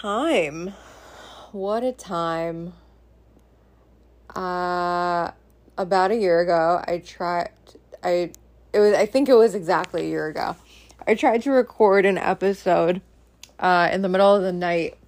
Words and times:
time. 0.00 0.74
What 1.52 1.82
a 1.82 1.92
time. 1.92 2.74
Uh 4.34 5.30
about 5.78 6.10
a 6.10 6.16
year 6.16 6.40
ago, 6.40 6.82
I 6.86 6.98
tried 6.98 7.50
I 8.02 8.30
it 8.74 8.78
was 8.78 8.92
I 8.92 9.06
think 9.06 9.30
it 9.30 9.34
was 9.34 9.54
exactly 9.54 10.02
a 10.02 10.08
year 10.08 10.26
ago. 10.26 10.54
I 11.06 11.14
tried 11.14 11.42
to 11.42 11.50
record 11.50 12.04
an 12.04 12.18
episode 12.18 13.00
uh 13.58 13.88
in 13.90 14.02
the 14.02 14.08
middle 14.08 14.34
of 14.34 14.42
the 14.42 14.52
night 14.52 14.98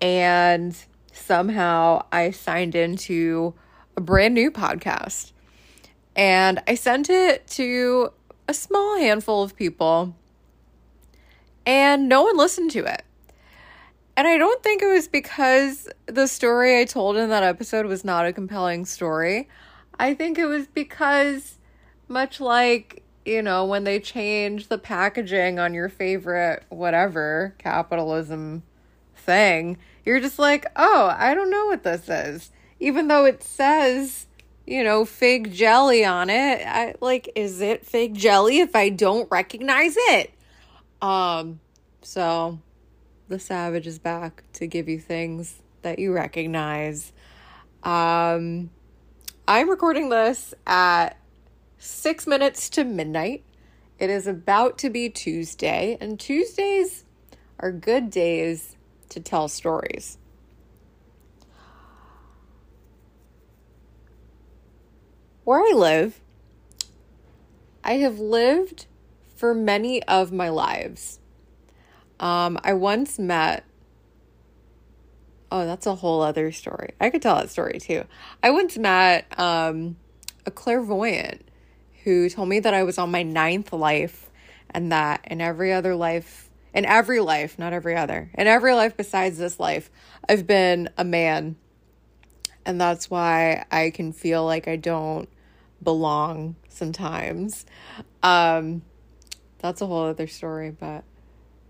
and 0.00 0.74
somehow 1.12 2.06
I 2.10 2.30
signed 2.30 2.74
into 2.74 3.52
a 3.94 4.00
brand 4.00 4.32
new 4.32 4.50
podcast. 4.50 5.32
And 6.16 6.62
I 6.66 6.76
sent 6.76 7.10
it 7.10 7.46
to 7.48 8.12
a 8.48 8.54
small 8.54 8.98
handful 8.98 9.42
of 9.42 9.54
people 9.54 10.16
and 11.66 12.08
no 12.08 12.22
one 12.22 12.38
listened 12.38 12.70
to 12.70 12.86
it. 12.86 13.04
And 14.18 14.26
I 14.26 14.36
don't 14.36 14.60
think 14.64 14.82
it 14.82 14.92
was 14.92 15.06
because 15.06 15.88
the 16.06 16.26
story 16.26 16.80
I 16.80 16.86
told 16.86 17.16
in 17.16 17.28
that 17.28 17.44
episode 17.44 17.86
was 17.86 18.04
not 18.04 18.26
a 18.26 18.32
compelling 18.32 18.84
story. 18.84 19.48
I 19.96 20.12
think 20.14 20.38
it 20.38 20.46
was 20.46 20.66
because, 20.66 21.58
much 22.08 22.40
like, 22.40 23.04
you 23.24 23.42
know, 23.42 23.64
when 23.64 23.84
they 23.84 24.00
change 24.00 24.66
the 24.66 24.76
packaging 24.76 25.60
on 25.60 25.72
your 25.72 25.88
favorite 25.88 26.64
whatever 26.68 27.54
capitalism 27.58 28.64
thing, 29.14 29.78
you're 30.04 30.18
just 30.18 30.40
like, 30.40 30.66
oh, 30.74 31.14
I 31.16 31.32
don't 31.32 31.48
know 31.48 31.66
what 31.66 31.84
this 31.84 32.08
is. 32.08 32.50
Even 32.80 33.06
though 33.06 33.24
it 33.24 33.44
says, 33.44 34.26
you 34.66 34.82
know, 34.82 35.04
fig 35.04 35.52
jelly 35.52 36.04
on 36.04 36.28
it, 36.28 36.66
I 36.66 36.96
like, 37.00 37.30
is 37.36 37.60
it 37.60 37.86
fig 37.86 38.16
jelly 38.16 38.58
if 38.58 38.74
I 38.74 38.88
don't 38.88 39.30
recognize 39.30 39.94
it? 39.96 40.32
Um, 41.00 41.60
so 42.02 42.58
the 43.28 43.38
Savage 43.38 43.86
is 43.86 43.98
back 43.98 44.42
to 44.54 44.66
give 44.66 44.88
you 44.88 44.98
things 44.98 45.60
that 45.82 45.98
you 45.98 46.12
recognize. 46.12 47.12
Um, 47.82 48.70
I'm 49.46 49.68
recording 49.68 50.08
this 50.08 50.54
at 50.66 51.18
six 51.76 52.26
minutes 52.26 52.70
to 52.70 52.84
midnight. 52.84 53.44
It 53.98 54.08
is 54.08 54.26
about 54.26 54.78
to 54.78 54.90
be 54.90 55.10
Tuesday, 55.10 55.98
and 56.00 56.18
Tuesdays 56.18 57.04
are 57.58 57.70
good 57.70 58.10
days 58.10 58.76
to 59.10 59.20
tell 59.20 59.48
stories. 59.48 60.16
Where 65.44 65.60
I 65.60 65.72
live, 65.74 66.20
I 67.84 67.94
have 67.94 68.18
lived 68.18 68.86
for 69.34 69.54
many 69.54 70.02
of 70.04 70.32
my 70.32 70.48
lives. 70.48 71.17
Um, 72.20 72.58
I 72.62 72.74
once 72.74 73.18
met. 73.18 73.64
Oh, 75.50 75.64
that's 75.64 75.86
a 75.86 75.94
whole 75.94 76.20
other 76.20 76.52
story. 76.52 76.90
I 77.00 77.10
could 77.10 77.22
tell 77.22 77.36
that 77.36 77.50
story 77.50 77.78
too. 77.78 78.04
I 78.42 78.50
once 78.50 78.76
met 78.76 79.38
um, 79.38 79.96
a 80.44 80.50
clairvoyant 80.50 81.48
who 82.04 82.28
told 82.28 82.48
me 82.48 82.60
that 82.60 82.74
I 82.74 82.82
was 82.82 82.98
on 82.98 83.10
my 83.10 83.22
ninth 83.22 83.72
life 83.72 84.30
and 84.70 84.92
that 84.92 85.22
in 85.24 85.40
every 85.40 85.72
other 85.72 85.94
life, 85.94 86.50
in 86.74 86.84
every 86.84 87.20
life, 87.20 87.58
not 87.58 87.72
every 87.72 87.96
other, 87.96 88.30
in 88.34 88.46
every 88.46 88.74
life 88.74 88.96
besides 88.96 89.38
this 89.38 89.58
life, 89.58 89.90
I've 90.28 90.46
been 90.46 90.90
a 90.98 91.04
man. 91.04 91.56
And 92.66 92.80
that's 92.80 93.10
why 93.10 93.64
I 93.70 93.90
can 93.90 94.12
feel 94.12 94.44
like 94.44 94.68
I 94.68 94.76
don't 94.76 95.28
belong 95.82 96.56
sometimes. 96.68 97.64
Um, 98.22 98.82
that's 99.58 99.80
a 99.80 99.86
whole 99.86 100.04
other 100.04 100.26
story, 100.26 100.70
but 100.70 101.04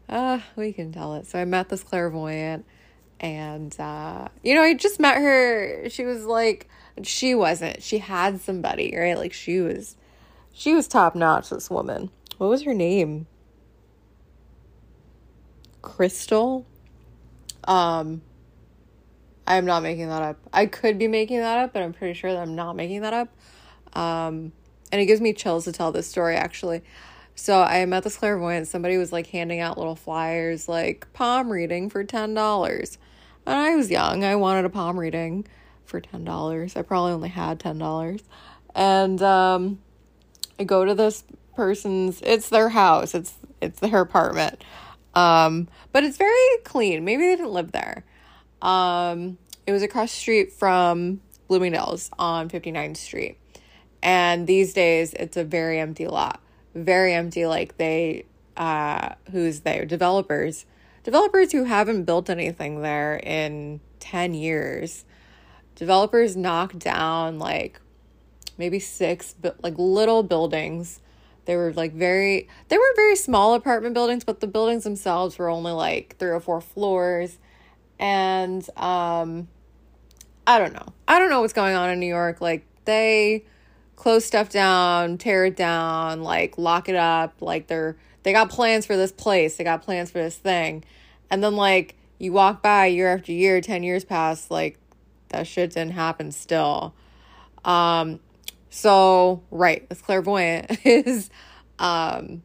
uh, 0.08 0.40
we 0.56 0.72
can 0.72 0.92
tell 0.92 1.14
it. 1.14 1.26
So 1.26 1.38
I 1.38 1.44
met 1.44 1.68
this 1.68 1.82
clairvoyant 1.82 2.64
and 3.20 3.78
uh, 3.80 4.28
you 4.42 4.54
know, 4.54 4.62
I 4.62 4.74
just 4.74 5.00
met 5.00 5.16
her. 5.16 5.88
She 5.90 6.04
was 6.04 6.24
like 6.24 6.68
she 7.02 7.34
wasn't. 7.34 7.82
She 7.82 7.98
had 7.98 8.40
somebody, 8.40 8.94
right? 8.96 9.16
Like 9.16 9.32
she 9.32 9.60
was 9.60 9.96
she 10.52 10.74
was 10.74 10.88
top 10.88 11.14
notch, 11.14 11.50
this 11.50 11.70
woman. 11.70 12.10
What 12.38 12.48
was 12.48 12.62
her 12.62 12.74
name? 12.74 13.26
Crystal? 15.82 16.66
Um 17.64 18.22
I'm 19.46 19.64
not 19.64 19.82
making 19.82 20.08
that 20.08 20.22
up. 20.22 20.36
I 20.52 20.66
could 20.66 20.98
be 20.98 21.08
making 21.08 21.38
that 21.40 21.58
up, 21.58 21.72
but 21.72 21.82
I'm 21.82 21.92
pretty 21.92 22.14
sure 22.14 22.32
that 22.32 22.40
I'm 22.40 22.54
not 22.54 22.76
making 22.76 23.02
that 23.02 23.14
up. 23.14 23.28
Um 23.94 24.52
and 24.90 25.00
it 25.00 25.06
gives 25.06 25.20
me 25.20 25.32
chills 25.32 25.64
to 25.64 25.72
tell 25.72 25.92
this 25.92 26.06
story 26.06 26.36
actually. 26.36 26.82
So 27.38 27.62
I 27.62 27.86
met 27.86 28.02
this 28.02 28.16
clairvoyant. 28.16 28.66
Somebody 28.66 28.98
was 28.98 29.12
like 29.12 29.28
handing 29.28 29.60
out 29.60 29.78
little 29.78 29.94
flyers, 29.94 30.68
like 30.68 31.06
palm 31.12 31.50
reading 31.50 31.88
for 31.88 32.02
ten 32.02 32.34
dollars. 32.34 32.98
And 33.46 33.56
I 33.56 33.76
was 33.76 33.92
young. 33.92 34.24
I 34.24 34.34
wanted 34.34 34.64
a 34.64 34.68
palm 34.68 34.98
reading 34.98 35.46
for 35.84 36.00
ten 36.00 36.24
dollars. 36.24 36.74
I 36.74 36.82
probably 36.82 37.12
only 37.12 37.28
had 37.28 37.60
ten 37.60 37.78
dollars. 37.78 38.22
And 38.74 39.22
um, 39.22 39.78
I 40.58 40.64
go 40.64 40.84
to 40.84 40.96
this 40.96 41.22
person's. 41.54 42.20
It's 42.22 42.48
their 42.48 42.70
house. 42.70 43.14
It's 43.14 43.34
it's 43.60 43.78
their 43.78 44.00
apartment. 44.00 44.64
Um, 45.14 45.68
but 45.92 46.02
it's 46.02 46.16
very 46.16 46.58
clean. 46.64 47.04
Maybe 47.04 47.22
they 47.22 47.36
didn't 47.36 47.52
live 47.52 47.70
there. 47.70 48.04
Um, 48.60 49.38
it 49.64 49.70
was 49.70 49.84
across 49.84 50.10
the 50.10 50.18
street 50.18 50.52
from 50.52 51.20
Bloomingdale's 51.46 52.10
on 52.18 52.50
59th 52.50 52.96
Street. 52.96 53.38
And 54.02 54.48
these 54.48 54.74
days, 54.74 55.14
it's 55.14 55.36
a 55.36 55.44
very 55.44 55.78
empty 55.78 56.08
lot 56.08 56.40
very 56.84 57.14
empty 57.14 57.46
like 57.46 57.76
they 57.78 58.24
uh 58.56 59.14
who's 59.30 59.60
there 59.60 59.84
developers 59.84 60.66
developers 61.08 61.52
who 61.52 61.64
haven't 61.64 62.04
built 62.04 62.28
anything 62.28 62.82
there 62.82 63.16
in 63.16 63.80
10 64.00 64.34
years. 64.34 65.06
Developers 65.74 66.36
knocked 66.36 66.78
down 66.78 67.38
like 67.38 67.80
maybe 68.58 68.78
six 68.78 69.34
but 69.40 69.62
like 69.62 69.74
little 69.78 70.22
buildings. 70.22 71.00
They 71.46 71.56
were 71.56 71.72
like 71.72 71.94
very 71.94 72.48
they 72.68 72.76
were 72.76 72.92
very 72.94 73.16
small 73.16 73.54
apartment 73.54 73.94
buildings 73.94 74.22
but 74.22 74.40
the 74.40 74.46
buildings 74.46 74.84
themselves 74.84 75.38
were 75.38 75.48
only 75.48 75.72
like 75.72 76.16
three 76.18 76.30
or 76.30 76.40
four 76.40 76.60
floors. 76.60 77.38
And 77.98 78.68
um 78.76 79.48
i 80.46 80.58
don't 80.58 80.74
know. 80.74 80.92
I 81.06 81.18
don't 81.18 81.30
know 81.30 81.40
what's 81.40 81.52
going 81.52 81.74
on 81.74 81.88
in 81.90 82.00
new 82.00 82.06
york. 82.06 82.40
Like 82.40 82.66
they 82.84 83.44
close 83.98 84.24
stuff 84.24 84.48
down, 84.48 85.18
tear 85.18 85.46
it 85.46 85.56
down, 85.56 86.22
like 86.22 86.56
lock 86.56 86.88
it 86.88 86.94
up, 86.94 87.42
like 87.42 87.66
they're 87.66 87.96
they 88.22 88.32
got 88.32 88.48
plans 88.48 88.86
for 88.86 88.96
this 88.96 89.10
place, 89.10 89.56
they 89.56 89.64
got 89.64 89.82
plans 89.82 90.08
for 90.08 90.18
this 90.18 90.36
thing. 90.36 90.84
And 91.30 91.42
then 91.42 91.56
like 91.56 91.96
you 92.16 92.32
walk 92.32 92.62
by 92.62 92.86
year 92.86 93.12
after 93.12 93.32
year, 93.32 93.60
10 93.60 93.82
years 93.82 94.04
pass, 94.04 94.52
like 94.52 94.78
that 95.30 95.48
shit 95.48 95.70
didn't 95.70 95.94
happen 95.94 96.30
still. 96.30 96.94
Um 97.64 98.20
so 98.70 99.42
right, 99.50 99.86
this 99.88 100.00
clairvoyant 100.00 100.78
is 100.86 101.28
um 101.80 102.42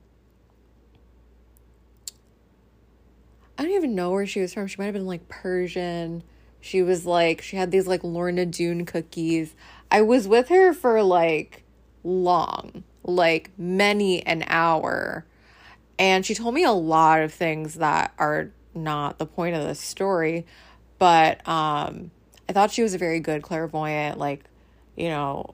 I 3.60 3.62
don't 3.62 3.74
even 3.74 3.94
know 3.94 4.10
where 4.10 4.26
she 4.26 4.42
was 4.42 4.56
from. 4.56 4.66
She 4.66 4.78
might 4.80 4.86
have 4.86 4.96
been 4.96 5.06
like 5.06 5.30
Persian. 5.30 6.24
She 6.62 6.82
was 6.82 7.06
like, 7.06 7.44
she 7.44 7.58
had 7.58 7.70
these 7.70 7.86
like 7.86 8.04
Lorna 8.04 8.48
Doone 8.48 8.86
cookies. 8.86 9.54
I 9.94 10.02
was 10.02 10.28
with 10.28 10.50
her 10.50 10.74
for 10.74 11.04
like 11.04 11.64
long, 12.04 12.84
like 13.04 13.52
many 13.60 14.26
an 14.26 14.44
hour. 14.48 15.26
And 16.00 16.26
she 16.26 16.34
told 16.34 16.56
me 16.56 16.64
a 16.64 16.72
lot 16.72 17.22
of 17.22 17.32
things 17.32 17.76
that 17.76 18.12
are 18.18 18.50
not 18.74 19.20
the 19.20 19.28
point 19.28 19.56
of 19.56 19.64
the 19.68 19.76
story, 19.76 20.48
but 20.98 21.48
um 21.48 22.10
I 22.50 22.54
thought 22.54 22.72
she 22.72 22.82
was 22.82 22.96
a 22.96 22.98
very 22.98 23.20
good 23.20 23.44
clairvoyant 23.44 24.18
like, 24.18 24.46
you 24.96 25.10
know, 25.10 25.54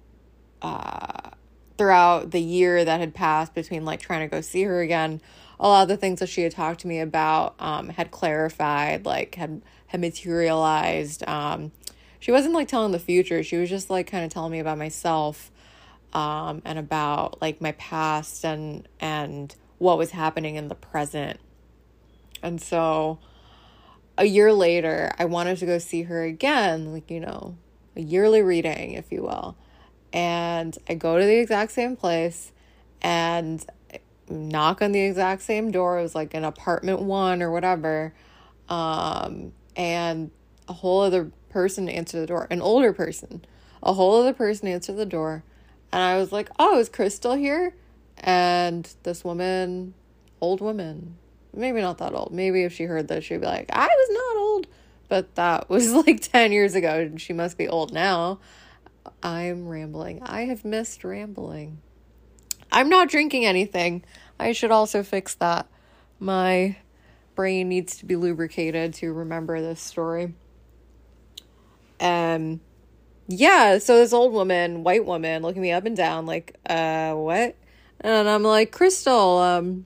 uh 0.61 1.31
throughout 1.77 2.31
the 2.31 2.41
year 2.41 2.83
that 2.83 2.99
had 3.01 3.13
passed 3.13 3.53
between 3.53 3.83
like 3.83 3.99
trying 3.99 4.21
to 4.21 4.33
go 4.33 4.39
see 4.39 4.63
her 4.63 4.79
again, 4.79 5.21
a 5.59 5.67
lot 5.67 5.83
of 5.83 5.89
the 5.89 5.97
things 5.97 6.21
that 6.21 6.29
she 6.29 6.43
had 6.43 6.53
talked 6.53 6.79
to 6.79 6.87
me 6.87 7.01
about 7.01 7.55
um 7.59 7.89
had 7.89 8.09
clarified, 8.09 9.05
like 9.05 9.35
had 9.35 9.61
had 9.87 9.99
materialized. 9.99 11.27
Um 11.27 11.73
she 12.19 12.31
wasn't 12.31 12.53
like 12.53 12.67
telling 12.67 12.91
the 12.91 12.99
future. 12.99 13.43
She 13.43 13.57
was 13.57 13.69
just 13.69 13.89
like 13.89 14.07
kind 14.07 14.25
of 14.25 14.31
telling 14.31 14.51
me 14.51 14.59
about 14.59 14.77
myself 14.77 15.51
um, 16.13 16.61
and 16.65 16.79
about 16.79 17.41
like 17.41 17.61
my 17.61 17.71
past 17.73 18.43
and 18.43 18.87
and 18.99 19.55
what 19.77 19.97
was 19.97 20.11
happening 20.11 20.55
in 20.55 20.67
the 20.67 20.75
present. 20.75 21.39
And 22.41 22.61
so 22.61 23.19
a 24.17 24.25
year 24.25 24.51
later, 24.51 25.11
I 25.17 25.25
wanted 25.25 25.57
to 25.59 25.65
go 25.65 25.77
see 25.77 26.03
her 26.03 26.23
again, 26.23 26.91
like, 26.91 27.09
you 27.09 27.21
know, 27.21 27.55
a 27.95 28.01
yearly 28.01 28.41
reading, 28.41 28.93
if 28.93 29.11
you 29.11 29.23
will. 29.23 29.55
And 30.11 30.77
I 30.89 30.95
go 30.95 31.17
to 31.17 31.23
the 31.23 31.39
exact 31.39 31.71
same 31.71 31.95
place 31.95 32.51
and 33.01 33.65
knock 34.29 34.81
on 34.81 34.91
the 34.91 34.99
exact 34.99 35.41
same 35.41 35.71
door. 35.71 35.99
It 35.99 36.01
was 36.01 36.15
like 36.15 36.33
an 36.33 36.43
apartment 36.43 37.01
one 37.01 37.41
or 37.41 37.49
whatever. 37.49 38.13
Um, 38.67 39.53
and 39.77 40.31
a 40.67 40.73
whole 40.73 41.01
other 41.01 41.31
person 41.49 41.85
to 41.85 41.91
answer 41.91 42.19
the 42.19 42.27
door, 42.27 42.47
an 42.49 42.61
older 42.61 42.93
person. 42.93 43.43
A 43.81 43.93
whole 43.93 44.21
other 44.21 44.33
person 44.33 44.67
answered 44.67 44.97
the 44.97 45.05
door. 45.05 45.43
And 45.91 46.01
I 46.01 46.17
was 46.17 46.31
like, 46.31 46.49
oh, 46.59 46.79
is 46.79 46.89
Crystal 46.89 47.33
here? 47.35 47.73
And 48.17 48.91
this 49.03 49.23
woman, 49.23 49.93
old 50.41 50.61
woman, 50.61 51.17
maybe 51.53 51.81
not 51.81 51.97
that 51.99 52.13
old. 52.13 52.31
Maybe 52.33 52.63
if 52.63 52.73
she 52.73 52.83
heard 52.83 53.07
this, 53.07 53.25
she'd 53.25 53.41
be 53.41 53.47
like, 53.47 53.69
I 53.71 53.87
was 53.87 54.09
not 54.11 54.41
old. 54.41 54.67
but 55.07 55.35
that 55.35 55.69
was 55.69 55.91
like 56.07 56.21
10 56.21 56.51
years 56.51 56.75
ago 56.75 56.99
and 56.99 57.19
she 57.19 57.33
must 57.33 57.57
be 57.57 57.67
old 57.67 57.93
now. 57.93 58.39
I'm 59.23 59.67
rambling. 59.67 60.21
I 60.23 60.41
have 60.41 60.63
missed 60.63 61.03
rambling. 61.03 61.79
I'm 62.71 62.89
not 62.89 63.09
drinking 63.09 63.45
anything. 63.45 64.03
I 64.39 64.51
should 64.51 64.71
also 64.71 65.03
fix 65.03 65.33
that. 65.35 65.67
My 66.19 66.77
brain 67.35 67.69
needs 67.69 67.97
to 67.97 68.05
be 68.05 68.15
lubricated 68.15 68.93
to 68.95 69.13
remember 69.13 69.61
this 69.61 69.81
story. 69.81 70.33
Um 71.99 72.61
yeah, 73.31 73.77
so 73.77 73.97
this 73.97 74.11
old 74.11 74.33
woman, 74.33 74.83
white 74.83 75.05
woman, 75.05 75.43
looking 75.43 75.61
me 75.61 75.71
up 75.71 75.85
and 75.85 75.95
down, 75.95 76.25
like, 76.25 76.57
uh, 76.67 77.13
what? 77.13 77.55
And 78.01 78.27
I'm 78.27 78.41
like, 78.41 78.71
Crystal, 78.71 79.37
um, 79.37 79.85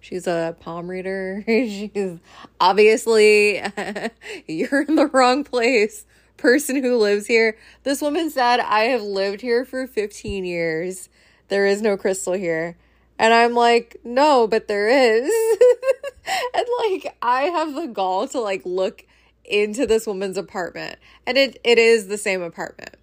she's 0.00 0.26
a 0.26 0.56
palm 0.58 0.88
reader. 0.88 1.44
she's 1.46 2.18
obviously, 2.60 3.62
you're 4.48 4.82
in 4.82 4.96
the 4.96 5.08
wrong 5.12 5.44
place. 5.44 6.04
Person 6.36 6.82
who 6.82 6.96
lives 6.96 7.26
here. 7.26 7.58
This 7.84 8.00
woman 8.00 8.30
said, 8.30 8.60
I 8.60 8.84
have 8.84 9.02
lived 9.02 9.42
here 9.42 9.64
for 9.64 9.86
15 9.86 10.44
years. 10.44 11.10
There 11.48 11.66
is 11.66 11.82
no 11.82 11.98
crystal 11.98 12.32
here. 12.32 12.78
And 13.18 13.34
I'm 13.34 13.52
like, 13.52 13.98
no, 14.02 14.48
but 14.48 14.66
there 14.66 14.88
is. 14.88 15.30
and 16.54 16.66
like, 16.78 17.14
I 17.20 17.42
have 17.42 17.74
the 17.74 17.88
gall 17.88 18.26
to 18.28 18.40
like 18.40 18.62
look 18.64 19.04
into 19.50 19.86
this 19.86 20.06
woman's 20.06 20.36
apartment. 20.36 20.98
And 21.26 21.36
it 21.36 21.60
it 21.64 21.78
is 21.78 22.06
the 22.08 22.18
same 22.18 22.42
apartment. 22.42 22.96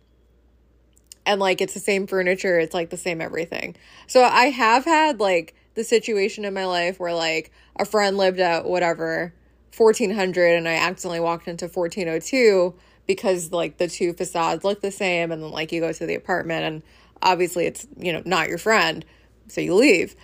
And 1.26 1.40
like 1.40 1.62
it's 1.62 1.74
the 1.74 1.80
same 1.80 2.08
furniture. 2.08 2.60
It's 2.60 2.74
like 2.74 2.90
the 2.90 2.98
same 2.98 3.22
everything. 3.22 3.76
So 4.08 4.24
i 4.24 4.46
have 4.46 4.86
had 4.86 5.20
like 5.20 5.56
the 5.76 5.84
situation 5.84 6.46
in 6.46 6.54
my 6.54 6.66
life 6.66 7.00
where 7.00 7.14
like 7.14 7.52
a 7.78 7.86
friend 7.86 8.18
lived 8.18 8.40
at 8.40 8.66
whatever 8.66 9.34
1400 9.76 10.56
and 10.58 10.68
i 10.68 10.74
accidentally 10.74 11.20
walked 11.20 11.48
into 11.48 11.66
1402 11.66 12.74
because 13.06 13.52
like 13.52 13.78
the 13.78 13.88
two 13.88 14.14
facades 14.14 14.64
look 14.64 14.82
the 14.82 14.92
same. 14.92 15.32
And 15.32 15.42
then 15.42 15.52
like 15.52 15.72
you 15.72 15.82
go 15.82 15.92
to 15.92 16.06
the 16.06 16.16
apartment 16.16 16.64
and 16.66 16.84
obviously 17.22 17.66
it's 17.66 17.88
you 17.98 18.14
know 18.14 18.22
not 18.26 18.50
your 18.50 18.58
friend. 18.58 19.04
So 19.48 19.62
you 19.62 19.74
leave. 19.76 20.16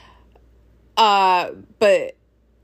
Uh 0.97 1.51
but 1.79 2.15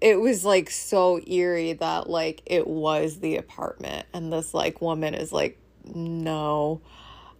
it 0.01 0.19
was 0.19 0.46
like 0.46 0.69
so 0.69 1.19
eerie 1.28 1.74
that 1.74 2.10
like 2.10 2.42
it 2.46 2.68
was 2.68 3.19
the 3.19 3.36
apartment 3.38 4.06
and 4.13 4.31
this 4.31 4.54
like 4.54 4.81
woman 4.81 5.13
is 5.13 5.31
like 5.31 5.57
no 5.94 6.81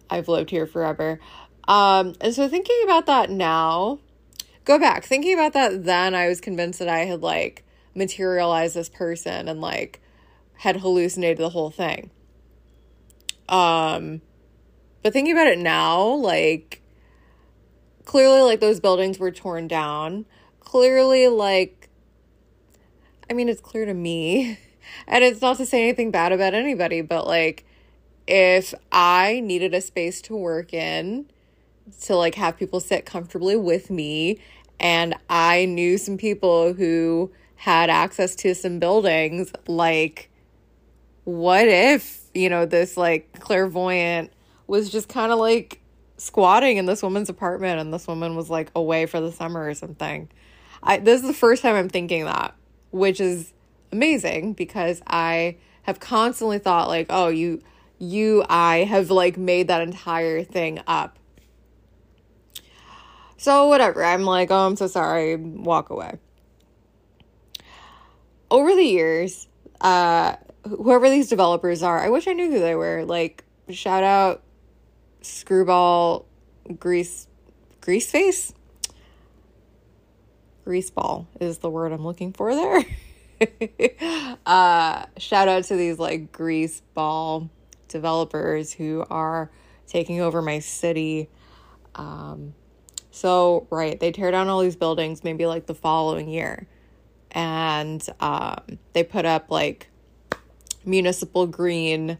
i've 0.08 0.28
lived 0.28 0.50
here 0.50 0.66
forever. 0.66 1.20
Um 1.68 2.14
and 2.20 2.34
so 2.34 2.48
thinking 2.48 2.80
about 2.84 3.06
that 3.06 3.30
now 3.30 4.00
go 4.64 4.78
back 4.78 5.04
thinking 5.04 5.34
about 5.34 5.52
that 5.52 5.84
then 5.84 6.14
i 6.14 6.26
was 6.26 6.40
convinced 6.40 6.80
that 6.80 6.88
i 6.88 7.00
had 7.00 7.22
like 7.22 7.64
materialized 7.94 8.74
this 8.74 8.88
person 8.88 9.48
and 9.48 9.60
like 9.60 10.00
had 10.58 10.76
hallucinated 10.76 11.38
the 11.38 11.50
whole 11.50 11.70
thing. 11.70 12.10
Um 13.48 14.20
but 15.02 15.12
thinking 15.12 15.32
about 15.32 15.46
it 15.46 15.58
now 15.58 16.02
like 16.08 16.82
clearly 18.04 18.42
like 18.42 18.60
those 18.60 18.80
buildings 18.80 19.18
were 19.18 19.30
torn 19.30 19.68
down. 19.68 20.26
Clearly 20.60 21.28
like 21.28 21.79
I 23.30 23.32
mean, 23.32 23.48
it's 23.48 23.60
clear 23.60 23.86
to 23.86 23.94
me. 23.94 24.58
And 25.06 25.22
it's 25.22 25.42
not 25.42 25.58
to 25.58 25.66
say 25.66 25.84
anything 25.84 26.10
bad 26.10 26.32
about 26.32 26.54
anybody, 26.54 27.02
but 27.02 27.26
like, 27.26 27.64
if 28.26 28.74
I 28.90 29.40
needed 29.40 29.72
a 29.74 29.80
space 29.82 30.20
to 30.22 30.34
work 30.34 30.72
in, 30.72 31.26
to 32.02 32.16
like 32.16 32.34
have 32.36 32.56
people 32.56 32.80
sit 32.80 33.04
comfortably 33.06 33.56
with 33.56 33.90
me, 33.90 34.40
and 34.80 35.14
I 35.28 35.66
knew 35.66 35.98
some 35.98 36.16
people 36.16 36.72
who 36.72 37.30
had 37.56 37.90
access 37.90 38.34
to 38.36 38.54
some 38.54 38.78
buildings, 38.78 39.52
like, 39.68 40.30
what 41.24 41.68
if, 41.68 42.22
you 42.34 42.48
know, 42.48 42.64
this 42.66 42.96
like 42.96 43.38
clairvoyant 43.38 44.32
was 44.66 44.90
just 44.90 45.08
kind 45.08 45.30
of 45.30 45.38
like 45.38 45.80
squatting 46.16 46.78
in 46.78 46.86
this 46.86 47.02
woman's 47.02 47.28
apartment 47.28 47.80
and 47.80 47.92
this 47.92 48.08
woman 48.08 48.34
was 48.34 48.48
like 48.50 48.72
away 48.74 49.06
for 49.06 49.20
the 49.20 49.30
summer 49.30 49.68
or 49.68 49.74
something? 49.74 50.28
I 50.82 50.96
this 50.96 51.20
is 51.20 51.28
the 51.28 51.34
first 51.34 51.62
time 51.62 51.76
I'm 51.76 51.90
thinking 51.90 52.24
that 52.24 52.54
which 52.90 53.20
is 53.20 53.52
amazing 53.92 54.54
because 54.54 55.02
I 55.06 55.56
have 55.82 56.00
constantly 56.00 56.58
thought 56.58 56.88
like, 56.88 57.06
oh, 57.10 57.28
you 57.28 57.62
you 57.98 58.44
I 58.48 58.78
have 58.78 59.10
like 59.10 59.36
made 59.36 59.68
that 59.68 59.82
entire 59.82 60.42
thing 60.42 60.80
up. 60.86 61.18
So 63.36 63.68
whatever. 63.68 64.04
I'm 64.04 64.24
like, 64.24 64.50
oh, 64.50 64.66
I'm 64.66 64.76
so 64.76 64.86
sorry. 64.86 65.36
Walk 65.36 65.90
away. 65.90 66.18
Over 68.50 68.74
the 68.74 68.84
years, 68.84 69.48
uh 69.80 70.36
whoever 70.64 71.08
these 71.08 71.28
developers 71.28 71.82
are, 71.82 71.98
I 71.98 72.10
wish 72.10 72.28
I 72.28 72.32
knew 72.32 72.50
who 72.50 72.60
they 72.60 72.74
were. 72.74 73.04
Like 73.04 73.44
shout 73.70 74.02
out 74.02 74.42
Screwball 75.22 76.26
Grease 76.78 77.26
Grease 77.80 78.10
Face 78.10 78.52
greaseball 80.64 81.26
is 81.40 81.58
the 81.58 81.70
word 81.70 81.92
I'm 81.92 82.04
looking 82.04 82.32
for 82.32 82.54
there. 82.54 82.84
uh, 84.46 85.06
shout 85.16 85.48
out 85.48 85.64
to 85.64 85.76
these 85.76 85.98
like 85.98 86.32
greaseball 86.32 87.48
developers 87.88 88.72
who 88.72 89.04
are 89.10 89.50
taking 89.86 90.20
over 90.20 90.40
my 90.40 90.58
city. 90.60 91.28
Um, 91.94 92.54
so, 93.10 93.66
right, 93.70 93.98
they 93.98 94.12
tear 94.12 94.30
down 94.30 94.48
all 94.48 94.60
these 94.60 94.76
buildings 94.76 95.24
maybe 95.24 95.46
like 95.46 95.66
the 95.66 95.74
following 95.74 96.28
year. 96.28 96.66
And 97.32 98.06
um, 98.20 98.78
they 98.92 99.04
put 99.04 99.24
up 99.24 99.50
like 99.50 99.88
municipal 100.84 101.46
green 101.46 102.18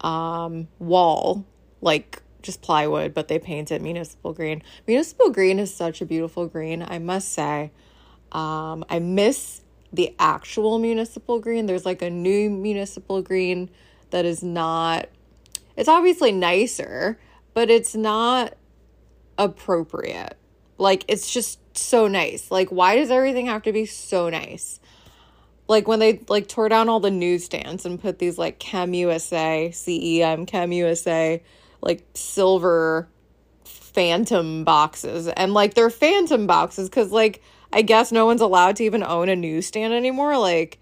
um, 0.00 0.68
wall, 0.78 1.44
like 1.80 2.22
just 2.44 2.62
plywood, 2.62 3.14
but 3.14 3.28
they 3.28 3.38
painted 3.38 3.82
municipal 3.82 4.32
green. 4.32 4.62
Municipal 4.86 5.30
green 5.30 5.58
is 5.58 5.74
such 5.74 6.00
a 6.00 6.06
beautiful 6.06 6.46
green, 6.46 6.84
I 6.86 6.98
must 6.98 7.32
say. 7.32 7.72
Um, 8.30 8.84
I 8.88 8.98
miss 9.00 9.62
the 9.92 10.14
actual 10.18 10.78
municipal 10.78 11.40
green. 11.40 11.66
There's 11.66 11.86
like 11.86 12.02
a 12.02 12.10
new 12.10 12.50
municipal 12.50 13.22
green 13.22 13.70
that 14.10 14.24
is 14.24 14.42
not, 14.42 15.08
it's 15.76 15.88
obviously 15.88 16.32
nicer, 16.32 17.18
but 17.54 17.70
it's 17.70 17.94
not 17.94 18.54
appropriate. 19.38 20.36
Like, 20.78 21.04
it's 21.08 21.32
just 21.32 21.58
so 21.76 22.08
nice. 22.08 22.50
Like, 22.50 22.68
why 22.70 22.96
does 22.96 23.10
everything 23.10 23.46
have 23.46 23.62
to 23.62 23.72
be 23.72 23.86
so 23.86 24.28
nice? 24.28 24.80
Like, 25.68 25.88
when 25.88 26.00
they 26.00 26.20
like 26.28 26.48
tore 26.48 26.68
down 26.68 26.88
all 26.88 27.00
the 27.00 27.10
newsstands 27.10 27.86
and 27.86 28.00
put 28.00 28.18
these 28.18 28.36
like 28.36 28.58
Chem 28.58 28.92
USA, 28.94 29.70
CEM, 29.72 30.46
Chem 30.46 30.72
USA, 30.72 31.42
like 31.84 32.04
silver 32.14 33.08
phantom 33.64 34.64
boxes. 34.64 35.28
And 35.28 35.54
like, 35.54 35.74
they're 35.74 35.90
phantom 35.90 36.48
boxes 36.48 36.88
because, 36.88 37.12
like, 37.12 37.40
I 37.74 37.82
guess 37.82 38.12
no 38.12 38.24
one's 38.24 38.40
allowed 38.40 38.76
to 38.76 38.84
even 38.84 39.02
own 39.02 39.28
a 39.28 39.34
newsstand 39.34 39.92
anymore. 39.92 40.38
Like 40.38 40.78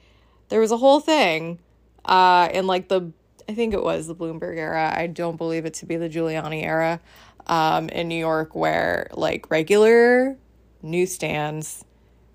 there 0.50 0.60
was 0.60 0.70
a 0.70 0.76
whole 0.76 1.00
thing 1.00 1.58
uh 2.04 2.50
in 2.52 2.66
like 2.66 2.88
the 2.88 3.10
I 3.48 3.54
think 3.54 3.72
it 3.72 3.82
was 3.82 4.06
the 4.06 4.14
Bloomberg 4.14 4.58
era. 4.58 4.92
I 4.94 5.06
don't 5.06 5.36
believe 5.36 5.64
it 5.64 5.74
to 5.74 5.86
be 5.86 5.96
the 5.96 6.10
Giuliani 6.10 6.62
era 6.62 7.00
um 7.46 7.88
in 7.88 8.08
New 8.08 8.18
York 8.18 8.54
where 8.54 9.08
like 9.14 9.50
regular 9.50 10.36
newsstands 10.82 11.82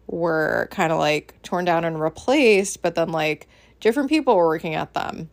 were 0.08 0.68
kind 0.72 0.92
of 0.92 0.98
like 0.98 1.40
torn 1.44 1.66
down 1.66 1.86
and 1.86 2.02
replaced, 2.02 2.82
but 2.82 2.96
then 2.96 3.12
like 3.12 3.48
different 3.80 4.10
people 4.10 4.36
were 4.36 4.48
working 4.48 4.74
at 4.74 4.96
them. 4.96 5.30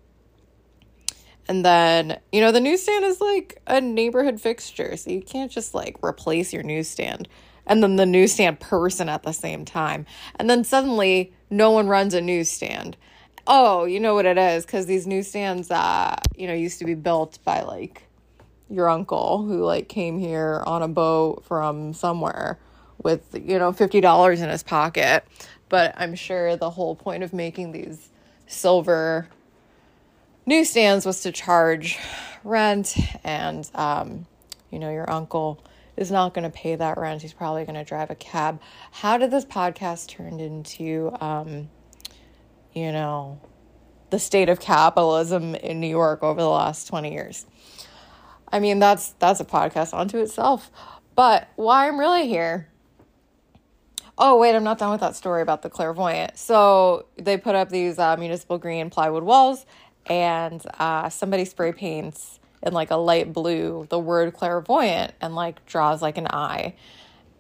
And 1.47 1.65
then, 1.65 2.19
you 2.33 2.41
know, 2.41 2.53
the 2.53 2.61
newsstand 2.61 3.05
is 3.05 3.21
like 3.21 3.61
a 3.67 3.81
neighborhood 3.81 4.41
fixture, 4.41 4.97
so 4.97 5.11
you 5.11 5.21
can't 5.21 5.51
just 5.51 5.75
like 5.75 6.03
replace 6.03 6.53
your 6.53 6.63
newsstand 6.63 7.29
and 7.67 7.83
then 7.83 7.97
the 7.97 8.07
newsstand 8.07 8.61
person 8.61 9.09
at 9.09 9.23
the 9.23 9.33
same 9.33 9.65
time. 9.65 10.07
And 10.37 10.49
then 10.49 10.65
suddenly 10.65 11.33
no 11.51 11.71
one 11.71 11.89
runs 11.89 12.15
a 12.15 12.21
newsstand. 12.21 12.97
Oh, 13.47 13.85
you 13.85 14.01
know 14.01 14.15
what 14.15 14.27
it 14.27 14.39
is 14.39 14.65
because 14.65 14.87
these 14.87 15.07
newsstands, 15.07 15.71
uh, 15.71 16.17
you 16.37 16.47
know, 16.47 16.55
used 16.55 16.79
to 16.79 16.85
be 16.85 16.95
built 16.95 17.39
by 17.45 17.63
like 17.63 18.03
your 18.71 18.89
uncle 18.89 19.45
who 19.45 19.63
like 19.63 19.89
came 19.89 20.19
here 20.19 20.63
on 20.67 20.83
a 20.83 20.89
boat 20.89 21.45
from 21.45 21.93
somewhere 21.93 22.59
with 23.03 23.23
you 23.35 23.59
know 23.59 23.73
fifty 23.73 24.01
dollars 24.01 24.41
in 24.41 24.49
his 24.49 24.63
pocket. 24.63 25.25
But 25.69 25.95
I'm 25.97 26.15
sure 26.15 26.57
the 26.57 26.71
whole 26.71 26.95
point 26.95 27.23
of 27.23 27.33
making 27.33 27.73
these 27.73 28.11
silver 28.47 29.29
newsstands 30.47 31.07
was 31.07 31.21
to 31.23 31.33
charge 31.33 31.99
rent 32.43 32.97
and 33.25 33.71
um, 33.75 34.27
you 34.71 34.79
know 34.79 34.91
your 34.91 35.11
uncle 35.11 35.65
is 35.97 36.11
not 36.11 36.35
going 36.35 36.45
to 36.45 36.51
pay 36.51 36.75
that 36.75 36.99
rent. 36.99 37.23
He's 37.23 37.33
probably 37.33 37.65
going 37.65 37.77
to 37.77 37.85
drive 37.85 38.11
a 38.11 38.15
cab. 38.15 38.61
How 38.91 39.19
did 39.19 39.31
this 39.31 39.45
podcast 39.45 40.09
turn 40.09 40.41
into, 40.41 41.13
um, 41.21 41.69
you 42.73 42.91
know, 42.93 43.41
the 44.11 44.19
state 44.19 44.49
of 44.49 44.61
capitalism 44.61 45.55
in 45.55 45.81
New 45.81 45.89
York 45.89 46.23
over 46.23 46.41
the 46.41 46.49
last 46.49 46.89
20 46.89 47.13
years? 47.13 47.47
I 48.51 48.61
mean, 48.61 48.79
that's 48.79 49.11
that's 49.19 49.41
a 49.41 49.45
podcast 49.45 49.97
unto 49.99 50.19
itself. 50.19 50.71
But 51.15 51.49
why 51.57 51.89
I'm 51.89 51.99
really 51.99 52.29
here. 52.29 52.69
Oh, 54.17 54.39
wait, 54.39 54.55
I'm 54.55 54.63
not 54.63 54.79
done 54.79 54.93
with 54.93 55.01
that 55.01 55.17
story 55.17 55.43
about 55.43 55.63
the 55.63 55.71
clairvoyant. 55.71 56.39
So 56.39 57.07
they 57.17 57.37
put 57.37 57.57
up 57.57 57.69
these 57.69 57.99
uh, 57.99 58.17
municipal 58.17 58.59
green 58.59 58.89
plywood 58.89 59.25
walls, 59.25 59.67
and 60.07 60.65
uh, 60.79 61.09
somebody 61.09 61.45
spray 61.45 61.73
paints 61.73 62.39
in 62.63 62.73
like 62.73 62.91
a 62.91 62.97
light 62.97 63.33
blue 63.33 63.87
the 63.91 63.99
word 63.99 64.33
clairvoyant 64.35 65.13
and 65.21 65.35
like 65.35 65.65
draws 65.67 66.03
like 66.03 66.19
an 66.19 66.27
eye. 66.29 66.75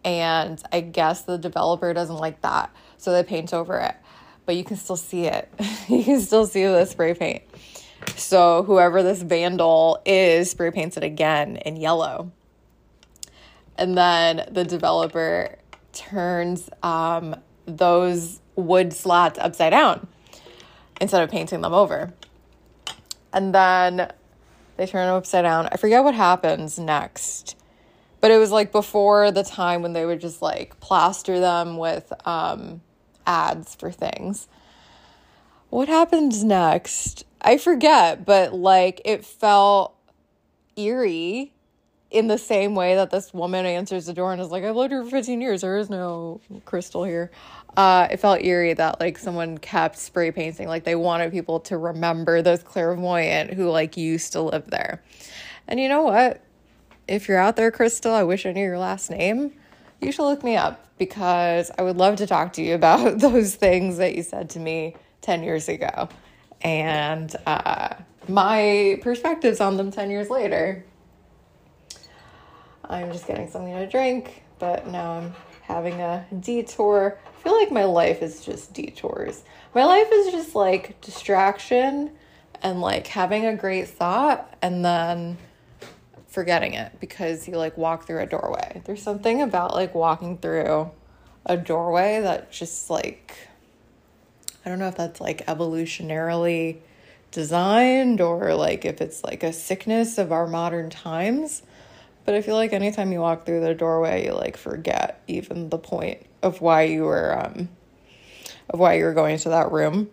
And 0.04 0.62
I 0.70 0.80
guess 0.80 1.22
the 1.22 1.38
developer 1.38 1.92
doesn't 1.94 2.16
like 2.16 2.42
that, 2.42 2.70
so 2.98 3.12
they 3.12 3.22
paint 3.22 3.54
over 3.54 3.78
it. 3.78 3.94
But 4.44 4.56
you 4.56 4.64
can 4.64 4.76
still 4.76 4.96
see 4.96 5.24
it. 5.24 5.48
you 5.88 6.04
can 6.04 6.20
still 6.20 6.46
see 6.46 6.64
the 6.64 6.84
spray 6.84 7.14
paint. 7.14 7.42
So 8.16 8.62
whoever 8.64 9.02
this 9.02 9.22
vandal 9.22 10.02
is 10.04 10.50
spray 10.50 10.70
paints 10.70 10.98
it 10.98 11.04
again 11.04 11.56
in 11.56 11.76
yellow. 11.76 12.32
And 13.76 13.96
then 13.96 14.46
the 14.50 14.64
developer 14.64 15.56
turns 15.92 16.68
um, 16.82 17.36
those 17.66 18.40
wood 18.56 18.92
slats 18.92 19.38
upside 19.38 19.70
down 19.70 20.06
instead 21.00 21.22
of 21.22 21.30
painting 21.30 21.60
them 21.60 21.72
over. 21.72 22.12
And 23.34 23.54
then 23.54 24.10
they 24.78 24.86
turn 24.86 25.06
them 25.06 25.16
upside 25.16 25.42
down. 25.42 25.68
I 25.70 25.76
forget 25.76 26.02
what 26.02 26.14
happens 26.14 26.78
next. 26.78 27.56
But 28.20 28.30
it 28.30 28.38
was 28.38 28.50
like 28.50 28.72
before 28.72 29.30
the 29.30 29.42
time 29.42 29.82
when 29.82 29.92
they 29.92 30.06
would 30.06 30.20
just 30.20 30.40
like 30.40 30.80
plaster 30.80 31.40
them 31.40 31.76
with 31.76 32.10
um, 32.26 32.80
ads 33.26 33.74
for 33.74 33.90
things. 33.90 34.48
What 35.68 35.88
happens 35.88 36.42
next? 36.42 37.24
I 37.42 37.58
forget, 37.58 38.24
but 38.24 38.54
like 38.54 39.02
it 39.04 39.26
felt 39.26 39.94
eerie 40.76 41.52
in 42.10 42.28
the 42.28 42.38
same 42.38 42.76
way 42.76 42.94
that 42.94 43.10
this 43.10 43.34
woman 43.34 43.66
answers 43.66 44.06
the 44.06 44.12
door 44.14 44.32
and 44.32 44.40
is 44.40 44.50
like, 44.50 44.62
I've 44.62 44.76
lived 44.76 44.92
here 44.92 45.02
for 45.02 45.10
15 45.10 45.40
years. 45.40 45.62
There 45.62 45.76
is 45.76 45.90
no 45.90 46.40
crystal 46.64 47.02
here. 47.02 47.32
Uh, 47.76 48.06
it 48.10 48.18
felt 48.18 48.42
eerie 48.42 48.74
that 48.74 49.00
like 49.00 49.18
someone 49.18 49.58
kept 49.58 49.98
spray 49.98 50.30
painting. 50.30 50.68
Like 50.68 50.84
they 50.84 50.94
wanted 50.94 51.32
people 51.32 51.60
to 51.60 51.76
remember 51.76 52.40
those 52.42 52.62
clairvoyant 52.62 53.52
who 53.52 53.70
like 53.70 53.96
used 53.96 54.32
to 54.32 54.42
live 54.42 54.70
there. 54.70 55.02
And 55.66 55.80
you 55.80 55.88
know 55.88 56.02
what? 56.02 56.40
If 57.08 57.28
you're 57.28 57.38
out 57.38 57.56
there, 57.56 57.70
Crystal, 57.70 58.12
I 58.12 58.22
wish 58.22 58.46
I 58.46 58.52
knew 58.52 58.62
your 58.62 58.78
last 58.78 59.10
name. 59.10 59.52
You 60.00 60.12
should 60.12 60.24
look 60.24 60.44
me 60.44 60.56
up 60.56 60.86
because 60.98 61.70
I 61.76 61.82
would 61.82 61.96
love 61.96 62.16
to 62.16 62.26
talk 62.26 62.52
to 62.54 62.62
you 62.62 62.74
about 62.74 63.18
those 63.18 63.54
things 63.56 63.96
that 63.98 64.14
you 64.14 64.22
said 64.22 64.50
to 64.50 64.60
me 64.60 64.94
10 65.22 65.42
years 65.42 65.68
ago 65.68 66.08
and 66.64 67.36
uh, 67.46 67.94
my 68.26 68.98
perspectives 69.02 69.60
on 69.60 69.76
them 69.76 69.90
10 69.90 70.10
years 70.10 70.30
later. 70.30 70.84
I'm 72.88 73.12
just 73.12 73.26
getting 73.26 73.48
something 73.48 73.74
to 73.74 73.86
drink, 73.86 74.42
but 74.58 74.86
now 74.86 75.12
I'm 75.12 75.34
having 75.66 76.00
a 76.00 76.26
detour. 76.40 77.18
I 77.26 77.42
feel 77.42 77.58
like 77.58 77.70
my 77.70 77.84
life 77.84 78.22
is 78.22 78.44
just 78.44 78.72
detours. 78.74 79.42
My 79.74 79.84
life 79.84 80.08
is 80.12 80.32
just 80.32 80.54
like 80.54 81.00
distraction 81.00 82.10
and 82.62 82.80
like 82.80 83.06
having 83.06 83.46
a 83.46 83.56
great 83.56 83.88
thought 83.88 84.56
and 84.60 84.84
then 84.84 85.38
forgetting 86.28 86.74
it 86.74 86.92
because 87.00 87.48
you 87.48 87.56
like 87.56 87.78
walk 87.78 88.06
through 88.06 88.20
a 88.20 88.26
doorway. 88.26 88.82
There's 88.84 89.02
something 89.02 89.40
about 89.40 89.74
like 89.74 89.94
walking 89.94 90.36
through 90.38 90.90
a 91.46 91.56
doorway 91.56 92.20
that 92.20 92.52
just 92.52 92.90
like 92.90 93.36
I 94.64 94.68
don't 94.68 94.78
know 94.78 94.88
if 94.88 94.96
that's 94.96 95.20
like 95.20 95.46
evolutionarily 95.46 96.78
designed 97.30 98.20
or 98.20 98.54
like 98.54 98.84
if 98.84 99.00
it's 99.00 99.24
like 99.24 99.42
a 99.42 99.52
sickness 99.52 100.18
of 100.18 100.30
our 100.30 100.46
modern 100.46 100.90
times 100.90 101.62
but 102.24 102.34
I 102.34 102.40
feel 102.40 102.56
like 102.56 102.72
anytime 102.72 103.12
you 103.12 103.20
walk 103.20 103.46
through 103.46 103.60
the 103.60 103.74
doorway, 103.74 104.26
you 104.26 104.32
like 104.32 104.56
forget 104.56 105.22
even 105.26 105.68
the 105.68 105.78
point 105.78 106.24
of 106.42 106.60
why 106.60 106.82
you 106.82 107.04
were 107.04 107.38
um 107.38 107.68
of 108.70 108.78
why 108.78 108.94
you 108.94 109.04
were 109.04 109.14
going 109.14 109.38
to 109.38 109.50
that 109.50 109.72
room. 109.72 110.10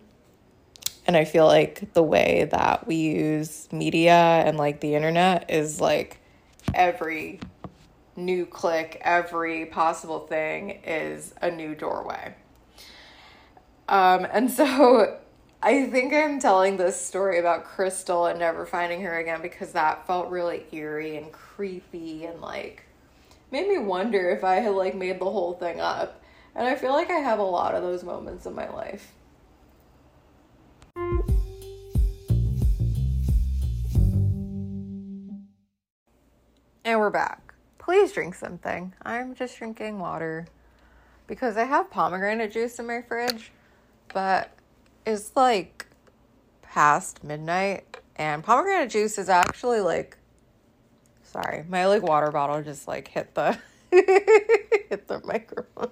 And 1.06 1.16
I 1.16 1.24
feel 1.24 1.46
like 1.46 1.92
the 1.94 2.02
way 2.02 2.48
that 2.52 2.86
we 2.86 2.96
use 2.96 3.68
media 3.72 4.12
and 4.12 4.56
like 4.56 4.80
the 4.80 4.94
internet 4.94 5.50
is 5.50 5.80
like 5.80 6.20
every 6.74 7.40
new 8.14 8.46
click, 8.46 9.00
every 9.02 9.66
possible 9.66 10.20
thing 10.20 10.80
is 10.84 11.34
a 11.42 11.50
new 11.50 11.74
doorway. 11.74 12.34
Um, 13.88 14.26
and 14.30 14.50
so 14.50 15.18
I 15.64 15.86
think 15.86 16.12
I'm 16.12 16.40
telling 16.40 16.76
this 16.76 17.00
story 17.00 17.38
about 17.38 17.64
Crystal 17.64 18.26
and 18.26 18.40
never 18.40 18.66
finding 18.66 19.00
her 19.02 19.20
again 19.20 19.40
because 19.40 19.70
that 19.74 20.04
felt 20.08 20.28
really 20.28 20.66
eerie 20.72 21.16
and 21.16 21.30
creepy 21.30 22.24
and 22.24 22.40
like 22.40 22.82
made 23.52 23.68
me 23.68 23.78
wonder 23.78 24.30
if 24.30 24.42
I 24.42 24.56
had 24.56 24.72
like 24.72 24.96
made 24.96 25.20
the 25.20 25.30
whole 25.30 25.52
thing 25.52 25.78
up. 25.78 26.20
And 26.56 26.66
I 26.66 26.74
feel 26.74 26.90
like 26.90 27.10
I 27.10 27.18
have 27.18 27.38
a 27.38 27.44
lot 27.44 27.76
of 27.76 27.82
those 27.84 28.02
moments 28.02 28.44
in 28.44 28.56
my 28.56 28.68
life. 28.70 29.12
And 36.84 36.98
we're 36.98 37.10
back. 37.10 37.54
Please 37.78 38.10
drink 38.10 38.34
something. 38.34 38.94
I'm 39.02 39.32
just 39.36 39.56
drinking 39.58 40.00
water 40.00 40.48
because 41.28 41.56
I 41.56 41.66
have 41.66 41.88
pomegranate 41.88 42.52
juice 42.52 42.80
in 42.80 42.88
my 42.88 43.00
fridge, 43.00 43.52
but 44.12 44.50
it's 45.06 45.34
like 45.36 45.86
past 46.62 47.22
midnight 47.24 47.98
and 48.16 48.42
pomegranate 48.42 48.90
juice 48.90 49.18
is 49.18 49.28
actually 49.28 49.80
like 49.80 50.16
sorry 51.24 51.64
my 51.68 51.86
like 51.86 52.02
water 52.02 52.30
bottle 52.30 52.62
just 52.62 52.86
like 52.86 53.08
hit 53.08 53.34
the 53.34 53.58
hit 53.90 55.06
the 55.08 55.20
microphone. 55.24 55.90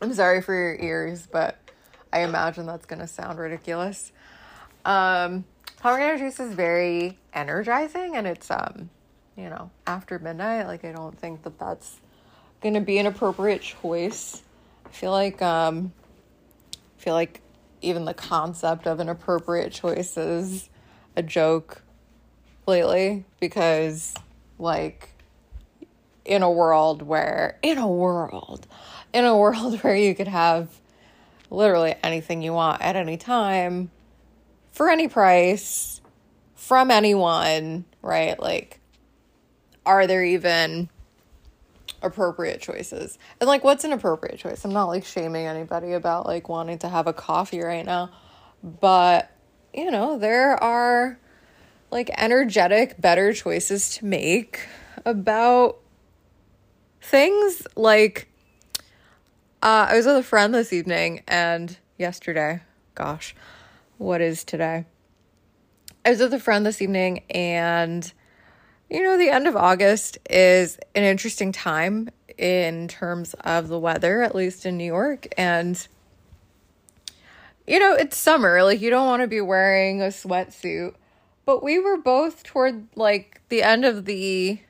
I'm 0.00 0.14
sorry 0.14 0.42
for 0.42 0.54
your 0.54 0.76
ears 0.76 1.26
but 1.30 1.58
i 2.12 2.20
imagine 2.20 2.66
that's 2.66 2.86
gonna 2.86 3.08
sound 3.08 3.38
ridiculous. 3.38 4.12
Um 4.84 5.44
pomegranate 5.78 6.18
juice 6.18 6.40
is 6.40 6.52
very 6.52 7.18
energizing 7.32 8.16
and 8.16 8.26
it's 8.26 8.50
um 8.50 8.90
you 9.36 9.48
know 9.48 9.70
after 9.86 10.18
midnight 10.18 10.66
like 10.66 10.84
i 10.84 10.92
don't 10.92 11.18
think 11.18 11.42
that 11.44 11.58
that's 11.58 12.00
gonna 12.60 12.80
be 12.80 12.98
an 12.98 13.06
appropriate 13.06 13.62
choice. 13.62 14.42
I 14.86 14.88
feel 14.90 15.10
like 15.10 15.40
um 15.42 15.92
I 17.00 17.02
feel 17.02 17.14
like 17.14 17.40
even 17.80 18.04
the 18.04 18.12
concept 18.12 18.86
of 18.86 19.00
an 19.00 19.08
appropriate 19.08 19.72
choice 19.72 20.18
is 20.18 20.68
a 21.16 21.22
joke 21.22 21.80
lately 22.66 23.24
because, 23.40 24.12
like, 24.58 25.08
in 26.26 26.42
a 26.42 26.50
world 26.50 27.00
where, 27.00 27.58
in 27.62 27.78
a 27.78 27.88
world, 27.88 28.66
in 29.14 29.24
a 29.24 29.34
world 29.34 29.78
where 29.82 29.96
you 29.96 30.14
could 30.14 30.28
have 30.28 30.78
literally 31.48 31.94
anything 32.04 32.42
you 32.42 32.52
want 32.52 32.82
at 32.82 32.96
any 32.96 33.16
time 33.16 33.90
for 34.70 34.90
any 34.90 35.08
price 35.08 36.02
from 36.54 36.90
anyone, 36.90 37.86
right? 38.02 38.38
Like, 38.38 38.78
are 39.86 40.06
there 40.06 40.22
even 40.22 40.90
appropriate 42.02 42.60
choices. 42.60 43.18
And 43.40 43.48
like 43.48 43.64
what's 43.64 43.84
an 43.84 43.92
appropriate 43.92 44.38
choice? 44.38 44.64
I'm 44.64 44.72
not 44.72 44.86
like 44.86 45.04
shaming 45.04 45.46
anybody 45.46 45.92
about 45.92 46.26
like 46.26 46.48
wanting 46.48 46.78
to 46.78 46.88
have 46.88 47.06
a 47.06 47.12
coffee 47.12 47.60
right 47.60 47.84
now, 47.84 48.10
but 48.62 49.30
you 49.72 49.90
know, 49.90 50.18
there 50.18 50.62
are 50.62 51.18
like 51.90 52.10
energetic 52.16 53.00
better 53.00 53.32
choices 53.32 53.96
to 53.96 54.04
make 54.04 54.66
about 55.04 55.78
things 57.00 57.66
like 57.76 58.28
uh, 59.62 59.88
I 59.90 59.96
was 59.96 60.06
with 60.06 60.16
a 60.16 60.22
friend 60.22 60.54
this 60.54 60.72
evening 60.72 61.22
and 61.28 61.76
yesterday, 61.98 62.62
gosh, 62.94 63.34
what 63.98 64.20
is 64.20 64.44
today? 64.44 64.86
I 66.04 66.10
was 66.10 66.20
with 66.20 66.32
a 66.32 66.40
friend 66.40 66.64
this 66.64 66.80
evening 66.80 67.24
and 67.28 68.10
you 68.90 69.02
know, 69.02 69.16
the 69.16 69.30
end 69.30 69.46
of 69.46 69.54
August 69.56 70.18
is 70.28 70.76
an 70.94 71.04
interesting 71.04 71.52
time 71.52 72.10
in 72.36 72.88
terms 72.88 73.34
of 73.40 73.68
the 73.68 73.78
weather, 73.78 74.22
at 74.22 74.34
least 74.34 74.66
in 74.66 74.76
New 74.76 74.84
York. 74.84 75.28
And, 75.38 75.86
you 77.66 77.78
know, 77.78 77.94
it's 77.94 78.16
summer. 78.16 78.62
Like, 78.64 78.80
you 78.80 78.90
don't 78.90 79.06
want 79.06 79.22
to 79.22 79.28
be 79.28 79.40
wearing 79.40 80.02
a 80.02 80.06
sweatsuit. 80.06 80.94
But 81.46 81.62
we 81.62 81.78
were 81.78 81.96
both 81.96 82.42
toward 82.42 82.86
like 82.96 83.40
the 83.48 83.62
end 83.62 83.84
of 83.84 84.04
the 84.04 84.60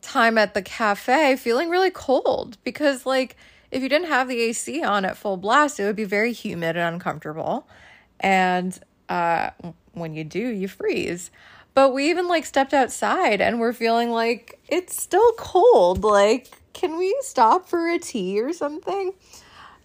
time 0.00 0.36
at 0.36 0.54
the 0.54 0.62
cafe 0.62 1.36
feeling 1.36 1.70
really 1.70 1.90
cold 1.90 2.58
because, 2.64 3.06
like, 3.06 3.36
if 3.70 3.82
you 3.82 3.88
didn't 3.88 4.08
have 4.08 4.28
the 4.28 4.40
AC 4.40 4.82
on 4.82 5.04
at 5.04 5.16
full 5.16 5.36
blast, 5.36 5.80
it 5.80 5.84
would 5.84 5.96
be 5.96 6.04
very 6.04 6.32
humid 6.32 6.76
and 6.76 6.94
uncomfortable. 6.94 7.66
And 8.20 8.78
uh, 9.08 9.50
when 9.92 10.14
you 10.14 10.24
do, 10.24 10.40
you 10.40 10.68
freeze. 10.68 11.30
But 11.74 11.94
we 11.94 12.10
even 12.10 12.28
like 12.28 12.44
stepped 12.44 12.74
outside 12.74 13.40
and 13.40 13.58
we're 13.58 13.72
feeling 13.72 14.10
like 14.10 14.60
it's 14.68 15.00
still 15.00 15.32
cold. 15.32 16.04
Like, 16.04 16.62
can 16.72 16.98
we 16.98 17.16
stop 17.20 17.68
for 17.68 17.90
a 17.90 17.98
tea 17.98 18.40
or 18.40 18.52
something? 18.52 19.12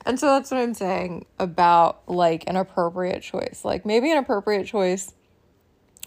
And 0.05 0.19
so 0.19 0.27
that's 0.27 0.51
what 0.51 0.59
I'm 0.59 0.73
saying 0.73 1.25
about 1.39 2.07
like 2.07 2.43
an 2.47 2.55
appropriate 2.55 3.21
choice. 3.21 3.61
Like, 3.63 3.85
maybe 3.85 4.11
an 4.11 4.17
appropriate 4.17 4.65
choice 4.65 5.13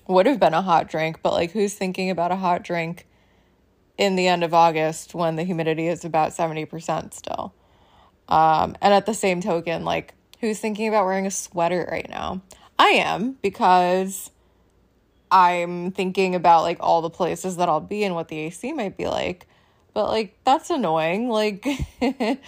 would 0.07 0.27
have 0.27 0.41
been 0.41 0.55
a 0.55 0.63
hot 0.63 0.89
drink, 0.89 1.21
but 1.23 1.33
like, 1.33 1.53
who's 1.53 1.75
thinking 1.75 2.11
about 2.11 2.33
a 2.33 2.37
hot 2.37 2.63
drink 2.63 3.07
in 3.97 4.17
the 4.17 4.27
end 4.27 4.43
of 4.43 4.55
August 4.55 5.15
when 5.15 5.37
the 5.37 5.45
humidity 5.45 5.87
is 5.87 6.05
about 6.05 6.33
70% 6.33 7.15
still? 7.15 7.55
Um, 8.29 8.77
and 8.81 8.95
at 8.95 9.07
the 9.07 9.15
same 9.15 9.41
token, 9.41 9.85
like, 9.85 10.15
who's 10.41 10.59
thinking 10.59 10.89
about 10.89 11.05
wearing 11.05 11.27
a 11.27 11.31
sweater 11.31 11.89
right 11.91 12.09
now. 12.09 12.41
I 12.79 12.89
am 12.89 13.37
because 13.43 14.31
I'm 15.31 15.93
thinking 15.93 16.35
about 16.35 16.63
like 16.63 16.79
all 16.81 17.03
the 17.03 17.11
places 17.11 17.57
that 17.57 17.69
I'll 17.69 17.81
be 17.81 18.05
and 18.05 18.15
what 18.15 18.29
the 18.29 18.39
AC 18.39 18.73
might 18.73 18.97
be 18.97 19.07
like. 19.07 19.47
But 19.95 20.09
like 20.09 20.37
that's 20.45 20.71
annoying. 20.71 21.29
Like 21.29 21.67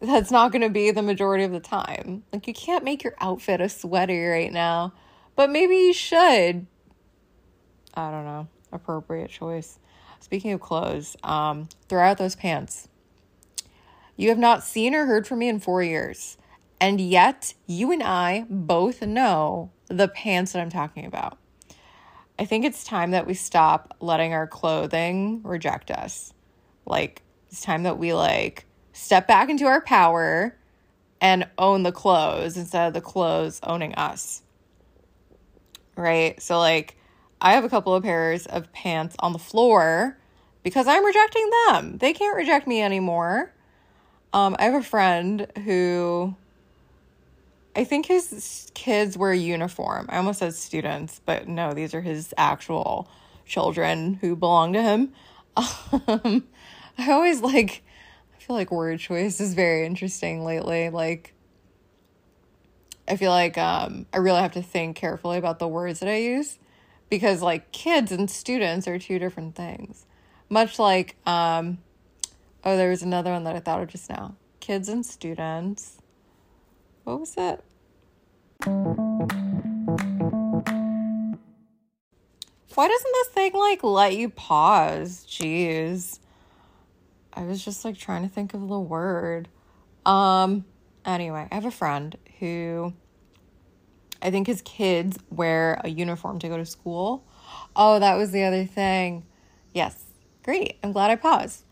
that's 0.00 0.30
not 0.30 0.52
going 0.52 0.62
to 0.62 0.70
be 0.70 0.90
the 0.90 1.02
majority 1.02 1.44
of 1.44 1.52
the 1.52 1.60
time. 1.60 2.24
Like 2.32 2.46
you 2.46 2.54
can't 2.54 2.84
make 2.84 3.04
your 3.04 3.14
outfit 3.20 3.60
a 3.60 3.68
sweater 3.68 4.30
right 4.30 4.52
now. 4.52 4.92
But 5.36 5.50
maybe 5.50 5.74
you 5.76 5.92
should. 5.92 6.66
I 7.94 8.10
don't 8.10 8.24
know. 8.24 8.48
Appropriate 8.72 9.30
choice. 9.30 9.78
Speaking 10.20 10.52
of 10.52 10.60
clothes, 10.60 11.16
um 11.22 11.68
throw 11.88 12.02
out 12.02 12.18
those 12.18 12.36
pants. 12.36 12.88
You 14.16 14.28
have 14.28 14.38
not 14.38 14.62
seen 14.62 14.94
or 14.94 15.06
heard 15.06 15.26
from 15.26 15.40
me 15.40 15.48
in 15.48 15.58
4 15.58 15.82
years. 15.82 16.38
And 16.80 17.00
yet, 17.00 17.54
you 17.66 17.90
and 17.92 18.02
I 18.02 18.46
both 18.48 19.02
know 19.02 19.70
the 19.88 20.08
pants 20.08 20.52
that 20.52 20.60
I'm 20.60 20.70
talking 20.70 21.06
about. 21.06 21.38
I 22.38 22.44
think 22.44 22.64
it's 22.64 22.84
time 22.84 23.12
that 23.12 23.26
we 23.26 23.34
stop 23.34 23.96
letting 24.00 24.32
our 24.32 24.46
clothing 24.46 25.42
reject 25.44 25.90
us. 25.90 26.32
Like, 26.84 27.22
it's 27.48 27.62
time 27.62 27.84
that 27.84 27.98
we 27.98 28.12
like 28.12 28.66
step 28.92 29.28
back 29.28 29.48
into 29.48 29.66
our 29.66 29.80
power 29.80 30.56
and 31.20 31.48
own 31.58 31.84
the 31.84 31.92
clothes 31.92 32.56
instead 32.56 32.88
of 32.88 32.94
the 32.94 33.00
clothes 33.00 33.60
owning 33.62 33.94
us. 33.94 34.42
Right? 35.96 36.40
So, 36.42 36.58
like, 36.58 36.96
I 37.40 37.52
have 37.52 37.64
a 37.64 37.68
couple 37.68 37.94
of 37.94 38.02
pairs 38.02 38.46
of 38.46 38.72
pants 38.72 39.14
on 39.20 39.32
the 39.32 39.38
floor 39.38 40.18
because 40.62 40.88
I'm 40.88 41.04
rejecting 41.04 41.48
them. 41.68 41.98
They 41.98 42.12
can't 42.12 42.36
reject 42.36 42.66
me 42.66 42.82
anymore. 42.82 43.52
Um, 44.32 44.56
I 44.58 44.64
have 44.64 44.74
a 44.74 44.82
friend 44.82 45.46
who 45.64 46.34
I 47.76 47.84
think 47.84 48.06
his 48.06 48.70
kids 48.74 49.18
wear 49.18 49.34
uniform. 49.34 50.06
I 50.08 50.18
almost 50.18 50.38
said 50.38 50.54
students, 50.54 51.20
but 51.24 51.48
no, 51.48 51.72
these 51.72 51.92
are 51.94 52.00
his 52.00 52.32
actual 52.36 53.08
children 53.46 54.14
who 54.14 54.36
belong 54.36 54.72
to 54.74 54.82
him. 54.82 55.12
Um, 56.08 56.44
I 56.98 57.12
always 57.12 57.40
like, 57.40 57.84
I 58.36 58.42
feel 58.42 58.56
like 58.56 58.70
word 58.72 58.98
choice 58.98 59.40
is 59.40 59.54
very 59.54 59.86
interesting 59.86 60.44
lately. 60.44 60.90
Like, 60.90 61.32
I 63.06 63.16
feel 63.16 63.30
like 63.30 63.56
um, 63.56 64.06
I 64.12 64.18
really 64.18 64.40
have 64.40 64.52
to 64.52 64.62
think 64.62 64.96
carefully 64.96 65.38
about 65.38 65.60
the 65.60 65.68
words 65.68 66.00
that 66.00 66.08
I 66.08 66.16
use 66.16 66.58
because, 67.08 67.40
like, 67.42 67.70
kids 67.70 68.10
and 68.10 68.28
students 68.28 68.88
are 68.88 68.98
two 68.98 69.18
different 69.18 69.54
things. 69.54 70.06
Much 70.48 70.78
like, 70.78 71.16
um, 71.26 71.78
oh, 72.64 72.76
there 72.76 72.90
was 72.90 73.02
another 73.02 73.30
one 73.30 73.44
that 73.44 73.54
I 73.54 73.60
thought 73.60 73.82
of 73.82 73.88
just 73.88 74.10
now 74.10 74.34
kids 74.60 74.88
and 74.88 75.04
students 75.04 75.98
what 77.04 77.20
was 77.20 77.34
that? 77.34 77.62
Why 82.74 82.88
doesn't 82.88 83.12
this 83.12 83.28
thing 83.28 83.52
like 83.52 83.84
let 83.84 84.16
you 84.16 84.30
pause? 84.30 85.24
Jeez. 85.28 86.18
I 87.32 87.42
was 87.42 87.64
just 87.64 87.84
like 87.84 87.96
trying 87.96 88.22
to 88.22 88.28
think 88.28 88.54
of 88.54 88.68
the 88.68 88.80
word. 88.80 89.48
Um 90.04 90.64
anyway, 91.04 91.46
I 91.50 91.54
have 91.54 91.66
a 91.66 91.70
friend 91.70 92.16
who 92.40 92.94
I 94.20 94.30
think 94.30 94.46
his 94.46 94.62
kids 94.62 95.18
wear 95.30 95.80
a 95.84 95.88
uniform 95.88 96.38
to 96.40 96.48
go 96.48 96.56
to 96.56 96.64
school. 96.64 97.26
Oh, 97.76 97.98
that 97.98 98.16
was 98.16 98.32
the 98.32 98.44
other 98.44 98.64
thing. 98.64 99.26
Yes. 99.72 100.02
Great. 100.42 100.78
I'm 100.82 100.92
glad 100.92 101.10
I 101.10 101.16
paused. 101.16 101.64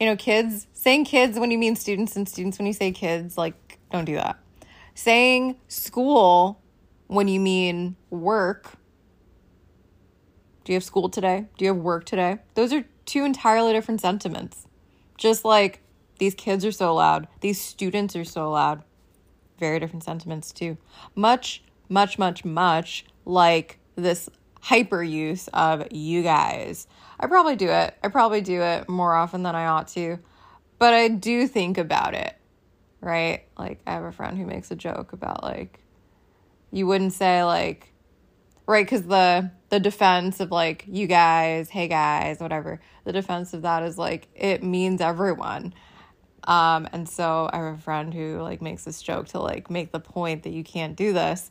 You 0.00 0.06
know, 0.06 0.16
kids 0.16 0.66
saying 0.72 1.04
kids 1.04 1.38
when 1.38 1.52
you 1.52 1.58
mean 1.58 1.76
students 1.76 2.16
and 2.16 2.28
students 2.28 2.58
when 2.58 2.66
you 2.66 2.72
say 2.72 2.90
kids, 2.90 3.38
like 3.38 3.78
don't 3.90 4.04
do 4.04 4.16
that. 4.16 4.41
Saying 4.94 5.56
school 5.68 6.60
when 7.06 7.28
you 7.28 7.40
mean 7.40 7.96
work. 8.10 8.78
Do 10.64 10.72
you 10.72 10.76
have 10.76 10.84
school 10.84 11.08
today? 11.08 11.46
Do 11.56 11.64
you 11.64 11.74
have 11.74 11.82
work 11.82 12.04
today? 12.04 12.38
Those 12.54 12.72
are 12.72 12.84
two 13.04 13.24
entirely 13.24 13.72
different 13.72 14.00
sentiments. 14.00 14.66
Just 15.18 15.44
like 15.44 15.80
these 16.18 16.34
kids 16.34 16.64
are 16.64 16.72
so 16.72 16.94
loud, 16.94 17.26
these 17.40 17.60
students 17.60 18.14
are 18.16 18.24
so 18.24 18.50
loud. 18.50 18.82
Very 19.58 19.78
different 19.80 20.04
sentiments, 20.04 20.52
too. 20.52 20.76
Much, 21.14 21.62
much, 21.88 22.18
much, 22.18 22.44
much 22.44 23.04
like 23.24 23.78
this 23.96 24.28
hyper 24.60 25.02
use 25.02 25.48
of 25.48 25.86
you 25.90 26.22
guys. 26.22 26.86
I 27.18 27.26
probably 27.26 27.56
do 27.56 27.68
it. 27.68 27.96
I 28.02 28.08
probably 28.08 28.40
do 28.40 28.60
it 28.62 28.88
more 28.88 29.14
often 29.14 29.42
than 29.42 29.54
I 29.54 29.66
ought 29.66 29.88
to, 29.88 30.18
but 30.78 30.94
I 30.94 31.08
do 31.08 31.46
think 31.46 31.78
about 31.78 32.14
it 32.14 32.36
right? 33.02 33.42
Like 33.58 33.80
I 33.86 33.92
have 33.92 34.04
a 34.04 34.12
friend 34.12 34.38
who 34.38 34.46
makes 34.46 34.70
a 34.70 34.76
joke 34.76 35.12
about 35.12 35.42
like 35.42 35.80
you 36.70 36.86
wouldn't 36.86 37.12
say 37.12 37.42
like 37.42 37.92
right 38.66 38.86
cuz 38.86 39.02
the 39.02 39.50
the 39.68 39.80
defense 39.80 40.40
of 40.40 40.50
like 40.50 40.84
you 40.86 41.06
guys, 41.06 41.68
hey 41.68 41.88
guys, 41.88 42.38
whatever. 42.38 42.80
The 43.04 43.12
defense 43.12 43.52
of 43.52 43.62
that 43.62 43.82
is 43.82 43.98
like 43.98 44.28
it 44.34 44.62
means 44.62 45.00
everyone. 45.00 45.74
Um 46.44 46.88
and 46.92 47.08
so 47.08 47.50
I 47.52 47.56
have 47.58 47.74
a 47.74 47.78
friend 47.78 48.14
who 48.14 48.40
like 48.40 48.62
makes 48.62 48.84
this 48.84 49.02
joke 49.02 49.28
to 49.28 49.40
like 49.40 49.68
make 49.68 49.90
the 49.92 50.00
point 50.00 50.44
that 50.44 50.52
you 50.52 50.62
can't 50.62 50.96
do 50.96 51.12
this. 51.12 51.50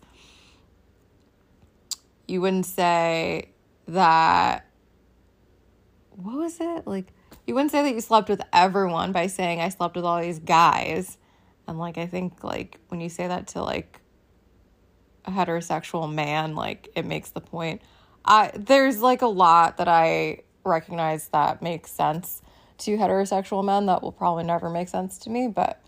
You 2.28 2.40
wouldn't 2.40 2.66
say 2.66 3.50
that 3.88 4.66
what 6.12 6.38
was 6.38 6.58
it? 6.62 6.88
Like 6.88 7.08
you 7.46 7.56
wouldn't 7.56 7.72
say 7.72 7.84
that 7.84 7.94
you 7.94 8.00
slept 8.00 8.30
with 8.30 8.42
everyone 8.54 9.12
by 9.12 9.28
saying 9.28 9.60
I 9.60 9.68
slept 9.68 9.98
with 9.98 10.06
all 10.06 10.22
these 10.22 10.40
guys 10.40 11.18
and 11.68 11.80
like 11.80 11.98
I 11.98 12.08
think 12.08 12.44
like 12.44 12.80
when 12.90 13.02
you 13.02 13.10
say 13.10 13.28
that 13.28 13.48
to 13.50 13.62
like 13.64 14.02
a 15.26 15.32
heterosexual 15.32 16.12
man, 16.12 16.56
like 16.56 16.90
it 16.96 17.06
makes 17.06 17.30
the 17.30 17.42
point. 17.42 17.82
I 18.26 18.52
there's 18.56 19.02
like 19.02 19.22
a 19.22 19.28
lot 19.28 19.78
that 19.78 19.88
I 19.88 20.42
recognize 20.64 21.28
that 21.30 21.62
makes 21.62 21.92
sense 21.92 22.42
to 22.80 22.98
heterosexual 22.98 23.64
men 23.64 23.86
that 23.88 24.02
will 24.02 24.12
probably 24.12 24.44
never 24.44 24.70
make 24.70 24.90
sense 24.90 25.18
to 25.20 25.30
me, 25.30 25.48
but 25.48 25.82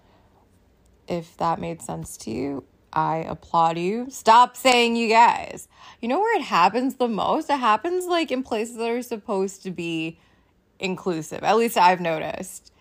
if 1.07 1.37
that 1.37 1.59
made 1.59 1.81
sense 1.81 2.17
to 2.17 2.31
you, 2.31 2.63
I 2.91 3.17
applaud 3.27 3.77
you. 3.77 4.07
Stop 4.09 4.55
saying 4.55 4.95
you 4.95 5.09
guys. 5.09 5.67
You 6.01 6.07
know 6.07 6.19
where 6.19 6.35
it 6.37 6.43
happens 6.43 6.95
the 6.95 7.07
most? 7.07 7.49
It 7.49 7.59
happens 7.59 8.05
like 8.05 8.31
in 8.31 8.43
places 8.43 8.77
that 8.77 8.89
are 8.89 9.01
supposed 9.01 9.63
to 9.63 9.71
be 9.71 10.19
inclusive. 10.79 11.43
At 11.43 11.57
least 11.57 11.77
I've 11.77 12.01
noticed. 12.01 12.71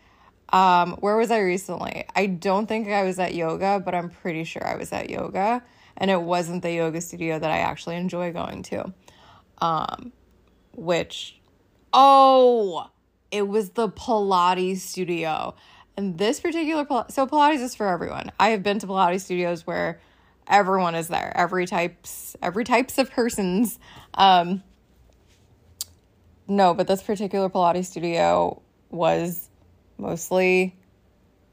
Um, 0.53 0.93
where 1.01 1.17
was 1.17 1.31
I 1.31 1.41
recently? 1.41 2.05
I 2.15 2.27
don't 2.27 2.67
think 2.67 2.89
I 2.89 3.05
was 3.05 3.19
at 3.19 3.35
yoga, 3.35 3.81
but 3.83 3.95
I'm 3.95 4.11
pretty 4.11 4.45
sure 4.45 4.67
I 4.67 4.77
was 4.77 4.93
at 4.93 5.09
yoga. 5.09 5.63
And 5.97 6.11
it 6.11 6.21
wasn't 6.21 6.63
the 6.63 6.73
yoga 6.73 7.01
studio 7.01 7.39
that 7.39 7.51
I 7.51 7.59
actually 7.59 7.97
enjoy 7.97 8.33
going 8.33 8.63
to. 8.65 8.93
Um, 9.59 10.13
which, 10.75 11.41
oh, 11.93 12.91
it 13.31 13.49
was 13.49 13.71
the 13.71 13.89
Pilates 13.89 14.79
studio. 14.79 15.55
And 15.97 16.19
this 16.19 16.41
particular, 16.41 16.87
so 17.09 17.27
Pilates 17.27 17.63
is 17.63 17.75
for 17.75 17.89
everyone. 17.89 18.33
I 18.39 18.51
have 18.51 18.63
been 18.63 18.79
to 18.81 18.87
Pilates 18.87 19.23
studios 19.23 19.67
where 19.67 20.01
everyone 20.47 20.95
is 20.95 21.09
there, 21.09 21.33
every 21.35 21.67
types, 21.67 22.37
every 22.43 22.65
types 22.65 22.99
of 22.99 23.11
persons. 23.11 23.79
Um, 24.15 24.63
no, 26.49 26.75
but 26.75 26.87
this 26.87 27.03
particular 27.03 27.49
Pilates 27.49 27.87
studio 27.87 28.61
was 28.91 29.49
mostly 30.03 30.77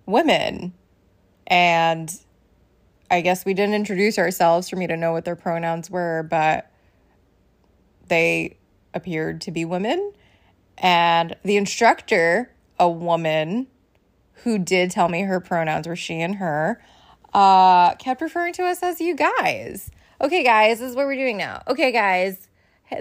women. 0.05 0.73
And 1.47 2.13
I 3.09 3.21
guess 3.21 3.45
we 3.45 3.53
didn't 3.53 3.75
introduce 3.75 4.19
ourselves 4.19 4.69
for 4.69 4.75
me 4.75 4.87
to 4.87 4.97
know 4.97 5.13
what 5.13 5.23
their 5.23 5.35
pronouns 5.35 5.89
were, 5.89 6.27
but 6.29 6.69
they 8.07 8.57
appeared 8.93 9.41
to 9.41 9.51
be 9.51 9.63
women. 9.65 10.13
And 10.77 11.35
the 11.43 11.57
instructor, 11.57 12.51
a 12.79 12.89
woman 12.89 13.67
who 14.43 14.57
did 14.57 14.91
tell 14.91 15.09
me 15.09 15.21
her 15.23 15.39
pronouns 15.39 15.87
were 15.87 15.95
she 15.95 16.21
and 16.21 16.35
her, 16.35 16.81
uh, 17.33 17.95
kept 17.95 18.21
referring 18.21 18.53
to 18.53 18.63
us 18.63 18.81
as 18.81 18.99
you 18.99 19.15
guys. 19.15 19.91
Okay, 20.21 20.43
guys, 20.43 20.79
this 20.79 20.89
is 20.89 20.95
what 20.95 21.05
we're 21.05 21.15
doing 21.15 21.37
now. 21.37 21.61
Okay, 21.67 21.91
guys. 21.91 22.47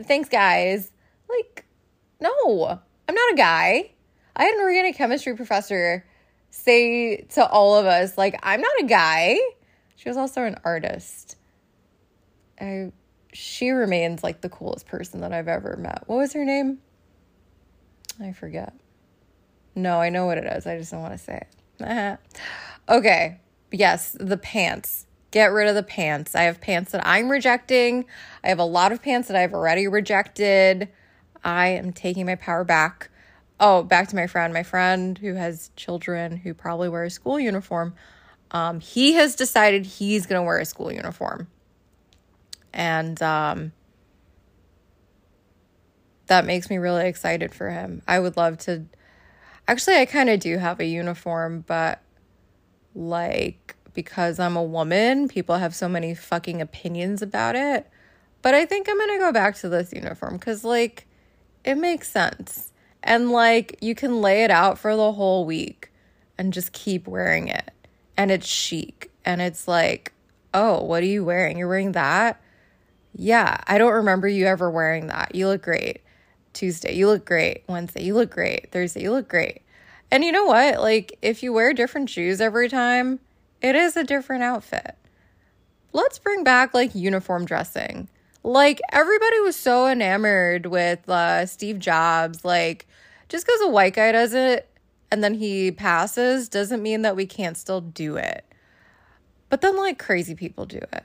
Thanks, 0.05 0.29
guys. 0.29 0.91
Like, 1.29 1.65
no, 2.21 2.81
I'm 3.09 3.15
not 3.15 3.33
a 3.33 3.37
guy. 3.37 3.93
I 4.39 4.45
had 4.45 4.55
an 4.55 4.61
organic 4.61 4.97
chemistry 4.97 5.35
professor 5.35 6.07
say 6.51 7.23
to 7.33 7.47
all 7.47 7.77
of 7.77 7.87
us, 7.87 8.17
like, 8.17 8.39
I'm 8.43 8.61
not 8.61 8.73
a 8.81 8.85
guy. 8.85 9.37
She 9.97 10.09
was 10.09 10.17
also 10.17 10.45
an 10.45 10.57
artist. 10.65 11.37
I 12.61 12.93
she 13.33 13.71
remains 13.71 14.25
like 14.25 14.41
the 14.41 14.49
coolest 14.49 14.87
person 14.87 15.21
that 15.21 15.33
I've 15.33 15.49
ever 15.49 15.77
met. 15.77 16.05
What 16.07 16.17
was 16.17 16.33
her 16.33 16.45
name? 16.45 16.79
I 18.21 18.33
forget. 18.33 18.73
No, 19.75 20.01
I 20.01 20.09
know 20.09 20.27
what 20.27 20.39
it 20.39 20.45
is. 20.45 20.67
I 20.67 20.79
just 20.79 20.91
don't 20.91 21.03
want 21.03 21.13
to 21.13 21.19
say 21.19 21.47
it. 21.81 22.19
okay. 22.89 23.41
Yes, 23.71 24.17
the 24.19 24.39
pants. 24.39 25.07
Get 25.31 25.53
rid 25.53 25.69
of 25.69 25.75
the 25.75 25.83
pants. 25.83 26.35
I 26.35 26.45
have 26.45 26.61
pants 26.61 26.93
that 26.93 27.07
I'm 27.07 27.29
rejecting. 27.29 28.07
I 28.43 28.49
have 28.49 28.59
a 28.59 28.65
lot 28.65 28.93
of 28.93 29.03
pants 29.03 29.29
that 29.29 29.37
I've 29.37 29.53
already 29.53 29.87
rejected. 29.87 30.89
I 31.45 31.69
am 31.69 31.93
taking 31.93 32.25
my 32.27 32.35
power 32.35 32.65
back 32.65 33.11
oh, 33.61 33.83
back 33.83 34.09
to 34.09 34.17
my 34.17 34.27
friend. 34.27 34.53
My 34.53 34.63
friend 34.63 35.19
who 35.19 35.35
has 35.35 35.71
children 35.77 36.37
who 36.37 36.55
probably 36.55 36.89
wear 36.89 37.05
a 37.05 37.11
school 37.11 37.39
uniform. 37.39 37.95
Um, 38.51 38.81
he 38.81 39.15
has 39.15 39.35
decided 39.35 39.85
he's 39.85 40.27
going 40.27 40.41
to 40.41 40.47
wear 40.47 40.59
a 40.59 40.65
school 40.65 40.93
uniform. 40.93 41.49
And 42.73 43.21
um, 43.23 43.73
that 46.27 46.45
makes 46.45 46.71
me 46.71 46.79
really 46.79 47.07
excited 47.07 47.55
for 47.55 47.71
him. 47.71 48.03
I 48.07 48.21
would 48.21 48.37
love 48.37 48.59
to. 48.59 48.85
Actually, 49.67 49.97
I 49.97 50.07
kind 50.07 50.31
of 50.31 50.41
do 50.41 50.57
have 50.59 50.81
a 50.81 50.87
uniform, 50.87 51.65
but 51.67 52.01
like 52.95 53.77
because 53.99 54.39
I'm 54.39 54.57
a 54.57 54.63
woman, 54.63 55.27
people 55.27 55.57
have 55.57 55.75
so 55.75 55.89
many 55.89 56.15
fucking 56.15 56.63
opinions 56.63 57.21
about 57.21 57.57
it. 57.57 57.91
But 58.43 58.55
I 58.55 58.65
think 58.65 58.89
I'm 58.89 58.97
going 58.97 59.19
to 59.19 59.19
go 59.19 59.33
back 59.33 59.57
to 59.57 59.69
this 59.69 59.93
uniform 59.93 60.35
because, 60.37 60.63
like, 60.63 61.07
it 61.65 61.75
makes 61.75 62.09
sense. 62.09 62.73
And, 63.03 63.31
like, 63.31 63.79
you 63.81 63.95
can 63.95 64.21
lay 64.21 64.45
it 64.45 64.51
out 64.51 64.79
for 64.79 64.97
the 64.97 65.13
whole 65.13 65.45
week 65.45 65.91
and 66.37 66.53
just 66.53 66.73
keep 66.73 67.07
wearing 67.07 67.49
it. 67.49 67.71
And 68.17 68.31
it's 68.31 68.47
chic. 68.47 69.11
And 69.25 69.41
it's 69.41 69.69
like, 69.69 70.13
oh, 70.53 70.83
what 70.83 71.03
are 71.03 71.07
you 71.07 71.25
wearing? 71.25 71.59
You're 71.59 71.69
wearing 71.69 71.93
that? 71.93 72.41
Yeah, 73.15 73.59
I 73.67 73.79
don't 73.79 73.93
remember 73.93 74.29
you 74.29 74.47
ever 74.47 74.71
wearing 74.71 75.09
that. 75.09 75.35
You 75.35 75.49
look 75.49 75.63
great. 75.63 76.03
Tuesday, 76.53 76.95
you 76.95 77.07
look 77.07 77.25
great. 77.25 77.63
Wednesday, 77.69 78.05
you 78.05 78.15
look 78.15 78.31
great. 78.31 78.73
Thursday, 78.73 79.03
you 79.03 79.13
look 79.13 79.29
great. 79.29 79.63
And 80.11 80.25
you 80.25 80.33
know 80.33 80.47
what? 80.47 80.81
Like, 80.81 81.19
if 81.23 81.43
you 81.43 81.53
wear 81.53 81.73
different 81.73 82.11
shoes 82.11 82.41
every 82.41 82.69
time, 82.69 83.21
it 83.61 83.75
is 83.75 83.97
a 83.97 84.05
different 84.05 84.43
outfit. 84.43 84.97
Let's 85.93 86.19
bring 86.19 86.45
back 86.45 86.75
like 86.75 86.95
uniform 86.95 87.45
dressing. 87.45 88.09
Like, 88.49 88.81
everybody 88.93 89.41
was 89.41 89.57
so 89.57 89.87
enamored 89.87 90.67
with 90.67 91.09
uh, 91.09 91.47
Steve 91.47 91.79
Jobs. 91.79 92.45
Like, 92.45 92.87
just 93.29 93.47
because 93.47 93.61
a 93.61 93.69
white 93.69 93.95
guy 93.95 94.13
does 94.13 94.33
it 94.35 94.71
and 95.11 95.23
then 95.23 95.35
he 95.35 95.71
passes 95.71 96.49
doesn't 96.49 96.83
mean 96.83 97.03
that 97.03 97.15
we 97.17 97.27
can't 97.27 97.57
still 97.57 97.81
do 97.81 98.17
it. 98.17 98.45
But 99.51 99.61
then, 99.61 99.77
like, 99.77 99.99
crazy 99.99 100.35
people 100.35 100.67
do 100.67 100.79
it. 100.79 101.05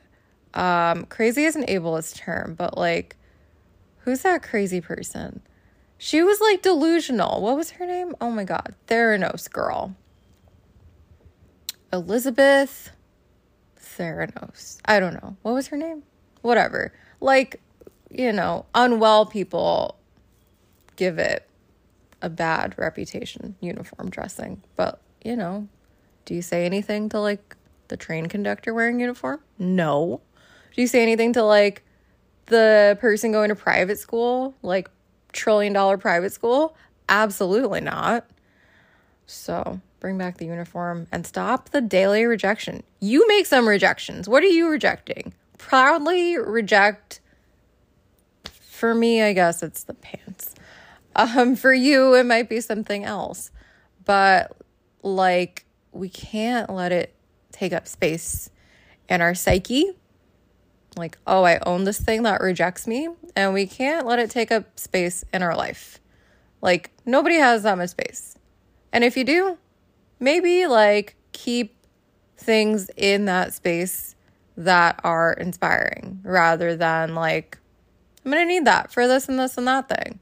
Um, 0.53 1.06
crazy 1.06 1.45
is 1.45 1.56
an 1.56 1.65
ableist 1.65 2.15
term, 2.15 2.53
but 2.53 2.77
like, 2.77 3.15
who's 3.99 4.21
that 4.21 4.43
crazy 4.43 4.82
person? 4.82 5.41
She 5.97 6.21
was 6.21 6.39
like 6.41 6.62
delusional. 6.62 7.41
What 7.41 7.56
was 7.56 7.71
her 7.71 7.86
name? 7.86 8.15
Oh 8.21 8.29
my 8.29 8.43
God. 8.43 8.75
Theranos 8.88 9.49
girl. 9.49 9.95
Elizabeth 11.91 12.91
Theranos. 13.79 14.79
I 14.86 14.99
don't 14.99 15.13
know. 15.13 15.38
What 15.41 15.53
was 15.53 15.67
her 15.67 15.77
name? 15.77 16.03
Whatever. 16.41 16.93
Like, 17.23 17.62
you 18.12 18.33
know, 18.33 18.65
unwell 18.75 19.25
people 19.25 19.97
give 20.97 21.17
it 21.17 21.47
a 22.21 22.29
bad 22.29 22.75
reputation, 22.77 23.55
uniform 23.62 24.09
dressing. 24.09 24.62
But, 24.75 24.99
you 25.23 25.38
know, 25.38 25.69
do 26.25 26.36
you 26.36 26.41
say 26.41 26.65
anything 26.65 27.07
to 27.09 27.21
like 27.21 27.55
the 27.88 27.95
train 27.95 28.25
conductor 28.25 28.73
wearing 28.73 28.99
uniform? 28.99 29.39
No. 29.57 30.19
Do 30.75 30.81
you 30.81 30.88
say 30.88 31.01
anything 31.01 31.31
to 31.33 31.43
like 31.43 31.83
the 32.47 32.97
person 32.99 33.31
going 33.31 33.47
to 33.49 33.55
private 33.55 33.99
school, 33.99 34.53
like 34.62 34.89
trillion 35.31 35.71
dollar 35.71 35.97
private 35.97 36.33
school? 36.33 36.75
Absolutely 37.07 37.79
not. 37.79 38.29
So 39.27 39.79
bring 40.01 40.17
back 40.17 40.39
the 40.39 40.45
uniform 40.45 41.07
and 41.09 41.25
stop 41.25 41.69
the 41.69 41.79
daily 41.79 42.25
rejection. 42.25 42.83
You 42.99 43.25
make 43.29 43.45
some 43.45 43.65
rejections. 43.65 44.27
What 44.27 44.43
are 44.43 44.47
you 44.47 44.67
rejecting? 44.67 45.33
Proudly 45.67 46.38
reject. 46.38 47.19
For 48.43 48.93
me, 48.93 49.21
I 49.21 49.34
guess 49.34 49.63
it's 49.63 49.84
the 49.84 49.93
pants. 49.93 50.56
Um, 51.15 51.56
for 51.56 51.73
you, 51.73 52.15
it 52.15 52.26
might 52.26 52.49
be 52.49 52.60
something 52.60 53.04
else. 53.06 53.52
But 54.04 54.56
like, 55.02 55.65
we 55.91 56.10
can't 56.10 56.69
let 56.69 56.91
it 56.91 57.15
take 57.52 57.71
up 57.71 57.88
space 57.88 58.49
in 59.08 59.21
our 59.21 59.36
psyche 59.36 59.93
like, 60.97 61.17
oh, 61.26 61.43
I 61.43 61.60
own 61.65 61.84
this 61.84 61.99
thing 61.99 62.23
that 62.23 62.41
rejects 62.41 62.88
me, 62.88 63.10
and 63.36 63.54
we 63.54 63.65
can't 63.65 64.06
let 64.06 64.19
it 64.19 64.30
take 64.30 64.52
up 64.52 64.80
space 64.80 65.23
in 65.34 65.41
our 65.41 65.56
life. 65.56 65.99
Like, 66.62 66.91
nobody 67.06 67.36
has 67.36 67.63
that 67.63 67.78
much 67.78 67.89
space. 67.89 68.38
And 68.91 69.04
if 69.04 69.17
you 69.17 69.23
do, 69.23 69.58
maybe 70.19 70.67
like 70.67 71.15
keep 71.32 71.76
things 72.38 72.89
in 72.95 73.26
that 73.26 73.54
space 73.54 74.15
that 74.56 75.00
are 75.04 75.34
inspiring 75.34 76.22
rather 76.24 76.76
than 76.76 77.16
like, 77.16 77.58
I'm 78.24 78.32
gonna 78.32 78.46
need 78.46 78.66
that 78.66 78.92
for 78.92 79.08
this 79.08 79.28
and 79.28 79.39
this 79.39 79.58
and 79.58 79.68
that 79.68 79.89
thing. 79.89 80.20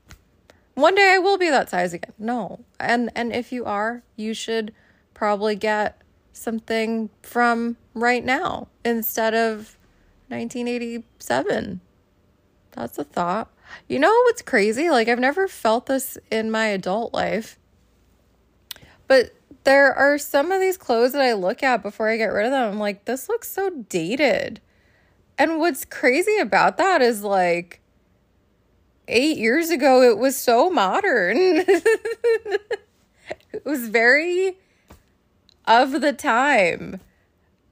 One 0.73 0.95
day 0.95 1.13
I 1.13 1.19
will 1.19 1.37
be 1.37 1.49
that 1.49 1.69
size 1.69 1.93
again. 1.93 2.13
No. 2.17 2.63
And 2.79 3.11
and 3.15 3.33
if 3.33 3.51
you 3.51 3.65
are, 3.65 4.03
you 4.15 4.33
should 4.33 4.73
probably 5.13 5.55
get 5.55 6.01
something 6.33 7.09
from 7.21 7.77
right 7.93 8.23
now 8.23 8.67
instead 8.83 9.33
of 9.33 9.77
1987. 10.29 11.81
That's 12.71 12.97
a 12.97 13.03
thought. 13.03 13.51
You 13.87 13.99
know 13.99 14.11
what's 14.25 14.41
crazy? 14.41 14.89
Like, 14.89 15.07
I've 15.07 15.19
never 15.19 15.47
felt 15.47 15.85
this 15.85 16.17
in 16.29 16.51
my 16.51 16.67
adult 16.67 17.13
life. 17.13 17.57
But 19.11 19.33
there 19.65 19.93
are 19.93 20.17
some 20.17 20.53
of 20.53 20.61
these 20.61 20.77
clothes 20.77 21.11
that 21.11 21.21
I 21.21 21.33
look 21.33 21.63
at 21.63 21.83
before 21.83 22.07
I 22.07 22.15
get 22.15 22.27
rid 22.27 22.45
of 22.45 22.53
them. 22.53 22.71
I'm 22.71 22.79
like, 22.79 23.03
this 23.03 23.27
looks 23.27 23.51
so 23.51 23.69
dated. 23.89 24.61
And 25.37 25.59
what's 25.59 25.83
crazy 25.83 26.37
about 26.37 26.77
that 26.77 27.01
is 27.01 27.21
like, 27.21 27.81
eight 29.09 29.37
years 29.37 29.69
ago, 29.69 30.01
it 30.01 30.17
was 30.17 30.37
so 30.37 30.69
modern. 30.69 31.35
it 33.51 33.65
was 33.65 33.89
very 33.89 34.57
of 35.65 35.99
the 35.99 36.13
time 36.13 37.01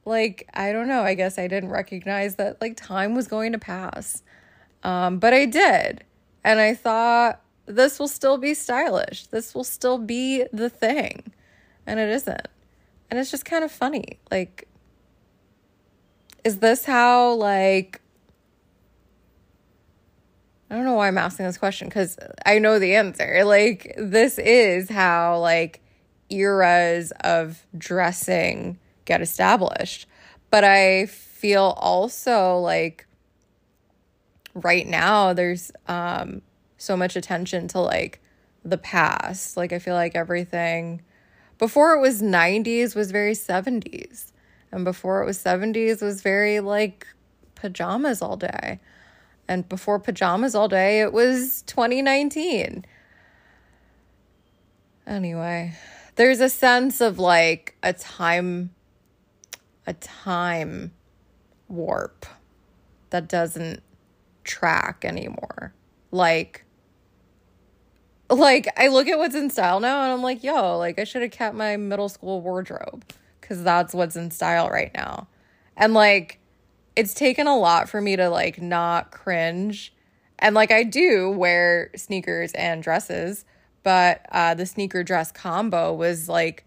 like 0.04 0.48
i 0.54 0.72
don't 0.72 0.88
know 0.88 1.02
i 1.02 1.14
guess 1.14 1.38
i 1.38 1.48
didn't 1.48 1.70
recognize 1.70 2.36
that 2.36 2.60
like 2.60 2.76
time 2.76 3.14
was 3.14 3.26
going 3.26 3.52
to 3.52 3.58
pass 3.58 4.22
um, 4.84 5.18
but 5.18 5.34
i 5.34 5.44
did 5.44 6.04
and 6.44 6.60
i 6.60 6.72
thought 6.72 7.40
this 7.74 7.98
will 7.98 8.08
still 8.08 8.38
be 8.38 8.54
stylish 8.54 9.26
this 9.28 9.54
will 9.54 9.64
still 9.64 9.98
be 9.98 10.44
the 10.52 10.68
thing 10.68 11.32
and 11.86 11.98
it 12.00 12.08
isn't 12.08 12.48
and 13.10 13.18
it's 13.18 13.30
just 13.30 13.44
kind 13.44 13.64
of 13.64 13.70
funny 13.70 14.18
like 14.30 14.68
is 16.44 16.58
this 16.58 16.84
how 16.84 17.32
like 17.34 18.00
I 20.70 20.76
don't 20.76 20.84
know 20.84 20.94
why 20.94 21.08
I'm 21.08 21.18
asking 21.18 21.46
this 21.46 21.58
question 21.58 21.88
because 21.88 22.16
I 22.46 22.60
know 22.60 22.78
the 22.78 22.94
answer. 22.94 23.42
Like, 23.44 23.92
this 23.98 24.38
is 24.38 24.88
how, 24.88 25.40
like, 25.40 25.80
eras 26.30 27.12
of 27.24 27.66
dressing 27.76 28.78
get 29.04 29.20
established. 29.20 30.06
But 30.50 30.62
I 30.62 31.06
feel 31.06 31.74
also 31.76 32.58
like 32.58 33.06
right 34.54 34.86
now 34.86 35.32
there's 35.32 35.72
um 35.88 36.42
so 36.80 36.96
much 36.96 37.14
attention 37.14 37.68
to 37.68 37.80
like 37.80 38.20
the 38.64 38.78
past. 38.78 39.56
Like 39.56 39.72
I 39.72 39.78
feel 39.78 39.94
like 39.94 40.16
everything 40.16 41.02
before 41.58 41.92
it 41.92 42.00
was 42.00 42.22
90s 42.22 42.96
was 42.96 43.10
very 43.10 43.34
70s. 43.34 44.32
And 44.72 44.84
before 44.84 45.22
it 45.22 45.26
was 45.26 45.38
70s 45.38 46.00
was 46.00 46.22
very 46.22 46.60
like 46.60 47.06
pajamas 47.54 48.22
all 48.22 48.36
day. 48.36 48.80
And 49.46 49.68
before 49.68 49.98
pajamas 49.98 50.54
all 50.54 50.68
day, 50.68 51.00
it 51.00 51.12
was 51.12 51.62
2019. 51.62 52.86
Anyway, 55.06 55.74
there's 56.14 56.40
a 56.40 56.48
sense 56.48 57.00
of 57.00 57.18
like 57.18 57.76
a 57.82 57.92
time 57.92 58.70
a 59.86 59.92
time 59.94 60.92
warp 61.68 62.24
that 63.10 63.28
doesn't 63.28 63.82
track 64.44 65.04
anymore. 65.04 65.74
Like 66.12 66.64
like 68.30 68.68
I 68.76 68.88
look 68.88 69.08
at 69.08 69.18
what's 69.18 69.34
in 69.34 69.50
style 69.50 69.80
now 69.80 70.02
and 70.02 70.12
I'm 70.12 70.22
like, 70.22 70.44
yo, 70.44 70.78
like 70.78 70.98
I 70.98 71.04
should 71.04 71.22
have 71.22 71.30
kept 71.30 71.54
my 71.54 71.76
middle 71.76 72.08
school 72.08 72.40
wardrobe 72.40 73.04
cuz 73.40 73.62
that's 73.62 73.92
what's 73.92 74.16
in 74.16 74.30
style 74.30 74.68
right 74.68 74.92
now. 74.94 75.28
And 75.76 75.94
like 75.94 76.38
it's 76.96 77.14
taken 77.14 77.46
a 77.46 77.56
lot 77.56 77.88
for 77.88 78.00
me 78.00 78.16
to 78.16 78.28
like 78.28 78.60
not 78.60 79.10
cringe. 79.10 79.94
And 80.38 80.54
like 80.54 80.70
I 80.70 80.84
do 80.84 81.30
wear 81.30 81.90
sneakers 81.96 82.52
and 82.52 82.82
dresses, 82.82 83.44
but 83.82 84.24
uh 84.30 84.54
the 84.54 84.66
sneaker 84.66 85.02
dress 85.02 85.32
combo 85.32 85.92
was 85.92 86.28
like 86.28 86.64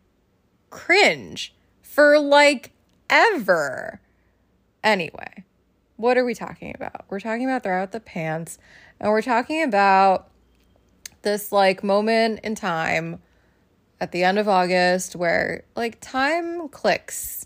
cringe 0.70 1.56
for 1.82 2.20
like 2.20 2.72
ever. 3.10 4.02
Anyway, 4.84 5.46
what 5.96 6.18
are 6.18 6.26
we 6.26 6.34
talking 6.34 6.74
about? 6.76 7.06
We're 7.10 7.22
talking 7.22 7.46
about 7.46 7.64
throw 7.64 7.82
out 7.82 7.92
the 7.94 8.00
pants, 8.02 8.58
and 9.00 9.10
we're 9.10 9.22
talking 9.22 9.64
about 9.64 10.28
this 11.24 11.52
like 11.52 11.84
moment 11.84 12.40
in 12.44 12.56
time 12.56 13.22
at 14.00 14.12
the 14.12 14.24
end 14.24 14.38
of 14.38 14.48
August 14.48 15.16
where 15.16 15.64
like 15.76 16.00
time 16.02 16.68
clicks 16.70 17.46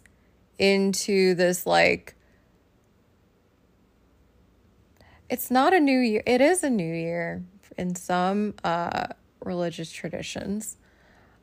into 0.60 1.36
this 1.36 1.66
like 1.66 2.16
it's 5.30 5.52
not 5.52 5.74
a 5.74 5.80
new 5.80 6.00
year 6.00 6.24
it 6.26 6.42
is 6.42 6.63
a 6.63 6.70
new 6.70 6.94
year 6.94 7.44
in 7.78 7.94
some 7.94 8.56
uh 8.63 9.06
religious 9.44 9.92
traditions 9.92 10.78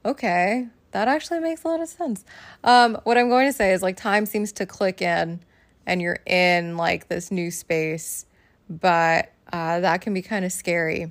okay 0.04 0.66
that 0.94 1.08
actually 1.08 1.40
makes 1.40 1.64
a 1.64 1.68
lot 1.68 1.80
of 1.80 1.88
sense. 1.88 2.24
Um, 2.62 2.96
what 3.02 3.18
I'm 3.18 3.28
going 3.28 3.48
to 3.48 3.52
say 3.52 3.72
is 3.72 3.82
like 3.82 3.96
time 3.96 4.26
seems 4.26 4.52
to 4.52 4.64
click 4.64 5.02
in 5.02 5.40
and 5.86 6.00
you're 6.00 6.20
in 6.24 6.76
like 6.76 7.08
this 7.08 7.32
new 7.32 7.50
space, 7.50 8.26
but 8.70 9.32
uh, 9.52 9.80
that 9.80 10.02
can 10.02 10.14
be 10.14 10.22
kind 10.22 10.44
of 10.44 10.52
scary. 10.52 11.10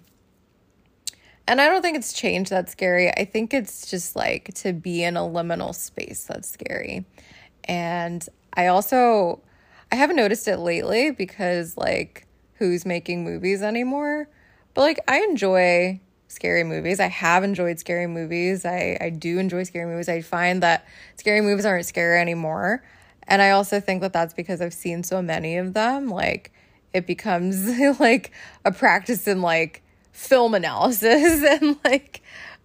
And 1.48 1.60
I 1.60 1.68
don't 1.68 1.82
think 1.82 1.98
it's 1.98 2.14
change 2.14 2.50
that's 2.50 2.72
scary. 2.72 3.10
I 3.12 3.26
think 3.26 3.54
it's 3.54 3.90
just 3.90 4.16
like 4.16 4.54
to 4.56 4.74
be 4.74 5.04
in 5.04 5.18
a 5.18 5.22
liminal 5.22 5.76
space 5.76 6.24
that's 6.24 6.50
scary. 6.50 7.06
And 7.66 8.28
I 8.54 8.68
also 8.68 9.42
I 9.92 9.96
haven't 9.96 10.16
noticed 10.16 10.48
it 10.48 10.58
lately 10.58 11.12
because 11.12 11.78
like 11.78 12.26
who's 12.56 12.86
making 12.86 13.24
movies 13.24 13.62
anymore. 13.62 14.28
But 14.74 14.82
like 14.82 15.00
I 15.08 15.20
enjoy 15.22 16.00
scary 16.34 16.64
movies. 16.64 17.00
I 17.00 17.08
have 17.08 17.44
enjoyed 17.44 17.80
scary 17.80 18.08
movies. 18.08 18.66
I, 18.66 18.98
I 19.00 19.10
do 19.10 19.38
enjoy 19.38 19.64
scary 19.64 19.86
movies. 19.86 20.10
I 20.10 20.22
find 20.22 20.64
that 20.64 20.86
scary 21.16 21.42
movies 21.42 21.66
aren't 21.66 21.86
scary 21.86 22.20
anymore. 22.20 22.84
And 23.28 23.42
I 23.42 23.52
also 23.52 23.80
think 23.80 24.02
that 24.02 24.14
that's 24.14 24.34
because 24.34 24.62
I've 24.62 24.74
seen 24.74 25.04
so 25.04 25.22
many 25.22 25.58
of 25.58 25.74
them. 25.74 26.10
Like, 26.10 26.52
it 26.94 27.08
becomes 27.08 27.80
like 28.00 28.32
a 28.66 28.72
practice 28.72 29.28
in 29.28 29.42
like 29.42 29.84
film 30.13 30.54
analysis 30.54 31.43
and 31.62 31.78
like, 31.84 32.21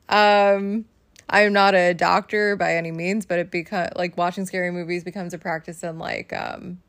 um, 0.08 0.84
I'm 1.28 1.52
not 1.52 1.74
a 1.74 1.94
doctor 1.94 2.54
by 2.54 2.76
any 2.76 2.92
means, 2.92 3.26
but 3.26 3.38
it 3.40 3.50
becomes 3.50 3.90
like 3.96 4.16
watching 4.16 4.46
scary 4.46 4.70
movies 4.70 5.02
becomes 5.02 5.34
a 5.34 5.38
practice 5.38 5.82
in 5.82 5.98
like, 5.98 6.32
um, 6.32 6.80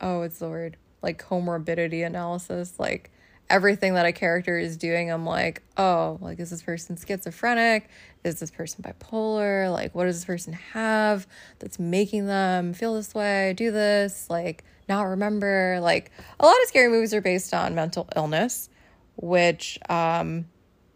oh, 0.00 0.22
it's 0.22 0.38
the 0.38 0.48
word 0.48 0.76
like 1.02 1.22
comorbidity 1.22 2.04
analysis, 2.04 2.78
like 2.78 3.10
everything 3.50 3.94
that 3.94 4.06
a 4.06 4.12
character 4.12 4.58
is 4.58 4.76
doing, 4.76 5.10
I'm 5.10 5.26
like, 5.26 5.62
oh, 5.76 6.18
like 6.20 6.38
is 6.40 6.50
this 6.50 6.62
person 6.62 6.96
schizophrenic? 6.96 7.88
Is 8.22 8.40
this 8.40 8.50
person 8.50 8.82
bipolar? 8.82 9.72
Like 9.72 9.94
what 9.94 10.04
does 10.04 10.16
this 10.16 10.24
person 10.24 10.52
have 10.52 11.26
that's 11.58 11.78
making 11.78 12.26
them 12.26 12.74
feel 12.74 12.94
this 12.94 13.14
way, 13.14 13.54
do 13.56 13.70
this, 13.70 14.28
like 14.30 14.64
not 14.88 15.02
remember? 15.02 15.78
Like 15.80 16.10
a 16.38 16.44
lot 16.44 16.56
of 16.62 16.68
scary 16.68 16.88
movies 16.88 17.14
are 17.14 17.20
based 17.20 17.54
on 17.54 17.74
mental 17.74 18.08
illness, 18.16 18.68
which 19.16 19.78
um 19.88 20.46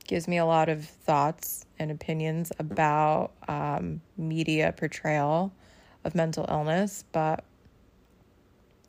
gives 0.09 0.27
me 0.27 0.39
a 0.39 0.45
lot 0.45 0.69
of 0.69 0.85
thoughts 0.85 1.67
and 1.79 1.91
opinions 1.93 2.51
about 2.59 3.31
um, 3.47 4.01
media 4.17 4.75
portrayal 4.77 5.53
of 6.03 6.15
mental 6.15 6.47
illness, 6.49 7.05
but 7.13 7.45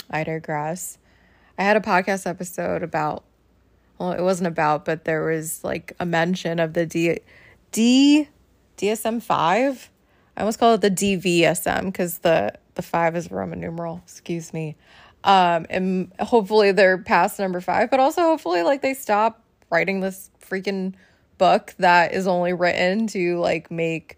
I 0.09 0.23
digress. 0.23 0.97
I 1.57 1.63
had 1.63 1.75
a 1.75 1.81
podcast 1.81 2.25
episode 2.25 2.81
about, 2.81 3.25
well, 3.99 4.13
it 4.13 4.21
wasn't 4.21 4.47
about, 4.47 4.85
but 4.85 5.03
there 5.03 5.25
was 5.25 5.63
like 5.63 5.93
a 5.99 6.05
mention 6.05 6.57
of 6.59 6.73
the 6.73 6.85
D, 6.85 7.19
D, 7.71 8.29
DSM 8.77 9.21
5. 9.21 9.89
I 10.37 10.39
almost 10.39 10.57
call 10.57 10.75
it 10.75 10.81
the 10.81 10.89
DVSM 10.89 11.85
because 11.85 12.19
the, 12.19 12.53
the 12.79 12.83
five 12.83 13.17
is 13.17 13.27
a 13.27 13.35
Roman 13.35 13.59
numeral, 13.59 14.01
excuse 14.05 14.53
me. 14.53 14.77
Um, 15.25 15.65
and 15.69 16.13
hopefully 16.17 16.71
they're 16.71 16.97
past 16.97 17.37
number 17.37 17.59
five, 17.59 17.91
but 17.91 17.99
also 17.99 18.21
hopefully 18.21 18.63
like 18.63 18.81
they 18.81 18.93
stop 18.93 19.43
writing 19.69 19.99
this 19.99 20.29
freaking 20.41 20.93
book 21.37 21.75
that 21.79 22.13
is 22.13 22.25
only 22.25 22.53
written 22.53 23.07
to 23.07 23.37
like 23.39 23.69
make 23.69 24.17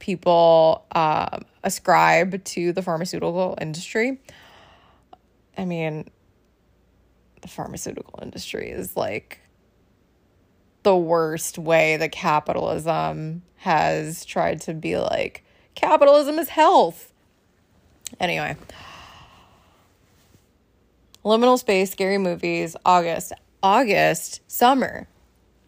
people 0.00 0.84
um, 0.96 1.44
ascribe 1.62 2.42
to 2.42 2.72
the 2.72 2.82
pharmaceutical 2.82 3.56
industry. 3.60 4.20
I 5.56 5.64
mean, 5.64 6.10
the 7.40 7.46
pharmaceutical 7.48 8.18
industry 8.20 8.68
is 8.68 8.96
like 8.96 9.38
the 10.82 10.96
worst 10.96 11.56
way 11.56 11.98
that 11.98 12.10
capitalism 12.10 13.42
has 13.58 14.24
tried 14.24 14.60
to 14.62 14.74
be 14.74 14.98
like 14.98 15.44
capitalism 15.76 16.40
is 16.40 16.48
health. 16.48 17.11
Anyway, 18.20 18.56
liminal 21.24 21.58
space, 21.58 21.90
scary 21.90 22.18
movies, 22.18 22.76
August, 22.84 23.32
August, 23.62 24.40
summer. 24.46 25.06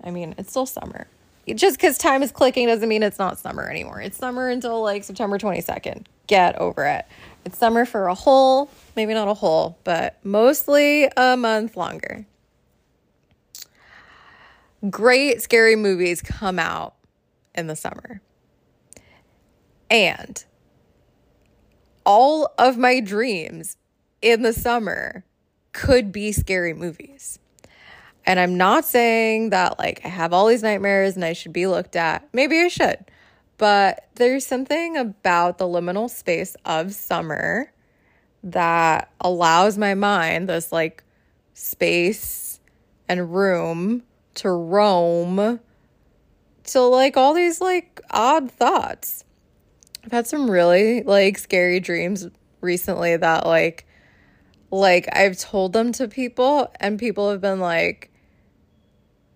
I 0.03 0.11
mean, 0.11 0.35
it's 0.39 0.51
still 0.51 0.67
summer. 0.67 1.07
Just 1.53 1.77
because 1.77 1.99
time 1.99 2.23
is 2.23 2.33
clicking 2.33 2.69
doesn't 2.69 2.89
mean 2.89 3.03
it's 3.03 3.19
not 3.19 3.39
summer 3.39 3.69
anymore. 3.69 4.01
It's 4.01 4.17
summer 4.17 4.49
until 4.49 4.83
like 4.83 5.05
September 5.05 5.39
22nd. 5.39 6.07
Get 6.27 6.57
over 6.57 6.85
it. 6.87 7.05
It's 7.45 7.59
summer 7.59 7.85
for 7.85 8.07
a 8.07 8.15
whole, 8.15 8.71
maybe 8.97 9.13
not 9.13 9.29
a 9.29 9.35
whole, 9.35 9.77
but 9.85 10.19
mostly 10.25 11.11
a 11.17 11.37
month 11.37 11.77
longer. 11.77 12.25
Great 14.89 15.43
scary 15.43 15.77
movies 15.77 16.23
come 16.23 16.59
out 16.59 16.95
in 17.55 17.67
the 17.67 17.77
summer. 17.77 18.23
And 19.91 20.43
all 22.05 22.53
of 22.59 22.77
my 22.77 23.01
dreams 23.01 23.77
in 24.23 24.43
the 24.43 24.53
summer 24.53 25.25
could 25.73 26.13
be 26.13 26.33
scary 26.33 26.75
movies. 26.75 27.39
And 28.27 28.41
I'm 28.41 28.57
not 28.57 28.85
saying 28.85 29.51
that 29.51 29.79
like 29.79 30.01
I 30.05 30.09
have 30.09 30.33
all 30.33 30.47
these 30.47 30.63
nightmares 30.63 31.17
and 31.17 31.25
I 31.25 31.33
should 31.33 31.53
be 31.53 31.67
looked 31.67 31.97
at. 31.97 32.27
Maybe 32.33 32.59
I 32.61 32.69
should. 32.69 33.05
But 33.59 34.09
there's 34.15 34.47
something 34.47 34.97
about 34.97 35.59
the 35.59 35.67
liminal 35.67 36.11
space 36.11 36.57
of 36.65 36.95
summer 36.95 37.73
that 38.43 39.11
allows 39.21 39.79
my 39.79 39.95
mind, 39.95 40.49
this 40.49 40.73
like 40.73 41.05
space 41.53 42.61
and 43.09 43.35
room 43.35 44.03
to 44.35 44.51
roam 44.51 45.61
to 46.65 46.81
like 46.81 47.17
all 47.17 47.35
these 47.35 47.61
like 47.61 48.01
odd 48.11 48.51
thoughts. 48.51 49.25
I've 50.05 50.13
had 50.13 50.27
some 50.27 50.51
really 50.51 51.03
like 51.03 51.39
scary 51.39 51.81
dreams 51.81 52.29
recently 52.61 53.17
that 53.17 53.47
like 53.47 53.87
like 54.71 55.09
I've 55.17 55.39
told 55.39 55.73
them 55.73 55.93
to 55.93 56.09
people 56.09 56.73
and 56.81 56.99
people 56.99 57.31
have 57.31 57.41
been 57.41 57.61
like 57.61 58.11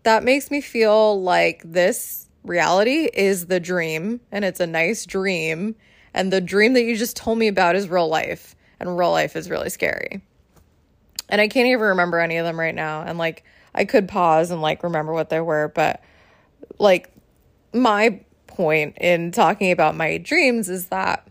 that 0.02 0.24
makes 0.24 0.50
me 0.50 0.60
feel 0.60 1.20
like 1.22 1.62
this 1.64 2.28
reality 2.44 3.08
is 3.12 3.46
the 3.46 3.60
dream 3.60 4.20
and 4.32 4.44
it's 4.44 4.60
a 4.60 4.66
nice 4.66 5.06
dream. 5.06 5.74
And 6.14 6.32
the 6.32 6.40
dream 6.40 6.72
that 6.72 6.82
you 6.82 6.96
just 6.96 7.16
told 7.16 7.38
me 7.38 7.48
about 7.48 7.76
is 7.76 7.88
real 7.88 8.08
life. 8.08 8.56
And 8.80 8.96
real 8.96 9.10
life 9.10 9.36
is 9.36 9.50
really 9.50 9.70
scary. 9.70 10.22
And 11.28 11.40
I 11.40 11.48
can't 11.48 11.66
even 11.66 11.80
remember 11.80 12.20
any 12.20 12.38
of 12.38 12.46
them 12.46 12.58
right 12.58 12.74
now. 12.74 13.02
And 13.02 13.18
like, 13.18 13.44
I 13.74 13.84
could 13.84 14.08
pause 14.08 14.50
and 14.50 14.62
like 14.62 14.82
remember 14.82 15.12
what 15.12 15.28
they 15.28 15.40
were. 15.40 15.70
But 15.74 16.02
like, 16.78 17.12
my 17.74 18.20
point 18.58 18.98
in 19.00 19.30
talking 19.30 19.70
about 19.70 19.94
my 19.94 20.18
dreams 20.18 20.68
is 20.68 20.86
that 20.88 21.24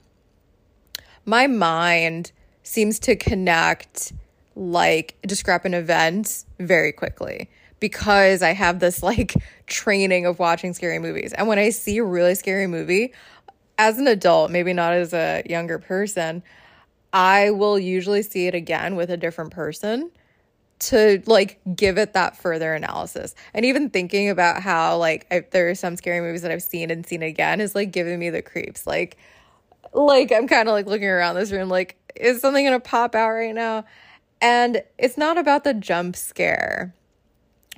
my 1.25 1.45
mind 1.45 2.31
seems 2.63 2.99
to 2.99 3.17
connect 3.17 4.13
like 4.55 5.15
discrepant 5.27 5.75
events 5.75 6.45
very 6.57 6.93
quickly 6.93 7.49
because 7.81 8.41
I 8.41 8.53
have 8.53 8.79
this 8.79 9.03
like 9.03 9.35
training 9.67 10.25
of 10.25 10.39
watching 10.39 10.73
scary 10.73 10.99
movies. 10.99 11.33
And 11.33 11.49
when 11.49 11.59
I 11.59 11.69
see 11.71 11.97
a 11.97 12.03
really 12.03 12.33
scary 12.33 12.65
movie, 12.65 13.13
as 13.77 13.97
an 13.97 14.07
adult, 14.07 14.49
maybe 14.49 14.71
not 14.71 14.93
as 14.93 15.13
a 15.13 15.43
younger 15.45 15.79
person, 15.79 16.41
I 17.11 17.51
will 17.51 17.77
usually 17.77 18.21
see 18.21 18.47
it 18.47 18.55
again 18.55 18.95
with 18.95 19.11
a 19.11 19.17
different 19.17 19.51
person 19.51 20.11
to 20.79 21.21
like 21.25 21.59
give 21.75 21.97
it 21.97 22.13
that 22.13 22.37
further 22.37 22.73
analysis. 22.73 23.35
And 23.53 23.65
even 23.65 23.89
thinking 23.89 24.29
about 24.29 24.61
how 24.61 24.97
like 24.97 25.25
I, 25.31 25.43
there 25.51 25.69
are 25.69 25.75
some 25.75 25.95
scary 25.95 26.21
movies 26.21 26.43
that 26.43 26.51
I've 26.51 26.63
seen 26.63 26.91
and 26.91 27.05
seen 27.05 27.23
again 27.23 27.61
is 27.61 27.75
like 27.75 27.91
giving 27.91 28.19
me 28.19 28.29
the 28.29 28.41
creeps. 28.41 28.85
Like 28.85 29.17
like 29.93 30.31
I'm 30.31 30.47
kind 30.47 30.67
of 30.67 30.73
like 30.73 30.85
looking 30.85 31.07
around 31.07 31.35
this 31.35 31.51
room 31.51 31.69
like 31.69 31.97
is 32.15 32.41
something 32.41 32.65
to 32.67 32.79
pop 32.79 33.15
out 33.15 33.31
right 33.31 33.55
now? 33.55 33.85
And 34.41 34.83
it's 34.97 35.17
not 35.17 35.37
about 35.37 35.63
the 35.63 35.73
jump 35.73 36.15
scare 36.15 36.93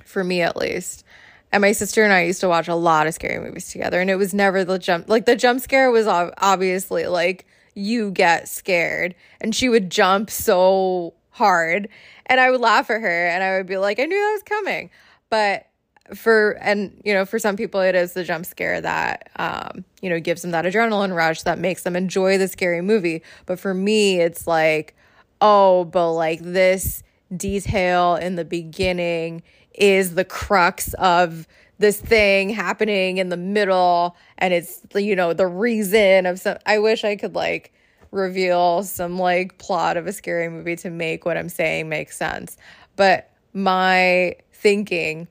for 0.04 0.24
me 0.24 0.42
at 0.42 0.56
least. 0.56 1.04
And 1.52 1.62
my 1.62 1.72
sister 1.72 2.04
and 2.04 2.12
I 2.12 2.24
used 2.24 2.40
to 2.40 2.48
watch 2.48 2.68
a 2.68 2.74
lot 2.74 3.06
of 3.06 3.14
scary 3.14 3.40
movies 3.40 3.72
together, 3.72 4.00
and 4.00 4.08
it 4.08 4.16
was 4.16 4.32
never 4.32 4.64
the 4.64 4.78
jump. 4.78 5.08
Like 5.08 5.26
the 5.26 5.34
jump 5.34 5.60
scare 5.60 5.90
was 5.90 6.06
obviously 6.06 7.06
like 7.06 7.46
you 7.74 8.10
get 8.10 8.48
scared, 8.48 9.14
and 9.40 9.54
she 9.54 9.68
would 9.68 9.90
jump 9.90 10.30
so 10.30 11.14
hard, 11.30 11.88
and 12.30 12.40
I 12.40 12.50
would 12.50 12.60
laugh 12.60 12.88
at 12.88 13.00
her, 13.02 13.26
and 13.26 13.42
I 13.42 13.58
would 13.58 13.66
be 13.66 13.76
like, 13.76 14.00
I 14.00 14.06
knew 14.06 14.16
that 14.16 14.32
was 14.32 14.42
coming. 14.44 14.90
But 15.28 15.66
for 16.14 16.52
and 16.60 17.00
you 17.04 17.12
know 17.14 17.24
for 17.24 17.38
some 17.38 17.56
people 17.56 17.80
it 17.80 17.94
is 17.94 18.14
the 18.14 18.24
jump 18.24 18.44
scare 18.44 18.80
that 18.80 19.30
um 19.36 19.84
you 20.02 20.10
know 20.10 20.18
gives 20.18 20.42
them 20.42 20.50
that 20.50 20.64
adrenaline 20.64 21.14
rush 21.14 21.42
that 21.42 21.56
makes 21.56 21.84
them 21.84 21.94
enjoy 21.94 22.36
the 22.36 22.48
scary 22.48 22.80
movie 22.80 23.22
but 23.46 23.60
for 23.60 23.72
me 23.72 24.18
it's 24.18 24.44
like 24.44 24.96
oh 25.40 25.84
but 25.84 26.12
like 26.12 26.40
this 26.40 27.04
detail 27.36 28.16
in 28.16 28.34
the 28.34 28.44
beginning 28.44 29.40
is 29.74 30.16
the 30.16 30.24
crux 30.24 30.94
of 30.94 31.46
this 31.78 32.00
thing 32.00 32.50
happening 32.50 33.18
in 33.18 33.28
the 33.28 33.36
middle 33.36 34.16
and 34.38 34.52
it's 34.52 34.80
you 34.96 35.14
know 35.14 35.32
the 35.32 35.46
reason 35.46 36.26
of 36.26 36.40
some 36.40 36.58
I 36.66 36.80
wish 36.80 37.04
I 37.04 37.14
could 37.14 37.34
like 37.34 37.72
reveal 38.10 38.82
some 38.82 39.18
like 39.18 39.58
plot 39.58 39.96
of 39.96 40.06
a 40.06 40.12
scary 40.12 40.48
movie 40.48 40.76
to 40.76 40.90
make 40.90 41.24
what 41.24 41.36
I'm 41.36 41.48
saying 41.48 41.88
make 41.88 42.12
sense. 42.12 42.56
But 42.96 43.30
my 43.52 44.36
thinking 44.52 45.28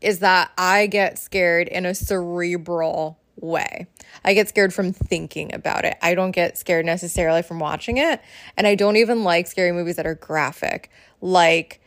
is 0.00 0.20
that 0.20 0.50
I 0.58 0.86
get 0.86 1.18
scared 1.18 1.68
in 1.68 1.86
a 1.86 1.94
cerebral 1.94 3.18
way. 3.36 3.86
I 4.24 4.34
get 4.34 4.48
scared 4.48 4.74
from 4.74 4.92
thinking 4.92 5.54
about 5.54 5.84
it. 5.84 5.96
I 6.02 6.14
don't 6.14 6.32
get 6.32 6.58
scared 6.58 6.86
necessarily 6.86 7.42
from 7.42 7.58
watching 7.58 7.98
it. 7.98 8.20
And 8.56 8.66
I 8.66 8.74
don't 8.74 8.96
even 8.96 9.24
like 9.24 9.46
scary 9.46 9.72
movies 9.72 9.96
that 9.96 10.06
are 10.06 10.14
graphic, 10.14 10.90
like 11.20 11.80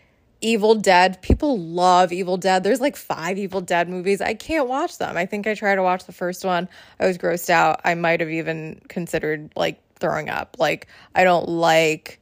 Evil 0.45 0.75
Dead. 0.75 1.21
People 1.23 1.58
love 1.58 2.13
Evil 2.13 2.38
Dead. 2.38 2.63
There's 2.63 2.79
like 2.79 2.95
five 2.95 3.38
Evil 3.38 3.62
Dead 3.62 3.89
movies. 3.89 4.21
I 4.21 4.36
can't 4.36 4.67
watch 4.67 4.99
them. 4.99 5.17
I 5.17 5.25
think 5.25 5.47
I 5.47 5.55
tried 5.55 5.75
to 5.75 5.84
watch 5.84 6.05
the 6.05 6.12
first 6.12 6.45
one. 6.45 6.69
I 6.99 7.08
was 7.08 7.17
grossed 7.17 7.49
out. 7.49 7.81
I 7.84 7.95
might 7.95 8.19
have 8.19 8.29
even 8.29 8.79
considered 8.88 9.51
like 9.55 9.81
throwing 9.95 10.29
up. 10.29 10.58
Like, 10.60 10.88
I 11.15 11.23
don't 11.23 11.49
like 11.49 12.19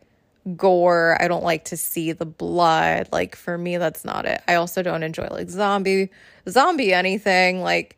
gore. 0.56 1.18
I 1.22 1.28
don't 1.28 1.44
like 1.44 1.66
to 1.66 1.78
see 1.78 2.14
the 2.14 2.26
blood. 2.26 3.10
Like 3.12 3.36
for 3.36 3.58
me 3.58 3.78
that's 3.78 4.06
not 4.06 4.26
it. 4.26 4.42
I 4.48 4.56
also 4.56 4.82
don't 4.82 5.04
enjoy 5.04 5.28
like 5.30 5.50
zombie 5.50 6.10
zombie 6.50 6.94
anything. 6.94 7.62
Like 7.62 7.98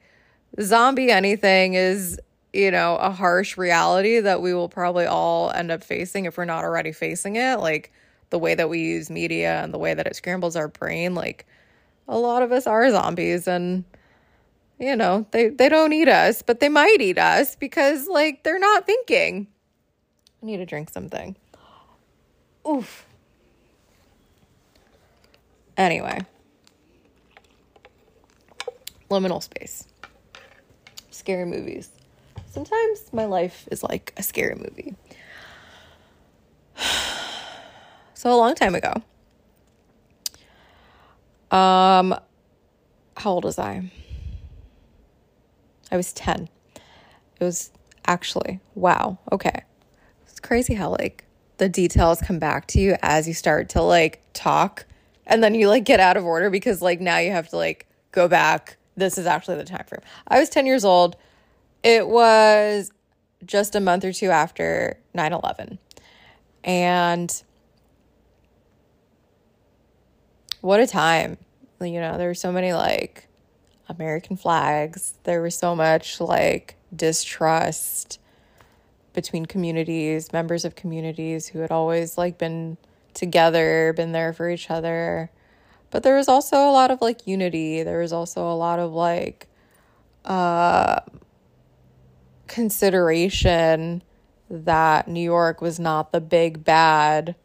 zombie 0.61 1.11
anything 1.11 1.73
is, 1.73 2.19
you 2.53 2.71
know, 2.71 2.97
a 2.97 3.11
harsh 3.11 3.57
reality 3.57 4.19
that 4.19 4.41
we 4.41 4.53
will 4.53 4.69
probably 4.69 5.05
all 5.05 5.51
end 5.51 5.71
up 5.71 5.83
facing 5.83 6.25
if 6.25 6.37
we're 6.37 6.45
not 6.45 6.63
already 6.63 6.91
facing 6.91 7.35
it. 7.35 7.59
Like 7.59 7.91
the 8.35 8.39
way 8.39 8.53
that 8.53 8.67
we 8.67 8.79
use 8.81 9.09
media 9.09 9.63
and 9.63 9.73
the 9.73 9.77
way 9.77 9.93
that 9.93 10.05
it 10.05 10.13
scrambles 10.13 10.57
our 10.57 10.67
brain, 10.67 11.15
like 11.15 11.45
a 12.05 12.17
lot 12.17 12.43
of 12.43 12.51
us 12.51 12.67
are 12.67 12.91
zombies 12.91 13.47
and 13.47 13.85
you 14.77 14.97
know, 14.97 15.25
they 15.31 15.47
they 15.47 15.69
don't 15.69 15.93
eat 15.93 16.09
us, 16.09 16.41
but 16.41 16.59
they 16.59 16.67
might 16.67 16.99
eat 16.99 17.17
us 17.17 17.55
because 17.55 18.09
like 18.09 18.43
they're 18.43 18.59
not 18.59 18.85
thinking. 18.85 19.47
I 20.43 20.45
need 20.45 20.57
to 20.57 20.65
drink 20.65 20.89
something. 20.89 21.37
Oof. 22.67 23.05
Anyway, 25.77 26.19
liminal 29.09 29.41
space. 29.41 29.87
Scary 31.09 31.45
movies. 31.45 31.89
Sometimes 32.51 33.13
my 33.13 33.23
life 33.23 33.65
is 33.71 33.81
like 33.81 34.11
a 34.17 34.23
scary 34.23 34.55
movie. 34.55 34.93
So 38.25 38.33
a 38.33 38.37
long 38.37 38.55
time 38.55 38.73
ago. 38.73 38.91
Um 41.55 42.15
how 43.17 43.29
old 43.29 43.43
was 43.43 43.59
I? 43.59 43.91
I 45.91 45.95
was 45.97 46.11
10. 46.13 46.49
It 47.39 47.43
was 47.43 47.69
actually 48.07 48.61
wow. 48.73 49.19
Okay. 49.31 49.61
It's 50.27 50.39
crazy 50.39 50.73
how 50.73 50.89
like 50.89 51.25
the 51.57 51.69
details 51.69 52.19
come 52.19 52.39
back 52.39 52.65
to 52.69 52.79
you 52.79 52.95
as 53.03 53.27
you 53.27 53.35
start 53.35 53.69
to 53.69 53.83
like 53.83 54.23
talk 54.33 54.87
and 55.27 55.43
then 55.43 55.53
you 55.53 55.69
like 55.69 55.83
get 55.83 55.99
out 55.99 56.17
of 56.17 56.25
order 56.25 56.49
because 56.49 56.81
like 56.81 56.99
now 56.99 57.19
you 57.19 57.29
have 57.29 57.49
to 57.49 57.57
like 57.57 57.85
go 58.11 58.27
back 58.27 58.77
this 58.97 59.19
is 59.19 59.27
actually 59.27 59.57
the 59.57 59.63
time 59.65 59.85
frame 59.85 60.01
i 60.29 60.39
was 60.39 60.49
10 60.49 60.65
years 60.65 60.83
old 60.83 61.15
it 61.83 62.07
was 62.07 62.91
just 63.45 63.75
a 63.75 63.79
month 63.79 64.03
or 64.03 64.11
two 64.11 64.31
after 64.31 64.97
9-11 65.15 65.77
and 66.63 67.43
what 70.65 70.79
a 70.79 70.87
time 70.87 71.37
you 71.81 71.99
know 71.99 72.17
there 72.17 72.27
were 72.27 72.33
so 72.33 72.51
many 72.51 72.73
like 72.73 73.27
american 73.89 74.35
flags 74.35 75.13
there 75.23 75.41
was 75.41 75.55
so 75.55 75.75
much 75.75 76.19
like 76.19 76.75
distrust 76.95 78.19
between 79.15 79.45
communities, 79.45 80.31
members 80.31 80.65
of 80.65 80.75
communities 80.75 81.47
who 81.47 81.59
had 81.59 81.71
always 81.71 82.17
like 82.17 82.37
been 82.37 82.77
together, 83.13 83.93
been 83.95 84.11
there 84.11 84.33
for 84.33 84.49
each 84.49 84.69
other. 84.69 85.31
But 85.89 86.03
there 86.03 86.17
was 86.17 86.27
also 86.27 86.57
a 86.57 86.71
lot 86.71 86.91
of 86.91 87.01
like 87.01 87.25
unity. 87.25 87.81
There 87.81 87.99
was 87.99 88.13
also 88.13 88.47
a 88.47 88.53
lot 88.53 88.77
of 88.77 88.91
like 88.91 89.47
uh 90.25 90.99
consideration 92.47 94.03
that 94.49 95.07
New 95.07 95.21
York 95.21 95.61
was 95.61 95.79
not 95.79 96.11
the 96.11 96.21
big 96.21 96.63
bad 96.63 97.35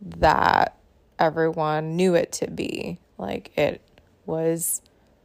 that 0.00 0.76
everyone 1.18 1.96
knew 1.96 2.14
it 2.14 2.32
to 2.32 2.50
be. 2.50 2.98
Like 3.18 3.56
it 3.56 3.80
was 4.26 4.82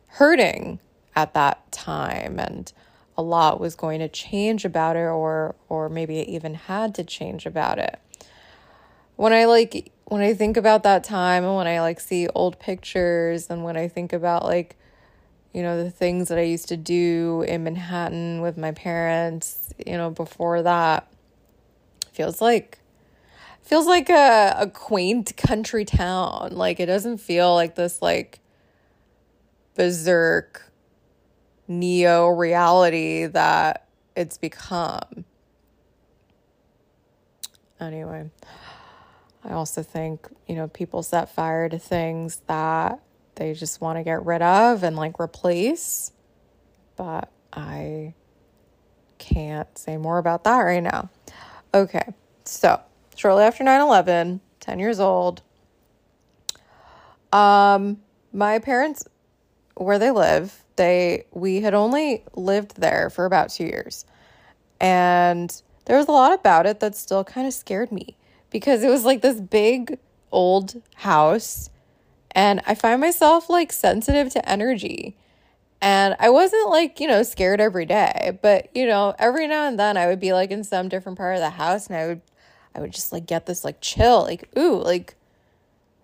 hurting 0.07 0.79
at 1.15 1.33
that 1.33 1.71
time 1.71 2.39
and 2.39 2.71
a 3.17 3.21
lot 3.21 3.59
was 3.59 3.75
going 3.75 3.99
to 3.99 4.07
change 4.07 4.63
about 4.63 4.95
it 4.95 4.99
or 4.99 5.55
or 5.67 5.89
maybe 5.89 6.19
it 6.19 6.29
even 6.29 6.53
had 6.53 6.95
to 6.95 7.03
change 7.03 7.45
about 7.45 7.77
it. 7.79 7.99
When 9.15 9.33
I 9.33 9.45
like 9.45 9.91
when 10.05 10.21
I 10.21 10.33
think 10.33 10.57
about 10.57 10.83
that 10.83 11.03
time 11.03 11.43
and 11.43 11.55
when 11.55 11.67
I 11.67 11.81
like 11.81 11.99
see 11.99 12.27
old 12.29 12.59
pictures 12.59 13.49
and 13.49 13.63
when 13.63 13.77
I 13.77 13.87
think 13.87 14.13
about 14.13 14.45
like 14.45 14.77
you 15.53 15.61
know 15.61 15.83
the 15.83 15.91
things 15.91 16.29
that 16.29 16.37
I 16.37 16.43
used 16.43 16.69
to 16.69 16.77
do 16.77 17.43
in 17.47 17.63
Manhattan 17.63 18.41
with 18.41 18.57
my 18.57 18.71
parents, 18.71 19.73
you 19.85 19.97
know, 19.97 20.09
before 20.09 20.61
that 20.61 21.11
feels 22.13 22.41
like 22.41 22.78
feels 23.69 23.85
like 23.85 24.09
a, 24.09 24.55
a 24.57 24.67
quaint 24.67 25.37
country 25.37 25.85
town. 25.85 26.49
Like 26.53 26.79
it 26.79 26.87
doesn't 26.87 27.19
feel 27.19 27.53
like 27.53 27.75
this 27.75 28.01
like 28.01 28.39
berserk 29.75 30.71
neo 31.67 32.29
reality 32.29 33.27
that 33.27 33.87
it's 34.15 34.39
become. 34.39 35.23
Anyway, 37.79 38.31
I 39.45 39.51
also 39.51 39.83
think, 39.83 40.27
you 40.47 40.55
know, 40.55 40.67
people 40.67 41.03
set 41.03 41.35
fire 41.35 41.69
to 41.69 41.77
things 41.77 42.41
that 42.47 42.99
they 43.35 43.53
just 43.53 43.81
want 43.81 43.99
to 43.99 44.03
get 44.03 44.25
rid 44.25 44.41
of 44.41 44.81
and 44.81 44.95
like 44.95 45.19
replace. 45.19 46.11
But 46.95 47.31
I 47.53 48.15
can't 49.19 49.77
say 49.77 49.97
more 49.97 50.17
about 50.17 50.43
that 50.45 50.57
right 50.57 50.81
now. 50.81 51.11
Okay, 51.71 52.15
so 52.45 52.81
shortly 53.19 53.43
after 53.43 53.65
9 53.65 53.81
11, 53.81 54.39
10 54.61 54.79
years 54.79 54.97
old, 54.97 55.41
um, 57.33 57.97
my 58.31 58.59
parents, 58.59 59.05
where 59.75 59.99
they 59.99 60.09
live, 60.09 60.63
they 60.77 61.25
we 61.31 61.59
had 61.59 61.73
only 61.73 62.23
lived 62.33 62.79
there 62.79 63.09
for 63.09 63.25
about 63.25 63.49
2 63.49 63.65
years. 63.65 64.05
And 64.79 65.61
there 65.83 65.97
was 65.97 66.07
a 66.07 66.13
lot 66.13 66.33
about 66.33 66.65
it 66.65 66.79
that 66.79 66.95
still 66.95 67.25
kind 67.25 67.45
of 67.45 67.53
scared 67.53 67.91
me 67.91 68.15
because 68.51 68.83
it 68.83 68.89
was 68.89 69.03
like 69.03 69.21
this 69.21 69.41
big 69.41 69.99
old 70.31 70.81
house 70.95 71.69
and 72.31 72.61
I 72.65 72.75
find 72.75 73.01
myself 73.01 73.49
like 73.49 73.73
sensitive 73.73 74.31
to 74.33 74.49
energy. 74.49 75.17
And 75.81 76.15
I 76.19 76.29
wasn't 76.29 76.69
like, 76.69 76.99
you 76.99 77.07
know, 77.07 77.23
scared 77.23 77.59
every 77.59 77.85
day, 77.85 78.37
but 78.41 78.69
you 78.73 78.85
know, 78.85 79.13
every 79.19 79.47
now 79.47 79.67
and 79.67 79.77
then 79.77 79.97
I 79.97 80.07
would 80.07 80.19
be 80.21 80.31
like 80.31 80.51
in 80.51 80.63
some 80.63 80.87
different 80.87 81.17
part 81.17 81.35
of 81.35 81.41
the 81.41 81.49
house 81.49 81.87
and 81.87 81.97
I 81.97 82.07
would 82.07 82.21
I 82.75 82.79
would 82.79 82.91
just 82.91 83.11
like 83.11 83.25
get 83.25 83.45
this 83.45 83.63
like 83.63 83.81
chill, 83.81 84.23
like, 84.23 84.49
ooh, 84.57 84.81
like 84.81 85.15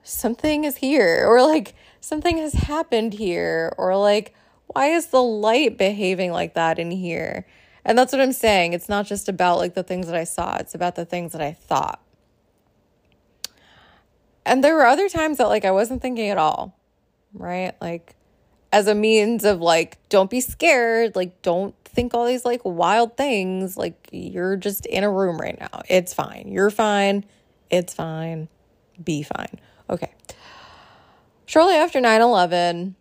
something 0.03 0.63
is 0.63 0.77
here 0.77 1.25
or 1.27 1.41
like 1.41 1.73
something 1.99 2.37
has 2.37 2.53
happened 2.53 3.13
here 3.13 3.73
or 3.77 3.97
like 3.97 4.33
why 4.67 4.87
is 4.87 5.07
the 5.07 5.21
light 5.21 5.77
behaving 5.77 6.31
like 6.31 6.53
that 6.55 6.79
in 6.79 6.91
here? 6.91 7.45
And 7.83 7.97
that's 7.97 8.11
what 8.11 8.21
I'm 8.21 8.31
saying. 8.31 8.73
It's 8.73 8.89
not 8.89 9.05
just 9.05 9.29
about 9.29 9.57
like 9.59 9.75
the 9.75 9.83
things 9.83 10.07
that 10.07 10.15
I 10.15 10.23
saw, 10.23 10.57
it's 10.57 10.75
about 10.75 10.95
the 10.95 11.05
things 11.05 11.31
that 11.33 11.41
I 11.41 11.53
thought. 11.53 12.01
And 14.45 14.63
there 14.63 14.75
were 14.75 14.85
other 14.85 15.09
times 15.09 15.37
that 15.37 15.47
like 15.47 15.65
I 15.65 15.71
wasn't 15.71 16.01
thinking 16.01 16.29
at 16.29 16.37
all, 16.37 16.77
right? 17.33 17.73
Like 17.81 18.15
as 18.75 18.87
a 18.87 18.95
means 18.95 19.45
of 19.45 19.61
like, 19.61 19.97
don't 20.09 20.29
be 20.29 20.41
scared, 20.41 21.15
like, 21.15 21.41
don't 21.41 21.73
think 21.95 22.13
all 22.13 22.25
these 22.25 22.45
like 22.45 22.61
wild 22.63 23.17
things. 23.17 23.77
Like, 23.77 24.09
you're 24.11 24.57
just 24.57 24.85
in 24.85 25.03
a 25.03 25.09
room 25.09 25.37
right 25.37 25.57
now. 25.59 25.81
It's 25.89 26.13
fine. 26.13 26.49
You're 26.51 26.69
fine. 26.69 27.25
It's 27.69 27.93
fine. 27.93 28.47
Be 29.03 29.23
fine. 29.23 29.59
Okay. 29.89 30.13
Shortly 31.45 31.75
after 31.75 32.01
9 32.01 32.21
11, 32.21 32.95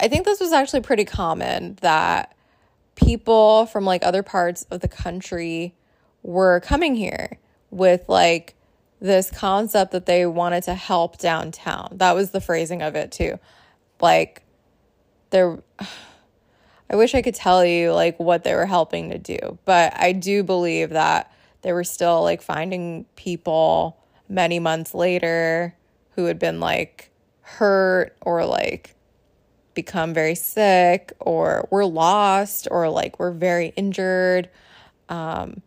I 0.00 0.08
think 0.08 0.24
this 0.24 0.40
was 0.40 0.52
actually 0.52 0.80
pretty 0.80 1.04
common 1.04 1.76
that 1.80 2.34
people 2.96 3.66
from 3.66 3.84
like 3.84 4.04
other 4.04 4.22
parts 4.22 4.66
of 4.70 4.80
the 4.80 4.88
country 4.88 5.74
were 6.22 6.60
coming 6.60 6.94
here 6.94 7.38
with 7.70 8.08
like 8.08 8.54
this 9.00 9.30
concept 9.30 9.92
that 9.92 10.06
they 10.06 10.26
wanted 10.26 10.64
to 10.64 10.74
help 10.74 11.18
downtown. 11.18 11.88
That 11.92 12.14
was 12.14 12.30
the 12.30 12.40
phrasing 12.40 12.82
of 12.82 12.96
it 12.96 13.12
too. 13.12 13.38
Like 14.00 14.42
there 15.30 15.62
I 16.90 16.96
wish 16.96 17.14
I 17.14 17.22
could 17.22 17.36
tell 17.36 17.64
you 17.64 17.92
like 17.92 18.18
what 18.18 18.42
they 18.42 18.54
were 18.54 18.66
helping 18.66 19.10
to 19.10 19.18
do, 19.18 19.58
but 19.64 19.92
I 19.96 20.10
do 20.10 20.42
believe 20.42 20.90
that 20.90 21.32
they 21.62 21.72
were 21.72 21.84
still 21.84 22.22
like 22.22 22.42
finding 22.42 23.04
people 23.14 23.96
many 24.28 24.58
months 24.58 24.92
later 24.92 25.76
who 26.16 26.24
had 26.24 26.40
been 26.40 26.58
like 26.58 27.12
hurt 27.42 28.16
or 28.22 28.44
like 28.44 28.96
become 29.74 30.12
very 30.12 30.34
sick 30.34 31.12
or 31.20 31.68
we're 31.70 31.84
lost 31.84 32.66
or 32.70 32.88
like 32.88 33.20
we're 33.20 33.30
very 33.30 33.68
injured. 33.76 34.48
Um, 35.08 35.62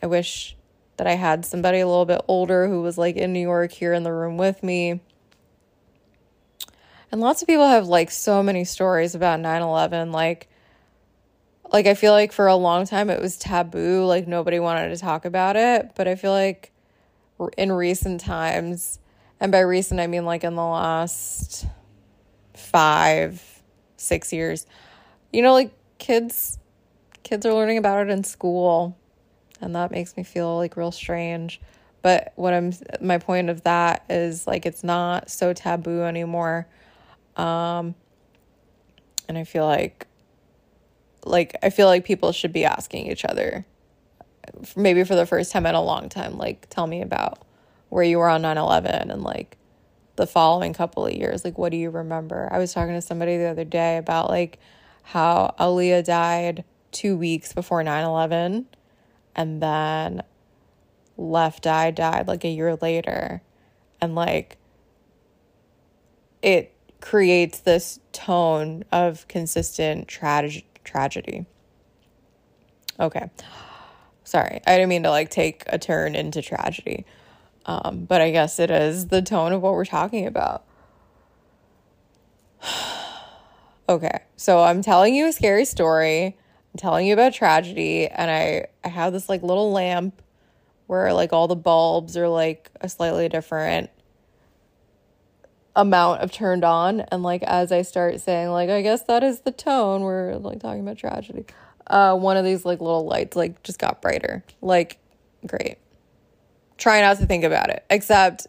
I 0.00 0.06
wish 0.06 0.56
that 0.98 1.08
I 1.08 1.14
had 1.14 1.44
somebody 1.44 1.80
a 1.80 1.86
little 1.86 2.04
bit 2.04 2.20
older 2.28 2.68
who 2.68 2.80
was 2.80 2.96
like 2.96 3.16
in 3.16 3.32
New 3.32 3.40
York 3.40 3.72
here 3.72 3.92
in 3.92 4.04
the 4.04 4.12
room 4.12 4.36
with 4.36 4.62
me. 4.62 5.00
And 7.16 7.22
lots 7.22 7.40
of 7.40 7.48
people 7.48 7.66
have 7.66 7.88
like 7.88 8.10
so 8.10 8.42
many 8.42 8.64
stories 8.64 9.14
about 9.14 9.40
9/11 9.40 10.12
like 10.12 10.50
like 11.72 11.86
I 11.86 11.94
feel 11.94 12.12
like 12.12 12.30
for 12.30 12.46
a 12.46 12.56
long 12.56 12.84
time 12.84 13.08
it 13.08 13.22
was 13.22 13.38
taboo, 13.38 14.04
like 14.04 14.28
nobody 14.28 14.58
wanted 14.58 14.90
to 14.90 14.98
talk 14.98 15.24
about 15.24 15.56
it, 15.56 15.92
but 15.94 16.06
I 16.06 16.14
feel 16.14 16.32
like 16.32 16.72
in 17.56 17.72
recent 17.72 18.20
times, 18.20 18.98
and 19.40 19.50
by 19.50 19.60
recent 19.60 19.98
I 19.98 20.08
mean 20.08 20.26
like 20.26 20.44
in 20.44 20.56
the 20.56 20.62
last 20.62 21.64
5 22.52 23.62
6 23.96 24.32
years, 24.34 24.66
you 25.32 25.40
know 25.40 25.54
like 25.54 25.72
kids 25.96 26.58
kids 27.22 27.46
are 27.46 27.54
learning 27.54 27.78
about 27.78 28.06
it 28.06 28.10
in 28.10 28.24
school 28.24 28.94
and 29.62 29.74
that 29.74 29.90
makes 29.90 30.18
me 30.18 30.22
feel 30.22 30.58
like 30.58 30.76
real 30.76 30.92
strange. 30.92 31.62
But 32.02 32.34
what 32.36 32.52
I'm 32.52 32.74
my 33.00 33.16
point 33.16 33.48
of 33.48 33.62
that 33.62 34.04
is 34.10 34.46
like 34.46 34.66
it's 34.66 34.84
not 34.84 35.30
so 35.30 35.54
taboo 35.54 36.02
anymore. 36.02 36.66
Um 37.36 37.94
and 39.28 39.36
I 39.36 39.44
feel 39.44 39.66
like 39.66 40.06
like 41.24 41.56
I 41.62 41.70
feel 41.70 41.86
like 41.86 42.04
people 42.04 42.32
should 42.32 42.52
be 42.52 42.64
asking 42.64 43.10
each 43.10 43.24
other 43.24 43.66
maybe 44.76 45.04
for 45.04 45.14
the 45.14 45.26
first 45.26 45.50
time 45.50 45.66
in 45.66 45.74
a 45.74 45.82
long 45.82 46.08
time 46.08 46.38
like 46.38 46.68
tell 46.70 46.86
me 46.86 47.02
about 47.02 47.44
where 47.88 48.04
you 48.04 48.18
were 48.18 48.28
on 48.28 48.42
9/11 48.42 49.10
and 49.10 49.22
like 49.22 49.56
the 50.16 50.26
following 50.26 50.72
couple 50.72 51.06
of 51.06 51.12
years 51.12 51.44
like 51.44 51.58
what 51.58 51.70
do 51.70 51.76
you 51.76 51.90
remember? 51.90 52.48
I 52.50 52.58
was 52.58 52.72
talking 52.72 52.94
to 52.94 53.02
somebody 53.02 53.36
the 53.36 53.46
other 53.46 53.64
day 53.64 53.96
about 53.98 54.30
like 54.30 54.58
how 55.02 55.54
Aaliyah 55.60 56.04
died 56.04 56.64
2 56.92 57.16
weeks 57.16 57.52
before 57.52 57.82
9/11 57.82 58.64
and 59.34 59.62
then 59.62 60.22
Left 61.18 61.66
Eye 61.66 61.90
died 61.90 62.28
like 62.28 62.44
a 62.44 62.48
year 62.48 62.76
later 62.76 63.42
and 64.00 64.14
like 64.14 64.56
it 66.42 66.75
creates 67.06 67.60
this 67.60 68.00
tone 68.10 68.82
of 68.90 69.28
consistent 69.28 70.08
tragedy 70.08 70.66
tragedy. 70.82 71.46
Okay. 72.98 73.30
Sorry. 74.24 74.60
I 74.66 74.72
didn't 74.72 74.88
mean 74.88 75.04
to 75.04 75.10
like 75.10 75.30
take 75.30 75.62
a 75.68 75.78
turn 75.78 76.16
into 76.16 76.42
tragedy. 76.42 77.06
Um, 77.64 78.06
but 78.06 78.20
I 78.20 78.32
guess 78.32 78.58
it 78.58 78.72
is 78.72 79.06
the 79.06 79.22
tone 79.22 79.52
of 79.52 79.62
what 79.62 79.74
we're 79.74 79.84
talking 79.84 80.26
about. 80.26 80.64
okay. 83.88 84.22
So 84.34 84.64
I'm 84.64 84.82
telling 84.82 85.14
you 85.14 85.28
a 85.28 85.32
scary 85.32 85.64
story. 85.64 86.26
I'm 86.26 86.78
telling 86.78 87.06
you 87.06 87.12
about 87.12 87.34
tragedy 87.34 88.08
and 88.08 88.28
I 88.28 88.66
I 88.82 88.88
have 88.88 89.12
this 89.12 89.28
like 89.28 89.44
little 89.44 89.70
lamp 89.70 90.22
where 90.88 91.12
like 91.12 91.32
all 91.32 91.46
the 91.46 91.54
bulbs 91.54 92.16
are 92.16 92.28
like 92.28 92.68
a 92.80 92.88
slightly 92.88 93.28
different 93.28 93.90
amount 95.76 96.22
of 96.22 96.32
turned 96.32 96.64
on 96.64 97.00
and 97.00 97.22
like 97.22 97.42
as 97.42 97.70
I 97.70 97.82
start 97.82 98.18
saying 98.20 98.48
like 98.48 98.70
I 98.70 98.80
guess 98.80 99.02
that 99.02 99.22
is 99.22 99.40
the 99.40 99.52
tone 99.52 100.00
we're 100.00 100.34
like 100.36 100.58
talking 100.60 100.80
about 100.80 100.96
tragedy. 100.96 101.44
Uh 101.86 102.16
one 102.16 102.38
of 102.38 102.44
these 102.44 102.64
like 102.64 102.80
little 102.80 103.06
lights 103.06 103.36
like 103.36 103.62
just 103.62 103.78
got 103.78 104.00
brighter. 104.00 104.42
Like 104.62 104.98
great. 105.46 105.76
Try 106.78 107.02
not 107.02 107.18
to 107.18 107.26
think 107.26 107.44
about 107.44 107.68
it. 107.68 107.84
Except 107.90 108.46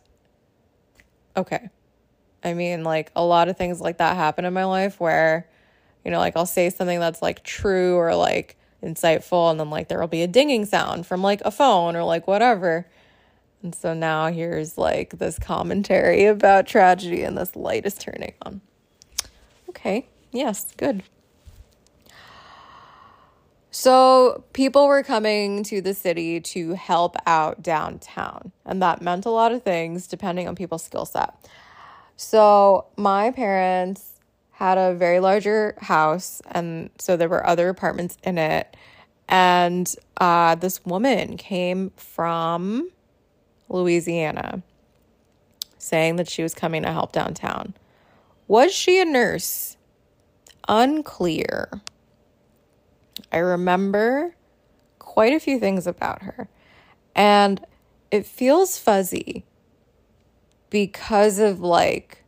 okay. 1.36 1.69
I 2.43 2.53
mean 2.53 2.86
like 2.86 3.11
a 3.13 3.23
lot 3.23 3.49
of 3.49 3.57
things 3.57 3.82
like 3.82 3.97
that 3.97 4.15
happen 4.15 4.45
in 4.45 4.53
my 4.53 4.63
life 4.63 4.97
where 4.99 5.49
you 6.05 6.11
know 6.11 6.19
like 6.19 6.38
I'll 6.38 6.45
say 6.45 6.69
something 6.69 7.01
that's 7.01 7.21
like 7.21 7.43
true 7.43 7.97
or 7.97 8.15
like 8.15 8.57
insightful 8.82 9.51
and 9.51 9.59
then 9.59 9.69
like 9.69 9.89
there 9.89 9.99
will 9.99 10.07
be 10.07 10.21
a 10.21 10.28
dinging 10.28 10.63
sound 10.63 11.05
from 11.05 11.21
like 11.21 11.41
a 11.43 11.51
phone 11.51 11.97
or 11.97 12.05
like 12.05 12.25
whatever 12.25 12.88
and 13.64 13.74
so 13.74 13.93
now 13.93 14.28
here's 14.28 14.78
like 14.78 15.18
this 15.18 15.39
commentary 15.39 16.26
about 16.26 16.68
tragedy, 16.68 17.24
and 17.24 17.38
this 17.38 17.55
light 17.55 17.86
is 17.86 17.95
turning 17.95 18.34
on. 18.41 18.62
Okay, 19.70 20.08
yes, 20.32 20.74
good. 20.78 21.03
So 23.70 24.43
people 24.53 24.88
were 24.88 25.03
coming 25.03 25.64
to 25.66 25.82
the 25.82 25.93
city 25.93 26.39
to 26.41 26.74
help 26.74 27.16
out 27.28 27.62
downtown, 27.62 28.51
and 28.66 28.82
that 28.82 29.01
meant 29.01 29.26
a 29.26 29.30
lot 29.30 29.51
of 29.51 29.64
things 29.64 30.08
depending 30.08 30.47
on 30.47 30.55
people's 30.55 30.84
skill 30.84 31.05
set. 31.05 31.34
So 32.16 32.88
my 32.95 33.30
parents 33.32 34.14
had 34.51 34.80
a 34.80 34.95
very 34.95 35.20
larger 35.20 35.76
house, 35.80 36.41
and 36.49 36.89
so 36.97 37.16
there 37.16 37.30
were 37.30 37.45
other 37.45 37.70
apartments 37.70 38.18
in 38.24 38.39
it. 38.39 38.76
And 39.30 39.93
uh, 40.20 40.55
this 40.55 40.84
woman 40.86 41.38
came 41.38 41.91
from 41.95 42.89
Louisiana, 43.70 44.61
saying 45.78 46.15
that 46.18 46.30
she 46.30 46.43
was 46.43 46.53
coming 46.53 46.84
to 46.84 46.91
help 46.91 47.11
downtown. 47.11 47.74
Was 48.47 48.74
she 48.74 49.01
a 49.01 49.05
nurse? 49.05 49.78
Unclear. 50.68 51.82
I 53.32 53.38
remember 53.38 54.36
quite 54.99 55.34
a 55.34 55.39
few 55.39 55.59
things 55.59 55.88
about 55.88 56.22
her, 56.24 56.49
and 57.15 57.65
it 58.11 58.26
feels 58.26 58.78
fuzzy 58.78 59.45
because 60.70 61.39
of 61.39 61.59
like 61.59 62.24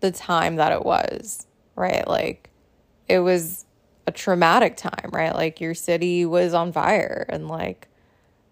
the 0.00 0.10
time 0.10 0.56
that 0.56 0.72
it 0.72 0.84
was, 0.84 1.46
right? 1.76 2.06
Like 2.06 2.50
it 3.08 3.20
was 3.20 3.64
a 4.06 4.12
traumatic 4.12 4.76
time, 4.76 5.10
right? 5.12 5.34
Like 5.34 5.60
your 5.60 5.74
city 5.74 6.26
was 6.26 6.52
on 6.54 6.72
fire 6.72 7.24
and 7.28 7.48
like 7.48 7.88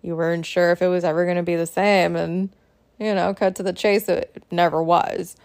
you 0.03 0.17
weren't 0.17 0.45
sure 0.45 0.73
if 0.73 0.83
it 0.83 0.89
was 0.89 1.05
ever 1.05 1.25
going 1.25 1.37
to 1.37 1.43
be 1.43 1.57
the 1.57 1.67
same 1.67 2.17
and 2.17 2.51
you 2.99 3.15
know 3.15 3.33
cut 3.33 3.57
to 3.57 3.63
the 3.63 3.73
chase 3.73 4.09
it 4.09 4.45
never 4.51 4.83
was. 4.83 5.37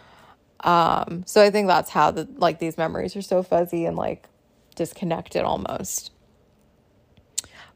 Um 0.61 1.23
so 1.25 1.41
i 1.41 1.49
think 1.51 1.67
that's 1.67 1.91
how 1.91 2.11
the 2.11 2.27
like 2.35 2.59
these 2.59 2.77
memories 2.77 3.15
are 3.15 3.21
so 3.21 3.43
fuzzy 3.43 3.85
and 3.85 3.95
like 3.95 4.27
disconnected 4.75 5.43
almost. 5.43 6.11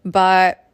But 0.03 0.67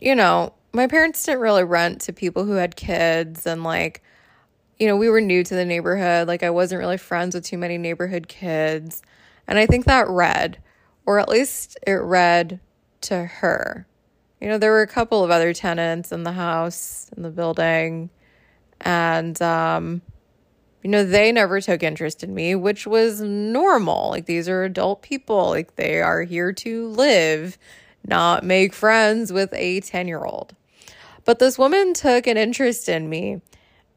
you 0.00 0.14
know 0.14 0.52
my 0.72 0.86
parents 0.86 1.24
didn't 1.24 1.40
really 1.40 1.64
rent 1.64 2.02
to 2.02 2.12
people 2.12 2.44
who 2.44 2.52
had 2.52 2.76
kids 2.76 3.46
and 3.46 3.64
like 3.64 4.02
you 4.78 4.86
know 4.86 4.96
we 4.96 5.08
were 5.08 5.20
new 5.20 5.42
to 5.42 5.54
the 5.54 5.64
neighborhood. 5.64 6.28
Like 6.28 6.42
i 6.42 6.50
wasn't 6.50 6.80
really 6.80 6.98
friends 6.98 7.34
with 7.34 7.44
too 7.44 7.58
many 7.58 7.78
neighborhood 7.78 8.28
kids. 8.28 9.02
And 9.48 9.58
i 9.58 9.66
think 9.66 9.86
that 9.86 10.08
read 10.08 10.58
or 11.06 11.18
at 11.18 11.28
least 11.28 11.78
it 11.86 11.94
read 11.94 12.60
to 13.00 13.24
her 13.24 13.86
you 14.42 14.48
know, 14.48 14.58
there 14.58 14.72
were 14.72 14.82
a 14.82 14.88
couple 14.88 15.22
of 15.22 15.30
other 15.30 15.54
tenants 15.54 16.10
in 16.10 16.24
the 16.24 16.32
house, 16.32 17.08
in 17.16 17.22
the 17.22 17.30
building, 17.30 18.10
and, 18.80 19.40
um, 19.40 20.02
you 20.82 20.90
know, 20.90 21.04
they 21.04 21.30
never 21.30 21.60
took 21.60 21.84
interest 21.84 22.24
in 22.24 22.34
me, 22.34 22.56
which 22.56 22.84
was 22.84 23.20
normal. 23.20 24.10
Like, 24.10 24.26
these 24.26 24.48
are 24.48 24.64
adult 24.64 25.00
people, 25.00 25.50
like, 25.50 25.76
they 25.76 26.02
are 26.02 26.22
here 26.22 26.52
to 26.54 26.88
live, 26.88 27.56
not 28.04 28.42
make 28.42 28.72
friends 28.72 29.32
with 29.32 29.54
a 29.54 29.78
10 29.78 30.08
year 30.08 30.24
old. 30.24 30.56
But 31.24 31.38
this 31.38 31.56
woman 31.56 31.94
took 31.94 32.26
an 32.26 32.36
interest 32.36 32.88
in 32.88 33.08
me, 33.08 33.42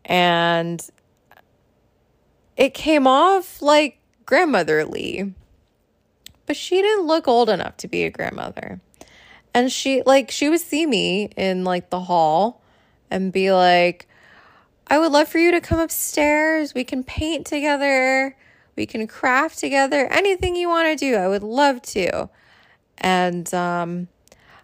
and 0.05 0.87
it 2.55 2.75
came 2.75 3.07
off 3.07 3.63
like 3.63 3.97
grandmotherly, 4.27 5.33
but 6.45 6.55
she 6.55 6.83
didn't 6.83 7.07
look 7.07 7.27
old 7.27 7.49
enough 7.49 7.77
to 7.77 7.87
be 7.87 8.03
a 8.03 8.11
grandmother. 8.11 8.79
And 9.55 9.71
she 9.71 10.03
like 10.05 10.31
she 10.31 10.49
would 10.49 10.59
see 10.59 10.85
me 10.85 11.29
in 11.37 11.63
like 11.63 11.89
the 11.89 12.01
hall 12.01 12.61
and 13.09 13.31
be 13.31 13.53
like, 13.53 14.05
I 14.85 14.99
would 14.99 15.13
love 15.13 15.29
for 15.29 15.39
you 15.39 15.51
to 15.51 15.61
come 15.61 15.79
upstairs. 15.79 16.73
We 16.73 16.83
can 16.83 17.05
paint 17.05 17.47
together. 17.47 18.35
We 18.75 18.85
can 18.85 19.07
craft 19.07 19.57
together. 19.57 20.07
Anything 20.11 20.57
you 20.57 20.67
want 20.67 20.89
to 20.89 21.05
do, 21.05 21.15
I 21.15 21.29
would 21.29 21.41
love 21.41 21.81
to. 21.83 22.29
And 22.97 23.51
um 23.53 24.09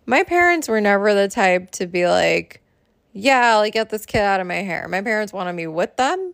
my 0.06 0.24
parents 0.24 0.68
were 0.68 0.82
never 0.82 1.14
the 1.14 1.30
type 1.30 1.72
to 1.72 1.88
be 1.88 2.06
like, 2.06 2.62
yeah, 3.14 3.56
like 3.56 3.72
get 3.72 3.92
this 3.92 4.06
kid 4.06 4.20
out 4.20 4.42
of 4.42 4.48
my 4.48 4.56
hair. 4.56 4.89
My 4.89 5.02
parents 5.02 5.32
wanted 5.32 5.54
me 5.54 5.68
with 5.68 5.96
them, 5.96 6.34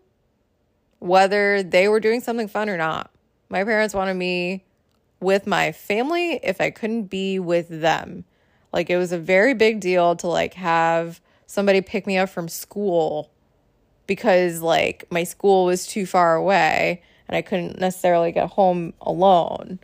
whether 0.97 1.61
they 1.61 1.87
were 1.87 1.99
doing 1.99 2.21
something 2.21 2.47
fun 2.47 2.69
or 2.69 2.77
not. 2.77 3.11
My 3.49 3.63
parents 3.63 3.93
wanted 3.93 4.15
me 4.15 4.63
with 5.19 5.45
my 5.45 5.71
family 5.71 6.39
if 6.41 6.59
I 6.59 6.71
couldn't 6.71 7.03
be 7.03 7.37
with 7.37 7.67
them. 7.69 8.25
Like 8.77 8.91
it 8.91 8.97
was 8.97 9.11
a 9.11 9.17
very 9.17 9.55
big 9.55 9.79
deal 9.79 10.15
to 10.17 10.27
like 10.27 10.53
have 10.53 11.19
somebody 11.47 11.81
pick 11.81 12.05
me 12.05 12.19
up 12.19 12.29
from 12.29 12.47
school 12.47 13.31
because 14.05 14.61
like 14.61 15.05
my 15.09 15.23
school 15.23 15.65
was 15.65 15.87
too 15.87 16.05
far 16.05 16.35
away 16.35 17.01
and 17.27 17.35
I 17.35 17.41
couldn't 17.41 17.79
necessarily 17.79 18.31
get 18.31 18.51
home 18.51 18.93
alone. 19.01 19.79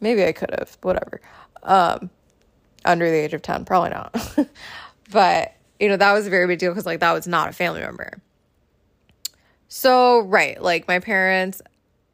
Maybe 0.00 0.24
I 0.24 0.32
could 0.32 0.48
have, 0.58 0.78
whatever. 0.80 1.20
Um 1.62 2.08
under 2.86 3.10
the 3.10 3.16
age 3.16 3.34
of 3.34 3.42
10, 3.42 3.66
probably 3.66 3.90
not. 3.90 4.16
but, 5.10 5.54
you 5.78 5.90
know, 5.90 5.98
that 5.98 6.14
was 6.14 6.26
a 6.26 6.30
very 6.30 6.46
big 6.46 6.58
deal 6.58 6.72
cuz 6.72 6.86
like 6.86 7.00
that 7.00 7.12
was 7.12 7.26
not 7.26 7.50
a 7.50 7.52
family 7.52 7.82
member. 7.82 8.18
So, 9.68 10.20
right, 10.20 10.58
like 10.58 10.88
my 10.88 11.00
parents 11.00 11.60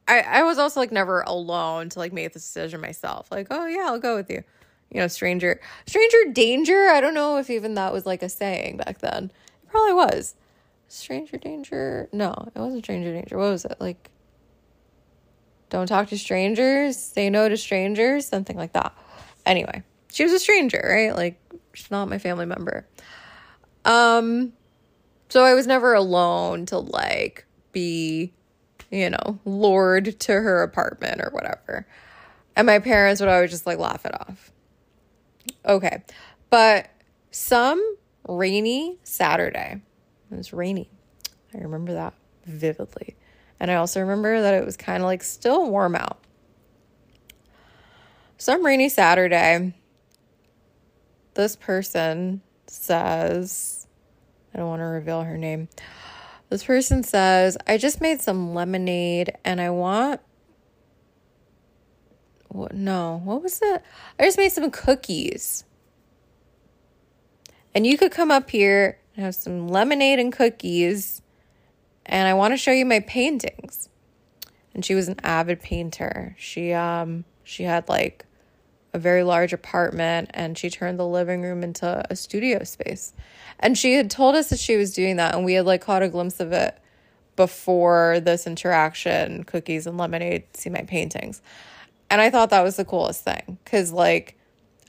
I 0.05 0.19
I 0.19 0.43
was 0.43 0.57
also 0.57 0.81
like 0.81 0.91
never 0.91 1.21
alone 1.21 1.87
to 1.87 1.99
like 1.99 2.11
make 2.11 2.33
this 2.33 2.43
decision 2.43 2.81
myself. 2.81 3.31
Like, 3.31 3.47
oh 3.51 3.67
yeah, 3.67 3.85
I'll 3.85 3.99
go 3.99 4.17
with 4.17 4.29
you 4.29 4.43
you 4.91 4.99
know, 4.99 5.07
stranger 5.07 5.59
stranger 5.85 6.17
danger. 6.31 6.87
I 6.89 7.01
don't 7.01 7.13
know 7.13 7.37
if 7.37 7.49
even 7.49 7.75
that 7.75 7.93
was 7.93 8.05
like 8.05 8.23
a 8.23 8.29
saying 8.29 8.77
back 8.77 8.99
then. 8.99 9.31
It 9.63 9.69
probably 9.69 9.93
was. 9.93 10.35
Stranger 10.89 11.37
Danger. 11.37 12.09
No, 12.11 12.33
it 12.53 12.59
wasn't 12.59 12.83
Stranger 12.83 13.13
Danger. 13.13 13.37
What 13.37 13.51
was 13.51 13.63
it? 13.63 13.77
Like, 13.79 14.09
don't 15.69 15.85
talk 15.85 16.09
to 16.09 16.17
strangers, 16.17 16.97
say 16.97 17.29
no 17.29 17.47
to 17.47 17.55
strangers, 17.55 18.25
something 18.25 18.57
like 18.57 18.73
that. 18.73 18.97
Anyway, 19.45 19.83
she 20.11 20.23
was 20.23 20.33
a 20.33 20.39
stranger, 20.39 20.81
right? 20.83 21.15
Like, 21.15 21.39
she's 21.73 21.91
not 21.91 22.09
my 22.09 22.17
family 22.17 22.47
member. 22.47 22.87
Um, 23.85 24.53
so 25.29 25.43
I 25.43 25.53
was 25.53 25.67
never 25.67 25.93
alone 25.93 26.65
to 26.67 26.79
like 26.79 27.45
be, 27.71 28.33
you 28.89 29.11
know, 29.11 29.39
lured 29.45 30.19
to 30.21 30.33
her 30.33 30.63
apartment 30.63 31.21
or 31.21 31.29
whatever. 31.29 31.87
And 32.55 32.65
my 32.65 32.79
parents 32.79 33.21
would 33.21 33.29
always 33.29 33.51
just 33.51 33.67
like 33.67 33.77
laugh 33.77 34.05
it 34.05 34.13
off. 34.19 34.51
Okay. 35.65 36.03
But 36.49 36.89
some 37.31 37.81
rainy 38.27 38.97
Saturday, 39.03 39.81
it 40.31 40.35
was 40.35 40.53
rainy. 40.53 40.89
I 41.53 41.59
remember 41.59 41.93
that 41.93 42.13
vividly. 42.45 43.15
And 43.59 43.69
I 43.69 43.75
also 43.75 43.99
remember 43.99 44.41
that 44.41 44.53
it 44.53 44.65
was 44.65 44.77
kind 44.77 45.03
of 45.03 45.07
like 45.07 45.23
still 45.23 45.69
warm 45.69 45.95
out. 45.95 46.19
Some 48.37 48.65
rainy 48.65 48.87
Saturday, 48.87 49.73
this 51.33 51.55
person 51.55 52.41
says, 52.67 53.87
I 54.53 54.57
don't 54.57 54.69
want 54.69 54.79
to 54.79 54.85
reveal 54.85 55.23
her 55.23 55.37
name. 55.37 55.67
This 56.49 56.63
person 56.63 57.03
says, 57.03 57.57
I 57.67 57.77
just 57.77 58.01
made 58.01 58.21
some 58.21 58.53
lemonade 58.53 59.33
and 59.43 59.59
I 59.59 59.69
want. 59.71 60.21
What? 62.49 62.73
No, 62.73 63.21
what 63.23 63.41
was 63.41 63.59
that? 63.59 63.83
I 64.19 64.25
just 64.25 64.37
made 64.37 64.51
some 64.51 64.69
cookies. 64.71 65.63
And 67.73 67.85
you 67.85 67.97
could 67.97 68.11
come 68.11 68.31
up 68.31 68.49
here 68.49 68.99
and 69.15 69.25
have 69.25 69.35
some 69.35 69.67
lemonade 69.67 70.19
and 70.19 70.33
cookies 70.33 71.21
and 72.09 72.27
I 72.27 72.33
want 72.33 72.53
to 72.53 72.57
show 72.57 72.71
you 72.71 72.85
my 72.85 73.01
paintings. 73.01 73.87
And 74.73 74.83
she 74.83 74.95
was 74.95 75.07
an 75.07 75.17
avid 75.23 75.61
painter. 75.61 76.35
She 76.37 76.73
um 76.73 77.23
she 77.43 77.63
had 77.63 77.87
like 77.87 78.25
a 78.93 78.99
very 78.99 79.23
large 79.23 79.53
apartment 79.53 80.31
and 80.33 80.57
she 80.57 80.69
turned 80.69 80.97
the 80.97 81.05
living 81.05 81.43
room 81.43 81.63
into 81.63 82.03
a 82.09 82.15
studio 82.15 82.63
space. 82.63 83.13
And 83.59 83.77
she 83.77 83.93
had 83.93 84.09
told 84.09 84.35
us 84.35 84.49
that 84.49 84.59
she 84.59 84.75
was 84.75 84.93
doing 84.93 85.17
that 85.17 85.35
and 85.35 85.45
we 85.45 85.53
had 85.53 85.65
like 85.65 85.81
caught 85.81 86.01
a 86.01 86.09
glimpse 86.09 86.39
of 86.39 86.51
it 86.51 86.77
before 87.35 88.19
this 88.19 88.47
interaction, 88.47 89.43
cookies 89.43 89.85
and 89.85 89.97
lemonade, 89.97 90.43
see 90.55 90.69
my 90.69 90.81
paintings. 90.81 91.41
And 92.09 92.21
I 92.21 92.29
thought 92.29 92.49
that 92.49 92.63
was 92.63 92.75
the 92.75 92.85
coolest 92.85 93.23
thing 93.23 93.57
cuz 93.65 93.91
like 93.91 94.35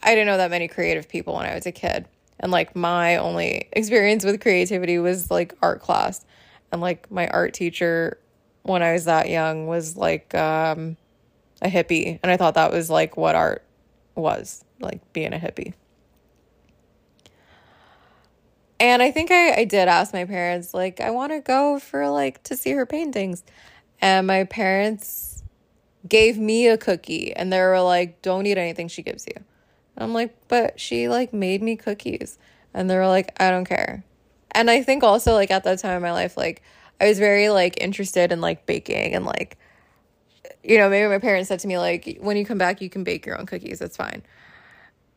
I 0.03 0.15
didn't 0.15 0.27
know 0.27 0.39
that 0.39 0.51
many 0.51 0.69
creative 0.69 1.09
people 1.09 1.35
when 1.35 1.47
I 1.47 1.55
was 1.55 1.67
a 1.67 1.73
kid. 1.73 2.07
And 2.39 2.51
like 2.51 2.75
my 2.75 3.17
only 3.17 3.69
experience 3.73 4.25
with 4.25 4.41
creativity 4.41 4.99
was 4.99 5.31
like 5.31 5.55
art 5.61 5.83
class 5.83 6.25
and 6.73 6.81
like 6.81 7.11
my 7.11 7.29
art 7.29 7.53
teacher 7.53 8.19
when 8.63 8.83
I 8.83 8.93
was 8.93 9.05
that 9.05 9.29
young 9.29 9.67
was 9.67 9.97
like 9.97 10.35
um, 10.35 10.97
a 11.63 11.69
hippie, 11.69 12.19
and 12.23 12.31
I 12.31 12.37
thought 12.37 12.55
that 12.55 12.73
was 12.73 12.91
like 12.91 13.17
what 13.17 13.35
art 13.35 13.65
was 14.15 14.65
like 14.81 15.13
being 15.13 15.33
a 15.33 15.39
hippie. 15.39 15.75
And 18.79 19.03
I 19.03 19.11
think 19.11 19.31
I, 19.31 19.53
I 19.57 19.65
did 19.65 19.89
ask 19.89 20.15
my 20.15 20.25
parents, 20.25 20.73
like, 20.73 21.01
I 21.01 21.11
want 21.11 21.33
to 21.33 21.41
go 21.41 21.79
for 21.79 22.09
like 22.09 22.43
to 22.45 22.57
see 22.57 22.71
her 22.73 22.87
paintings. 22.87 23.45
And 24.01 24.27
my 24.27 24.45
parents 24.45 25.40
gave 26.09 26.39
me 26.39 26.69
a 26.69 26.79
cookie 26.79 27.35
and 27.35 27.53
they 27.53 27.61
were 27.61 27.81
like, 27.81 28.23
don't 28.23 28.47
eat 28.47 28.59
anything 28.59 28.89
she 28.89 29.03
gives 29.03 29.27
you. 29.27 29.35
And 29.37 30.05
I'm 30.05 30.13
like, 30.13 30.35
but 30.49 30.81
she 30.81 31.09
like 31.09 31.33
made 31.33 31.63
me 31.63 31.77
cookies. 31.77 32.39
And 32.73 32.89
they 32.89 32.97
were 32.97 33.09
like, 33.09 33.35
I 33.41 33.51
don't 33.51 33.65
care 33.65 34.05
and 34.53 34.71
I 34.71 34.83
think 34.83 35.03
also 35.03 35.35
like 35.35 35.51
at 35.51 35.65
that 35.65 35.79
time 35.79 35.97
in 35.97 36.03
my 36.03 36.13
life, 36.13 36.37
like 36.37 36.63
I 37.01 37.09
was 37.09 37.19
very 37.19 37.49
like 37.49 37.81
interested 37.81 38.33
in 38.33 38.41
like 38.41 38.67
baking 38.67 39.15
and 39.15 39.25
like 39.25 39.57
you 40.63 40.77
know, 40.77 40.91
maybe 40.91 41.09
my 41.09 41.19
parents 41.19 41.49
said 41.49 41.61
to 41.61 41.69
me 41.69 41.79
like 41.79 42.19
when 42.21 42.37
you 42.37 42.45
come 42.45 42.59
back 42.59 42.81
you 42.81 42.91
can 42.91 43.05
bake 43.05 43.27
your 43.27 43.39
own 43.39 43.47
cookies, 43.47 43.81
it's 43.81 43.97
fine. 43.97 44.23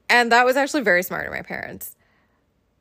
And 0.09 0.31
that 0.31 0.45
was 0.45 0.55
actually 0.55 0.84
very 0.84 1.03
smart 1.03 1.25
of 1.25 1.34
my 1.34 1.41
parents. 1.41 1.95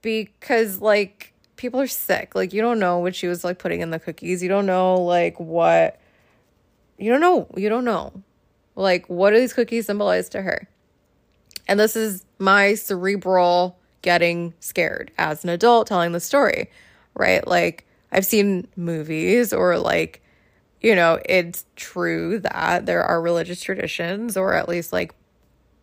Because 0.03 0.81
like 0.81 1.33
people 1.57 1.81
are 1.81 1.87
sick. 1.87 2.35
Like 2.35 2.53
you 2.53 2.61
don't 2.61 2.79
know 2.79 2.99
what 2.99 3.15
she 3.15 3.27
was 3.27 3.45
like 3.45 3.59
putting 3.59 3.81
in 3.81 3.91
the 3.91 3.99
cookies. 3.99 4.43
You 4.43 4.49
don't 4.49 4.67
know 4.67 4.97
like 4.97 5.41
what 5.41 6.01
you 7.03 7.11
don't 7.11 7.21
know. 7.21 7.49
You 7.57 7.69
don't 7.69 7.85
know. 7.85 8.23
Like 8.77 9.07
what 9.09 9.31
do 9.31 9.41
these 9.41 9.53
cookies 9.53 9.87
symbolize 9.87 10.29
to 10.31 10.43
her? 10.43 10.69
And 11.67 11.79
this 11.79 11.97
is 11.97 12.25
my 12.39 12.75
cerebral 12.75 13.77
getting 14.03 14.55
scared 14.61 15.11
as 15.19 15.45
an 15.45 15.51
adult 15.51 15.87
telling 15.87 16.13
the 16.13 16.21
story, 16.21 16.71
right? 17.15 17.47
Like, 17.47 17.87
I've 18.11 18.27
seen 18.27 18.69
movies 18.77 19.53
or 19.53 19.79
like, 19.79 20.23
you 20.81 20.95
know, 20.95 21.19
it's 21.25 21.65
true 21.77 22.41
that 22.41 22.87
there 22.87 23.03
are 23.03 23.23
religious 23.23 23.63
traditions 23.63 24.37
or 24.37 24.55
at 24.55 24.69
least 24.69 24.93
like 24.93 25.15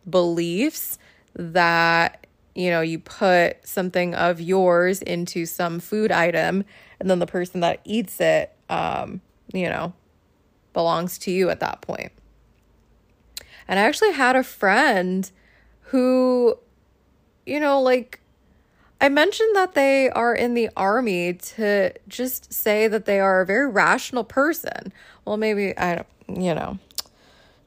beliefs 0.08 0.98
that, 1.34 2.26
you 2.54 2.70
know, 2.70 2.82
you 2.82 2.98
put 2.98 3.66
something 3.66 4.14
of 4.14 4.40
yours 4.40 5.02
into 5.02 5.46
some 5.46 5.80
food 5.80 6.12
item 6.12 6.64
and 7.00 7.10
then 7.10 7.18
the 7.18 7.26
person 7.26 7.60
that 7.60 7.80
eats 7.84 8.20
it, 8.20 8.54
um, 8.68 9.20
you 9.52 9.68
know, 9.68 9.92
belongs 10.72 11.18
to 11.18 11.30
you 11.30 11.50
at 11.50 11.60
that 11.60 11.80
point. 11.80 12.12
And 13.68 13.78
I 13.78 13.82
actually 13.82 14.12
had 14.12 14.36
a 14.36 14.42
friend 14.42 15.30
who 15.82 16.58
you 17.46 17.58
know, 17.58 17.80
like 17.80 18.20
I 19.00 19.08
mentioned 19.08 19.56
that 19.56 19.74
they 19.74 20.10
are 20.10 20.34
in 20.34 20.54
the 20.54 20.70
army 20.76 21.34
to 21.34 21.92
just 22.06 22.52
say 22.52 22.86
that 22.86 23.06
they 23.06 23.18
are 23.18 23.40
a 23.40 23.46
very 23.46 23.68
rational 23.68 24.24
person. 24.24 24.92
Well, 25.24 25.36
maybe 25.36 25.76
I 25.76 25.96
don't, 25.96 26.40
you 26.42 26.54
know, 26.54 26.78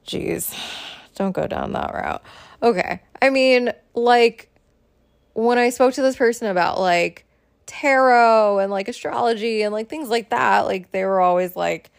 geez, 0.04 0.54
don't 1.16 1.32
go 1.32 1.46
down 1.46 1.72
that 1.72 1.92
route. 1.92 2.22
Okay. 2.62 3.00
I 3.20 3.30
mean, 3.30 3.72
like, 3.94 4.48
when 5.34 5.58
I 5.58 5.70
spoke 5.70 5.94
to 5.94 6.02
this 6.02 6.16
person 6.16 6.48
about 6.48 6.78
like 6.80 7.26
tarot 7.66 8.60
and 8.60 8.70
like 8.70 8.88
astrology 8.88 9.62
and 9.62 9.72
like 9.72 9.88
things 9.88 10.08
like 10.08 10.30
that, 10.30 10.60
like, 10.66 10.92
they 10.92 11.04
were 11.04 11.20
always 11.20 11.56
like 11.56 11.90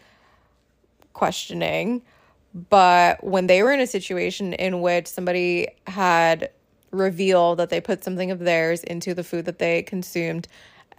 questioning. 1.16 2.02
But 2.68 3.24
when 3.24 3.46
they 3.46 3.62
were 3.62 3.72
in 3.72 3.80
a 3.80 3.86
situation 3.86 4.52
in 4.52 4.82
which 4.82 5.06
somebody 5.06 5.68
had 5.86 6.50
revealed 6.90 7.58
that 7.58 7.70
they 7.70 7.80
put 7.80 8.04
something 8.04 8.30
of 8.30 8.38
theirs 8.38 8.84
into 8.84 9.14
the 9.14 9.24
food 9.24 9.46
that 9.46 9.58
they 9.58 9.82
consumed 9.82 10.46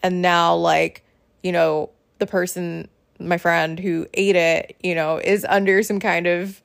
and 0.04 0.22
now 0.22 0.54
like 0.54 1.04
you 1.42 1.52
know 1.52 1.90
the 2.20 2.28
person 2.28 2.88
my 3.20 3.38
friend 3.38 3.80
who 3.80 4.06
ate 4.14 4.36
it 4.36 4.76
you 4.84 4.94
know 4.94 5.18
is 5.18 5.46
under 5.50 5.82
some 5.82 6.00
kind 6.00 6.28
of 6.28 6.62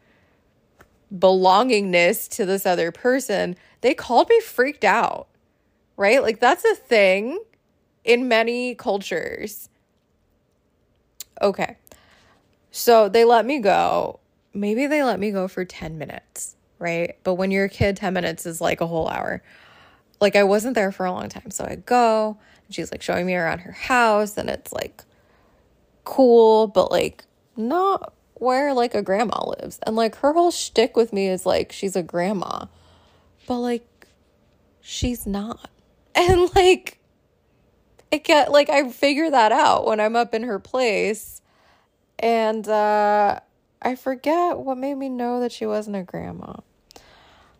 belongingness 1.16 2.28
to 2.28 2.44
this 2.44 2.66
other 2.66 2.90
person 2.90 3.56
they 3.80 3.94
called 3.94 4.28
me 4.28 4.38
freaked 4.40 4.84
out 4.84 5.28
right 5.96 6.20
like 6.20 6.40
that's 6.40 6.64
a 6.64 6.74
thing 6.74 7.38
in 8.04 8.28
many 8.28 8.74
cultures 8.74 9.68
okay 11.40 11.76
so 12.72 13.08
they 13.08 13.24
let 13.24 13.46
me 13.46 13.60
go 13.60 14.18
maybe 14.52 14.86
they 14.86 15.04
let 15.04 15.20
me 15.20 15.30
go 15.30 15.46
for 15.46 15.64
10 15.64 15.96
minutes 15.96 16.56
right? 16.82 17.16
But 17.22 17.34
when 17.34 17.52
you're 17.52 17.66
a 17.66 17.70
kid, 17.70 17.96
10 17.96 18.12
minutes 18.12 18.44
is 18.44 18.60
like 18.60 18.80
a 18.80 18.86
whole 18.86 19.08
hour. 19.08 19.40
Like 20.20 20.34
I 20.34 20.42
wasn't 20.42 20.74
there 20.74 20.90
for 20.90 21.06
a 21.06 21.12
long 21.12 21.28
time. 21.28 21.50
So 21.50 21.64
I 21.64 21.76
go 21.76 22.36
and 22.66 22.74
she's 22.74 22.90
like 22.90 23.02
showing 23.02 23.24
me 23.24 23.34
around 23.34 23.60
her 23.60 23.72
house 23.72 24.36
and 24.36 24.50
it's 24.50 24.72
like 24.72 25.04
cool, 26.04 26.66
but 26.66 26.90
like 26.90 27.24
not 27.56 28.12
where 28.34 28.74
like 28.74 28.94
a 28.94 29.02
grandma 29.02 29.48
lives. 29.48 29.78
And 29.86 29.94
like 29.94 30.16
her 30.16 30.32
whole 30.32 30.50
shtick 30.50 30.96
with 30.96 31.12
me 31.12 31.28
is 31.28 31.46
like 31.46 31.70
she's 31.70 31.94
a 31.94 32.02
grandma. 32.02 32.66
But 33.46 33.58
like 33.58 34.08
she's 34.80 35.26
not. 35.26 35.70
And 36.14 36.54
like 36.54 36.98
it 38.10 38.22
get 38.22 38.52
like 38.52 38.68
I 38.68 38.90
figure 38.90 39.30
that 39.30 39.50
out 39.50 39.86
when 39.86 39.98
I'm 39.98 40.14
up 40.14 40.34
in 40.34 40.42
her 40.42 40.58
place. 40.58 41.40
And 42.22 42.66
uh 42.68 43.40
I 43.82 43.96
forget 43.96 44.58
what 44.58 44.78
made 44.78 44.94
me 44.94 45.08
know 45.08 45.40
that 45.40 45.52
she 45.52 45.66
wasn't 45.66 45.96
a 45.96 46.02
grandma 46.04 46.54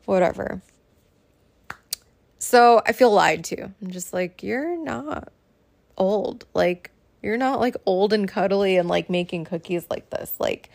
whatever. 0.05 0.63
So 2.39 2.83
I 2.87 2.93
feel 2.93 3.13
lied 3.13 3.45
to. 3.45 3.63
I'm 3.63 3.91
just 3.91 4.13
like, 4.13 4.43
you're 4.43 4.77
not 4.77 5.33
old. 5.97 6.45
Like, 6.55 6.91
you're 7.23 7.37
not 7.37 7.61
like 7.61 7.77
old 7.87 8.13
and 8.13 8.29
cuddly 8.29 8.77
and 8.77 8.89
like 8.89 9.09
making 9.09 9.45
cookies 9.45 9.87
like 9.89 10.11
this. 10.11 10.35
Like, 10.39 10.71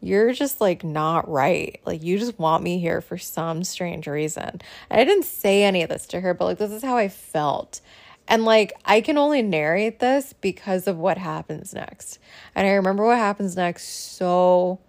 you're 0.00 0.32
just 0.32 0.60
like 0.60 0.84
not 0.84 1.28
right. 1.28 1.80
Like, 1.84 2.02
you 2.02 2.18
just 2.18 2.38
want 2.38 2.62
me 2.62 2.78
here 2.78 3.00
for 3.00 3.18
some 3.18 3.64
strange 3.64 4.06
reason. 4.06 4.60
And 4.90 5.00
I 5.00 5.04
didn't 5.04 5.24
say 5.24 5.64
any 5.64 5.82
of 5.82 5.88
this 5.88 6.06
to 6.08 6.20
her, 6.20 6.34
but 6.34 6.44
like, 6.44 6.58
this 6.58 6.70
is 6.70 6.84
how 6.84 6.96
I 6.96 7.08
felt. 7.08 7.80
And 8.28 8.44
like, 8.44 8.74
I 8.84 9.00
can 9.00 9.18
only 9.18 9.42
narrate 9.42 9.98
this 10.00 10.34
because 10.34 10.86
of 10.86 10.98
what 10.98 11.18
happens 11.18 11.74
next. 11.74 12.18
And 12.54 12.66
I 12.66 12.72
remember 12.72 13.04
what 13.04 13.18
happens 13.18 13.56
next 13.56 14.16
so 14.16 14.80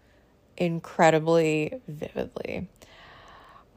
incredibly 0.58 1.80
vividly 1.88 2.68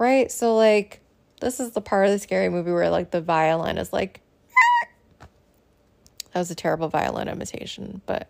right? 0.03 0.33
So 0.33 0.57
like 0.57 1.01
this 1.41 1.61
is 1.61 1.73
the 1.73 1.81
part 1.81 2.07
of 2.07 2.13
the 2.13 2.19
scary 2.19 2.49
movie 2.49 2.73
where 2.73 2.91
like 2.91 3.13
the 3.13 3.21
violin 3.21 3.79
is 3.79 3.93
like 3.93 4.21
That 5.21 6.39
was 6.41 6.51
a 6.51 6.55
terrible 6.55 6.89
violin 6.89 7.29
imitation, 7.29 8.03
but 8.07 8.29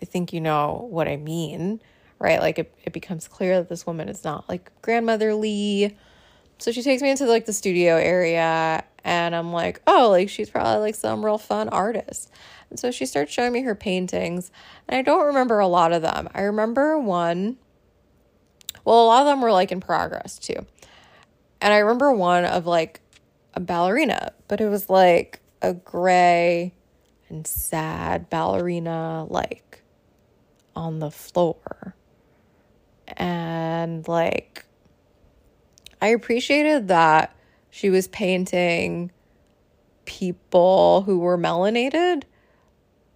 I 0.00 0.04
think 0.04 0.32
you 0.32 0.40
know 0.40 0.86
what 0.90 1.06
I 1.06 1.16
mean, 1.16 1.80
right? 2.18 2.40
Like 2.40 2.58
it, 2.58 2.74
it 2.84 2.92
becomes 2.92 3.28
clear 3.28 3.58
that 3.58 3.68
this 3.68 3.86
woman 3.86 4.08
is 4.08 4.24
not 4.24 4.48
like 4.48 4.72
grandmotherly. 4.82 5.96
So 6.58 6.72
she 6.72 6.82
takes 6.82 7.02
me 7.02 7.10
into 7.10 7.26
like 7.26 7.46
the 7.46 7.52
studio 7.52 7.96
area 7.96 8.84
and 9.04 9.34
I'm 9.34 9.52
like, 9.52 9.80
oh, 9.86 10.10
like 10.10 10.28
she's 10.28 10.50
probably 10.50 10.80
like 10.80 10.94
some 10.94 11.24
real 11.24 11.38
fun 11.38 11.68
artist. 11.68 12.30
And 12.70 12.78
so 12.78 12.90
she 12.90 13.04
starts 13.04 13.32
showing 13.32 13.52
me 13.52 13.62
her 13.62 13.74
paintings, 13.74 14.50
and 14.88 14.96
I 14.96 15.02
don't 15.02 15.26
remember 15.26 15.58
a 15.58 15.66
lot 15.66 15.92
of 15.92 16.02
them. 16.02 16.28
I 16.34 16.42
remember 16.42 16.98
one, 16.98 17.58
well, 18.84 19.04
a 19.04 19.06
lot 19.06 19.20
of 19.20 19.26
them 19.26 19.42
were 19.42 19.52
like 19.52 19.72
in 19.72 19.80
progress 19.80 20.38
too. 20.38 20.66
And 21.60 21.72
I 21.72 21.78
remember 21.78 22.12
one 22.12 22.44
of 22.44 22.66
like 22.66 23.00
a 23.54 23.60
ballerina, 23.60 24.32
but 24.48 24.60
it 24.60 24.68
was 24.68 24.88
like 24.88 25.40
a 25.60 25.74
gray 25.74 26.74
and 27.28 27.46
sad 27.46 28.28
ballerina, 28.30 29.26
like 29.28 29.82
on 30.74 30.98
the 30.98 31.10
floor. 31.10 31.94
And 33.08 34.06
like, 34.08 34.64
I 36.00 36.08
appreciated 36.08 36.88
that 36.88 37.36
she 37.72 37.88
was 37.88 38.06
painting 38.06 39.10
people 40.04 41.02
who 41.06 41.18
were 41.20 41.38
melanated, 41.38 42.24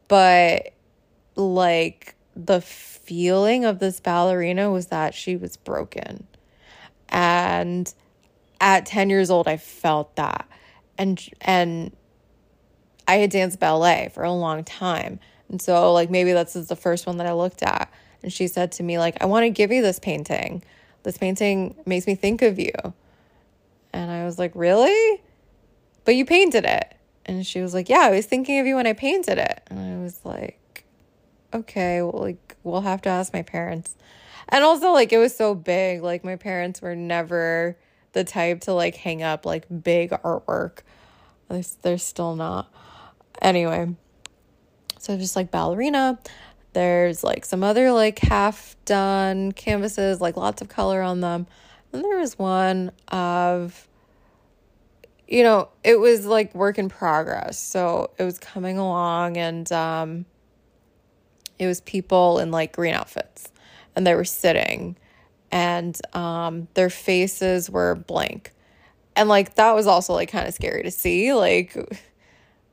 but 0.08 0.72
like 1.36 2.14
the 2.34 2.62
feeling 2.62 3.66
of 3.66 3.80
this 3.80 4.00
ballerina 4.00 4.70
was 4.70 4.86
that 4.86 5.14
she 5.14 5.36
was 5.36 5.58
broken. 5.58 6.26
And 7.10 7.92
at 8.58 8.86
10 8.86 9.10
years 9.10 9.28
old 9.28 9.46
I 9.46 9.58
felt 9.58 10.16
that. 10.16 10.48
And 10.96 11.22
and 11.42 11.94
I 13.06 13.16
had 13.16 13.30
danced 13.30 13.60
ballet 13.60 14.10
for 14.14 14.24
a 14.24 14.32
long 14.32 14.64
time. 14.64 15.20
And 15.50 15.60
so 15.60 15.92
like 15.92 16.10
maybe 16.10 16.32
this 16.32 16.56
is 16.56 16.68
the 16.68 16.76
first 16.76 17.06
one 17.06 17.18
that 17.18 17.26
I 17.26 17.34
looked 17.34 17.62
at. 17.62 17.92
And 18.22 18.32
she 18.32 18.48
said 18.48 18.72
to 18.72 18.82
me 18.82 18.98
like 18.98 19.18
I 19.20 19.26
want 19.26 19.44
to 19.44 19.50
give 19.50 19.70
you 19.70 19.82
this 19.82 19.98
painting. 19.98 20.64
This 21.02 21.18
painting 21.18 21.76
makes 21.84 22.06
me 22.06 22.14
think 22.14 22.40
of 22.40 22.58
you. 22.58 22.72
And 23.96 24.10
I 24.10 24.24
was 24.24 24.38
like, 24.38 24.52
"Really?" 24.54 25.22
But 26.04 26.16
you 26.16 26.26
painted 26.26 26.66
it. 26.66 26.94
And 27.24 27.46
she 27.46 27.62
was 27.62 27.72
like, 27.72 27.88
"Yeah, 27.88 28.00
I 28.00 28.10
was 28.10 28.26
thinking 28.26 28.58
of 28.60 28.66
you 28.66 28.76
when 28.76 28.86
I 28.86 28.92
painted 28.92 29.38
it." 29.38 29.62
And 29.68 29.80
I 29.80 30.02
was 30.02 30.20
like, 30.22 30.84
"Okay, 31.54 32.02
well 32.02 32.20
like 32.20 32.56
we'll 32.62 32.82
have 32.82 33.00
to 33.02 33.08
ask 33.08 33.32
my 33.32 33.42
parents." 33.42 33.96
And 34.50 34.62
also 34.62 34.92
like 34.92 35.12
it 35.12 35.18
was 35.18 35.34
so 35.34 35.54
big. 35.54 36.02
Like 36.02 36.24
my 36.24 36.36
parents 36.36 36.82
were 36.82 36.94
never 36.94 37.78
the 38.12 38.22
type 38.22 38.60
to 38.62 38.74
like 38.74 38.96
hang 38.96 39.22
up 39.22 39.46
like 39.46 39.66
big 39.82 40.10
artwork. 40.10 40.80
They're, 41.48 41.62
they're 41.82 41.98
still 41.98 42.36
not. 42.36 42.72
Anyway, 43.40 43.94
so 44.98 45.16
just 45.16 45.36
like 45.36 45.50
ballerina. 45.50 46.18
There's 46.74 47.24
like 47.24 47.46
some 47.46 47.64
other 47.64 47.92
like 47.92 48.18
half 48.18 48.76
done 48.84 49.52
canvases, 49.52 50.20
like 50.20 50.36
lots 50.36 50.60
of 50.60 50.68
color 50.68 51.00
on 51.00 51.22
them. 51.22 51.46
And 51.96 52.04
there 52.04 52.18
was 52.18 52.38
one 52.38 52.92
of, 53.08 53.88
you 55.26 55.42
know, 55.42 55.70
it 55.82 55.98
was 55.98 56.26
like 56.26 56.54
work 56.54 56.78
in 56.78 56.90
progress. 56.90 57.58
So 57.58 58.10
it 58.18 58.22
was 58.22 58.38
coming 58.38 58.76
along 58.76 59.38
and 59.38 59.72
um, 59.72 60.26
it 61.58 61.66
was 61.66 61.80
people 61.80 62.38
in 62.38 62.50
like 62.50 62.72
green 62.72 62.92
outfits 62.92 63.50
and 63.94 64.06
they 64.06 64.14
were 64.14 64.26
sitting 64.26 64.98
and 65.50 65.98
um, 66.14 66.68
their 66.74 66.90
faces 66.90 67.70
were 67.70 67.94
blank. 67.94 68.52
And 69.16 69.30
like 69.30 69.54
that 69.54 69.74
was 69.74 69.86
also 69.86 70.12
like 70.12 70.30
kind 70.30 70.46
of 70.46 70.52
scary 70.52 70.82
to 70.82 70.90
see. 70.90 71.32
Like 71.32 71.74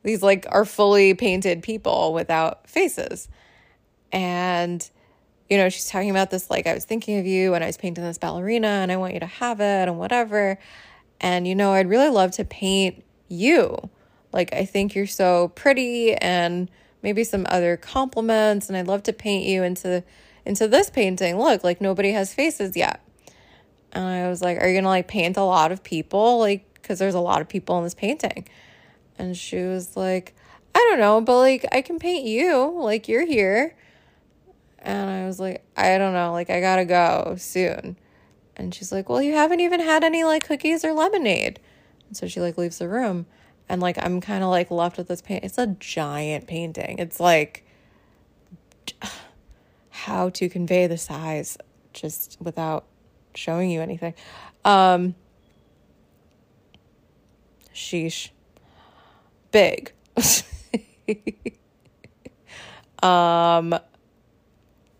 these 0.04 0.22
like 0.22 0.46
are 0.50 0.66
fully 0.66 1.14
painted 1.14 1.64
people 1.64 2.14
without 2.14 2.70
faces. 2.70 3.30
And 4.12 4.88
you 5.54 5.60
know, 5.60 5.70
she's 5.70 5.88
talking 5.88 6.10
about 6.10 6.32
this 6.32 6.50
like 6.50 6.66
I 6.66 6.74
was 6.74 6.84
thinking 6.84 7.20
of 7.20 7.28
you 7.28 7.52
when 7.52 7.62
I 7.62 7.68
was 7.68 7.78
painting 7.78 8.04
this 8.04 8.18
ballerina 8.18 8.68
and 8.68 8.92
I 8.92 8.98
want 8.98 9.14
you 9.14 9.20
to 9.20 9.28
have 9.28 9.60
it 9.60 9.88
and 9.88 10.00
whatever. 10.00 10.58
And 11.22 11.48
you 11.48 11.54
know, 11.54 11.74
I'd 11.74 11.88
really 11.88 12.10
love 12.10 12.32
to 12.32 12.44
paint 12.44 13.04
you. 13.28 13.78
Like 14.32 14.52
I 14.52 14.66
think 14.66 14.96
you're 14.96 15.06
so 15.06 15.50
pretty 15.50 16.16
and 16.16 16.72
maybe 17.04 17.24
some 17.24 17.46
other 17.50 17.78
compliments 17.78 18.68
and 18.68 18.76
I'd 18.76 18.88
love 18.88 19.04
to 19.04 19.14
paint 19.14 19.46
you 19.46 19.62
into 19.62 20.04
into 20.44 20.68
this 20.68 20.90
painting. 20.90 21.38
Look, 21.38 21.64
like 21.64 21.80
nobody 21.80 22.14
has 22.14 22.34
faces 22.34 22.76
yet. 22.76 23.06
And 23.92 24.04
I 24.04 24.30
was 24.30 24.42
like, 24.42 24.60
Are 24.60 24.68
you 24.68 24.74
gonna 24.74 24.88
like 24.88 25.08
paint 25.08 25.38
a 25.38 25.44
lot 25.44 25.72
of 25.72 25.84
people? 25.84 26.40
Like, 26.40 26.66
because 26.74 26.98
there's 26.98 27.14
a 27.14 27.20
lot 27.20 27.42
of 27.42 27.48
people 27.48 27.78
in 27.78 27.84
this 27.84 27.94
painting. 27.94 28.48
And 29.20 29.38
she 29.38 29.58
was 29.58 29.96
like, 29.96 30.34
I 30.74 30.80
don't 30.80 31.00
know, 31.00 31.22
but 31.22 31.38
like 31.38 31.68
I 31.72 31.84
can 31.84 32.00
paint 32.00 32.26
you. 32.26 32.74
Like 32.80 33.08
you're 33.08 33.28
here. 33.28 33.76
And 34.84 35.10
I 35.10 35.26
was 35.26 35.40
like, 35.40 35.64
I 35.78 35.98
don't 35.98 36.14
know, 36.14 36.32
like 36.34 36.50
I 36.50 36.60
gotta 36.60 36.86
go 36.86 37.36
soon. 37.38 37.98
And 38.56 38.76
she's 38.76 38.92
like, 38.92 39.10
Well, 39.10 39.22
you 39.22 39.34
haven't 39.34 39.62
even 39.62 39.80
had 39.80 40.04
any 40.04 40.24
like 40.24 40.46
cookies 40.46 40.84
or 40.86 40.94
lemonade. 40.94 41.60
And 42.08 42.18
so 42.18 42.28
she 42.28 42.42
like 42.42 42.58
leaves 42.58 42.78
the 42.78 42.90
room. 42.90 43.26
And 43.70 43.82
like 43.82 43.98
I'm 43.98 44.22
kind 44.22 44.44
of 44.44 44.50
like 44.50 44.70
left 44.70 44.98
with 44.98 45.08
this 45.08 45.22
paint. 45.22 45.46
It's 45.46 45.58
a 45.58 45.68
giant 45.68 46.48
painting. 46.48 47.00
It's 47.00 47.20
like 47.20 47.66
how 49.90 50.30
to 50.30 50.50
convey 50.50 50.88
the 50.88 50.98
size 50.98 51.58
just 51.94 52.38
without 52.42 52.86
showing 53.36 53.70
you 53.70 53.82
anything. 53.82 54.14
Um, 54.66 55.16
sheesh. 57.74 58.30
Big. 59.52 59.94
um, 63.04 63.76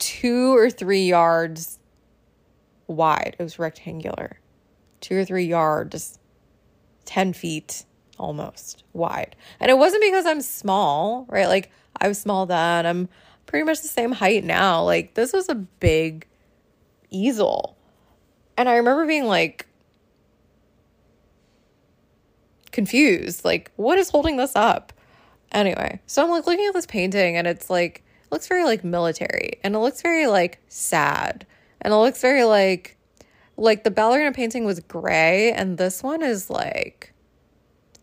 two 0.04 0.54
or 0.54 0.70
three 0.70 1.08
yards 1.08 1.80
wide. 2.88 3.38
It 3.40 3.44
was 3.44 3.58
rectangular. 3.58 4.38
Two 5.00 5.18
or 5.18 5.24
three 5.24 5.46
yards, 5.46 6.20
10 7.06 7.32
feet 7.32 7.86
almost 8.20 8.84
wide. 8.92 9.38
And 9.62 9.72
it 9.72 9.78
wasn't 9.78 10.04
because 10.04 10.26
I'm 10.26 10.42
small, 10.42 11.26
right? 11.30 11.48
Like 11.48 11.72
I 12.02 12.10
was 12.10 12.20
small 12.20 12.46
then. 12.46 12.86
I'm 12.86 13.08
pretty 13.46 13.64
much 13.64 13.82
the 13.82 13.88
same 13.88 14.12
height 14.12 14.44
now. 14.44 14.84
Like 14.84 15.14
this 15.14 15.32
was 15.32 15.48
a 15.48 15.56
big 15.56 16.28
easel. 17.10 17.78
And 18.58 18.68
I 18.68 18.76
remember 18.76 19.06
being 19.06 19.26
like 19.26 19.68
confused, 22.72 23.46
like 23.46 23.72
what 23.78 23.98
is 23.98 24.10
holding 24.10 24.36
this 24.36 24.54
up? 24.54 24.92
Anyway, 25.54 26.02
so 26.08 26.24
I'm 26.24 26.30
like 26.30 26.46
looking 26.46 26.66
at 26.66 26.74
this 26.74 26.88
painting 26.88 27.38
and 27.38 27.48
it's 27.48 27.70
like 27.70 28.03
looks 28.34 28.48
very 28.48 28.66
like 28.66 28.84
military 28.84 29.60
and 29.64 29.76
it 29.76 29.80
looks 29.80 30.02
very 30.02 30.28
like 30.28 30.60
sad. 30.68 31.46
And 31.82 31.94
it 31.94 31.98
looks 31.98 32.22
very 32.22 32.44
like 32.44 32.98
like 33.56 33.84
the 33.84 33.92
ballerina 33.92 34.32
painting 34.32 34.66
was 34.66 34.80
gray 34.80 35.52
and 35.52 35.78
this 35.78 36.02
one 36.02 36.24
is 36.24 36.50
like 36.50 37.14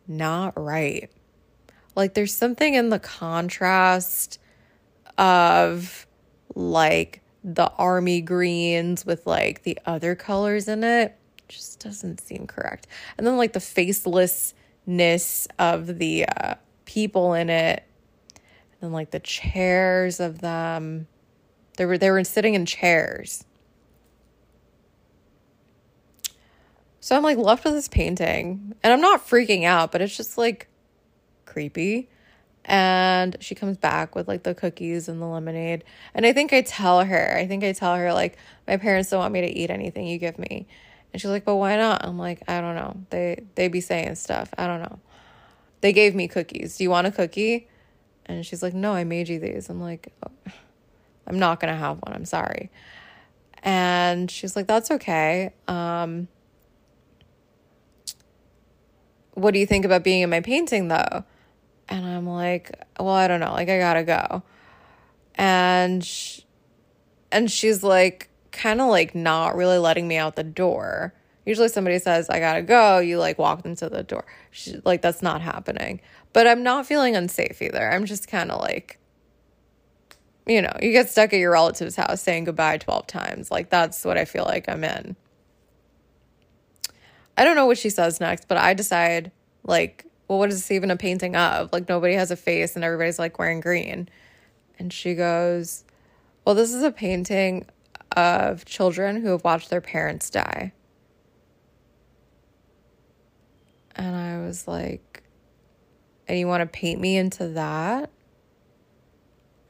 not 0.07 0.59
right. 0.59 1.11
Like 1.97 2.14
there's 2.14 2.35
something 2.35 2.74
in 2.74 2.89
the 2.89 2.99
contrast 2.99 4.39
of 5.18 6.07
like 6.55 7.20
the 7.43 7.70
army 7.72 8.20
greens 8.20 9.05
with 9.05 9.26
like 9.26 9.62
the 9.64 9.78
other 9.87 10.14
colors 10.14 10.68
in 10.68 10.85
it 10.85 11.16
just 11.49 11.81
doesn't 11.81 12.20
seem 12.20 12.47
correct. 12.47 12.87
And 13.18 13.26
then 13.26 13.37
like 13.37 13.53
the 13.53 13.61
facelessness 13.61 15.47
of 15.59 15.99
the 15.99 16.26
uh, 16.26 16.55
people 16.85 17.35
in 17.35 17.51
it, 17.51 17.85
and 18.81 18.93
like 18.93 19.11
the 19.11 19.20
chairs 19.20 20.20
of 20.20 20.41
them. 20.41 21.07
They 21.76 21.85
were 21.87 21.99
they 21.99 22.11
were 22.11 22.24
sitting 22.24 22.55
in 22.55 22.66
chairs. 22.66 23.45
So 27.01 27.16
I'm 27.16 27.22
like 27.22 27.39
left 27.39 27.64
with 27.64 27.74
this 27.74 27.89
painting, 27.89 28.74
and 28.83 28.93
I'm 28.93 29.01
not 29.01 29.26
freaking 29.26 29.64
out, 29.64 29.91
but 29.91 30.03
it's 30.03 30.16
just 30.16 30.37
like 30.37 30.68
creepy. 31.47 32.09
And 32.66 33.37
she 33.41 33.55
comes 33.55 33.78
back 33.78 34.14
with 34.14 34.28
like 34.28 34.43
the 34.43 34.55
cookies 34.55 35.09
and 35.09 35.20
the 35.20 35.26
lemonade. 35.26 35.83
And 36.14 36.26
i 36.26 36.33
think 36.33 36.53
i 36.53 36.61
tell 36.61 37.03
her 37.03 37.37
i 37.37 37.47
think 37.47 37.64
i 37.64 37.72
tell 37.72 37.97
her 37.97 38.12
like 38.12 38.37
my 38.68 38.76
parents 38.76 39.09
don't 39.11 39.18
want 39.18 39.33
me 39.33 39.41
to 39.41 39.51
eat 39.51 39.70
anything 39.70 40.07
you 40.07 40.18
give 40.18 40.39
me. 40.39 40.66
And 41.12 41.20
she's 41.20 41.31
like 41.31 41.47
but 41.47 41.57
why 41.57 41.76
not? 41.76 42.05
I'm 42.05 42.18
like 42.18 42.43
i 42.49 42.61
don't 42.61 42.76
know. 42.76 42.97
They 43.11 43.45
they 43.55 43.68
be 43.68 43.81
saying 43.81 44.16
stuff. 44.16 44.53
I 44.59 44.66
don't 44.66 44.81
know. 44.83 44.99
They 45.81 45.95
gave 45.95 46.14
me 46.14 46.28
cookies. 46.28 46.76
Do 46.76 46.85
you 46.85 46.91
want 46.91 47.07
a 47.07 47.11
cookie 47.11 47.66
and 48.31 48.47
she's 48.47 48.62
like 48.62 48.74
no 48.74 48.93
i 48.93 49.05
made 49.05 49.28
you 49.28 49.39
these 49.39 49.68
i'm 49.68 49.81
like 49.81 50.12
oh, 50.26 50.53
i'm 51.26 51.39
not 51.39 51.61
gonna 51.61 51.76
have 51.76 51.99
one 51.99 52.12
i'm 52.12 52.24
sorry 52.24 52.70
and 53.62 54.31
she's 54.31 54.57
like 54.57 54.66
that's 54.66 54.91
okay 54.91 55.53
um 55.68 56.28
what 59.35 59.53
do 59.53 59.61
you 59.61 59.66
think 59.66 59.85
about 59.85 60.03
being 60.03 60.22
in 60.22 60.31
my 60.31 60.41
painting 60.41 60.89
though 60.89 61.24
and 61.91 62.07
I'm 62.07 62.26
like, 62.26 62.70
well, 62.99 63.09
I 63.09 63.26
don't 63.26 63.41
know. 63.41 63.53
Like, 63.53 63.68
I 63.68 63.78
gotta 63.78 64.05
go. 64.05 64.43
And, 65.35 66.09
and 67.33 67.51
she's 67.51 67.83
like, 67.83 68.31
kind 68.53 68.81
of 68.81 68.89
like 68.89 69.14
not 69.14 69.57
really 69.57 69.78
letting 69.78 70.07
me 70.07 70.16
out 70.16 70.37
the 70.37 70.45
door. 70.45 71.12
Usually 71.45 71.68
somebody 71.68 71.99
says, 71.99 72.31
I 72.31 72.39
gotta 72.39 72.62
go, 72.62 72.99
you 73.01 73.18
like 73.18 73.39
walk 73.39 73.64
them 73.64 73.74
to 73.76 73.89
the 73.89 74.05
door. 74.05 74.24
She, 74.53 74.81
like, 74.85 75.03
that's 75.03 75.20
not 75.20 75.41
happening. 75.43 76.01
But 76.33 76.47
I'm 76.47 76.62
not 76.62 76.87
feeling 76.87 77.16
unsafe 77.16 77.61
either. 77.61 77.91
I'm 77.91 78.05
just 78.05 78.28
kind 78.28 78.51
of 78.51 78.61
like, 78.61 78.99
you 80.47 80.62
know, 80.62 80.72
you 80.81 80.93
get 80.93 81.09
stuck 81.09 81.33
at 81.33 81.39
your 81.39 81.53
relative's 81.53 81.97
house 81.97 82.22
saying 82.22 82.45
goodbye 82.45 82.78
12 82.78 83.07
times. 83.07 83.51
Like, 83.51 83.70
that's 83.70 84.05
what 84.05 84.16
I 84.16 84.24
feel 84.24 84.45
like 84.45 84.68
I'm 84.68 84.85
in. 84.85 85.16
I 87.37 87.45
don't 87.45 87.57
know 87.57 87.66
what 87.66 87.78
she 87.78 87.91
says 87.91 88.20
next, 88.20 88.49
but 88.49 88.59
I 88.59 88.74
decide, 88.74 89.33
like, 89.64 90.05
well, 90.28 90.39
what 90.39 90.51
is 90.51 90.57
this 90.57 90.70
even 90.70 90.91
a 90.91 90.97
painting 90.97 91.35
of? 91.35 91.72
Like, 91.72 91.89
nobody 91.89 92.14
has 92.14 92.31
a 92.31 92.37
face 92.37 92.76
and 92.76 92.85
everybody's 92.85 93.18
like 93.18 93.39
wearing 93.39 93.61
green. 93.61 94.09
And 94.81 94.93
she 94.93 95.14
goes, 95.14 95.85
Well, 96.45 96.55
this 96.55 96.72
is 96.72 96.83
a 96.83 96.91
painting 96.91 97.66
of 98.16 98.64
children 98.64 99.20
who 99.20 99.28
have 99.28 99.45
watched 99.45 99.68
their 99.68 99.83
parents 99.83 100.31
die. 100.31 100.72
And 103.95 104.16
I 104.16 104.41
was 104.41 104.66
like, 104.66 105.19
And 106.31 106.39
you 106.39 106.47
want 106.47 106.61
to 106.61 106.66
paint 106.66 107.01
me 107.01 107.16
into 107.16 107.49
that? 107.49 108.09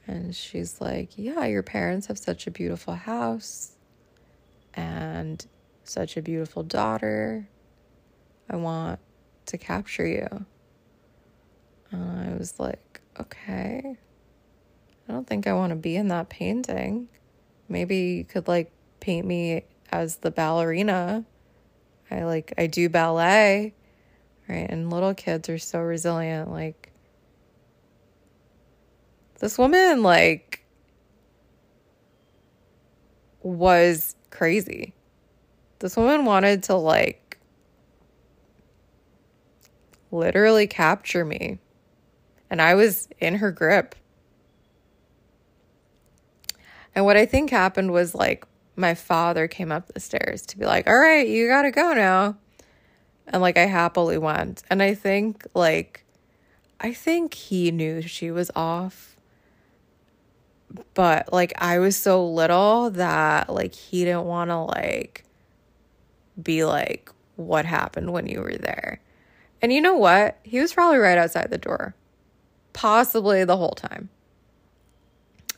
And 0.07 0.37
she's 0.37 0.79
like, 0.79 1.17
Yeah, 1.17 1.47
your 1.47 1.63
parents 1.63 2.09
have 2.09 2.19
such 2.19 2.47
a 2.47 2.51
beautiful 2.51 2.97
house 2.97 3.77
and 4.75 5.43
such 5.85 6.19
a 6.19 6.23
beautiful 6.23 6.63
daughter. 6.63 7.49
I 8.51 8.57
want 8.57 9.01
to 9.47 9.57
capture 9.57 10.07
you. 10.07 10.45
And 11.93 12.31
I 12.31 12.37
was 12.37 12.61
like, 12.61 13.01
Okay. 13.19 13.97
I 15.09 15.13
don't 15.13 15.27
think 15.27 15.47
I 15.47 15.55
want 15.55 15.71
to 15.71 15.77
be 15.77 15.97
in 15.97 16.09
that 16.09 16.29
painting. 16.29 17.09
Maybe 17.71 17.97
you 17.97 18.25
could 18.25 18.49
like 18.49 18.71
paint 19.01 19.27
me 19.27 19.65
as 19.91 20.17
the 20.17 20.31
ballerina. 20.31 21.25
I 22.11 22.25
like, 22.25 22.53
I 22.59 22.67
do 22.67 22.91
ballet, 22.91 23.73
right? 24.51 24.66
And 24.68 24.90
little 24.90 25.14
kids 25.14 25.48
are 25.48 25.59
so 25.59 25.80
resilient. 25.80 26.51
Like, 26.51 26.92
this 29.38 29.57
woman, 29.57 30.03
like, 30.03 30.64
was 33.42 34.16
crazy. 34.30 34.94
This 35.78 35.96
woman 35.96 36.24
wanted 36.24 36.64
to, 36.64 36.74
like, 36.74 37.38
literally 40.11 40.66
capture 40.66 41.24
me. 41.24 41.59
And 42.51 42.61
I 42.61 42.74
was 42.74 43.09
in 43.20 43.36
her 43.36 43.53
grip. 43.53 43.94
And 46.94 47.05
what 47.05 47.16
I 47.16 47.24
think 47.24 47.51
happened 47.51 47.92
was 47.92 48.14
like 48.14 48.44
my 48.74 48.94
father 48.94 49.46
came 49.46 49.70
up 49.70 49.86
the 49.92 50.01
stairs 50.01 50.42
to 50.46 50.59
be 50.59 50.66
like, 50.66 50.88
all 50.88 50.98
right, 50.98 51.26
you 51.28 51.46
got 51.46 51.62
to 51.62 51.70
go 51.70 51.92
now. 51.92 52.36
And 53.31 53.41
like 53.41 53.57
I 53.57 53.66
happily 53.66 54.18
went. 54.18 54.62
And 54.68 54.83
I 54.83 54.95
think 54.95 55.47
like, 55.55 56.05
I 56.81 56.93
think 56.93 57.35
he 57.35 57.70
knew 57.70 58.03
she 58.03 58.31
was 58.31 58.51
off. 58.55 59.16
But 60.95 61.33
like 61.33 61.53
I 61.59 61.78
was 61.78 61.97
so 61.97 62.26
little 62.26 62.91
that 62.91 63.49
like 63.49 63.74
he 63.74 64.05
didn't 64.05 64.24
want 64.24 64.51
to 64.51 64.59
like 64.59 65.24
be 66.41 66.64
like, 66.64 67.11
what 67.37 67.64
happened 67.64 68.12
when 68.12 68.26
you 68.26 68.41
were 68.41 68.57
there? 68.57 69.01
And 69.62 69.72
you 69.72 69.81
know 69.81 69.97
what? 69.97 70.39
He 70.43 70.61
was 70.61 70.72
probably 70.72 70.99
right 70.99 71.18
outside 71.18 71.51
the 71.51 71.59
door, 71.59 71.95
possibly 72.72 73.45
the 73.45 73.57
whole 73.57 73.74
time. 73.74 74.09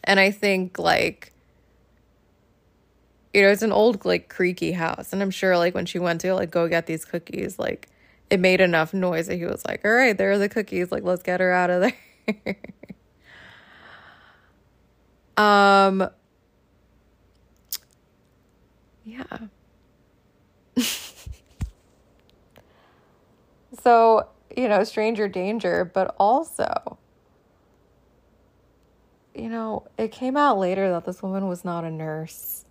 And 0.05 0.19
I 0.19 0.31
think 0.31 0.79
like 0.79 1.33
you 3.33 3.43
know, 3.43 3.49
it's 3.49 3.63
an 3.63 3.73
old 3.73 4.05
like 4.05 4.29
creaky 4.29 4.73
house. 4.73 5.13
And 5.13 5.23
I'm 5.23 5.31
sure 5.31 5.57
like 5.57 5.75
when 5.75 5.87
she 5.87 5.99
went 5.99 6.21
to 6.23 6.35
like 6.35 6.51
go 6.51 6.69
get 6.69 6.87
these 6.87 7.05
cookies, 7.05 7.59
like 7.59 7.89
it 8.31 8.41
made 8.41 8.61
enough 8.61 8.93
noise 8.95 9.27
that 9.29 9.37
he 9.37 9.45
was 9.45 9.65
like, 9.67 9.85
All 9.85 9.93
right, 9.93 10.17
there 10.17 10.31
are 10.33 10.39
the 10.39 10.49
cookies, 10.49 10.93
like 10.93 11.03
let's 11.03 11.23
get 11.23 11.41
her 11.41 11.53
out 11.53 11.71
of 11.71 11.81
there. 11.83 12.57
um 15.37 16.09
yeah. 19.05 19.25
so, 23.83 24.29
you 24.57 24.69
know, 24.69 24.85
stranger 24.85 25.27
danger, 25.29 25.91
but 25.93 26.15
also 26.19 26.99
you 29.35 29.49
know, 29.49 29.87
it 29.97 30.13
came 30.13 30.37
out 30.37 30.59
later 30.59 30.91
that 30.91 31.05
this 31.05 31.23
woman 31.23 31.49
was 31.49 31.65
not 31.65 31.85
a 31.85 31.91
nurse. 31.91 32.62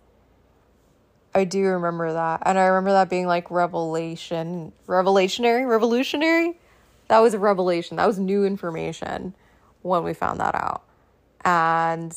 I 1.34 1.44
do 1.44 1.64
remember 1.64 2.12
that. 2.12 2.42
And 2.44 2.58
I 2.58 2.66
remember 2.66 2.92
that 2.92 3.08
being 3.08 3.26
like 3.26 3.50
revelation, 3.50 4.72
revelationary, 4.86 5.66
revolutionary. 5.66 6.58
That 7.08 7.18
was 7.18 7.34
a 7.34 7.38
revelation. 7.38 7.96
That 7.96 8.06
was 8.06 8.18
new 8.18 8.44
information 8.44 9.34
when 9.82 10.04
we 10.04 10.14
found 10.14 10.40
that 10.40 10.54
out. 10.54 10.82
And, 11.44 12.16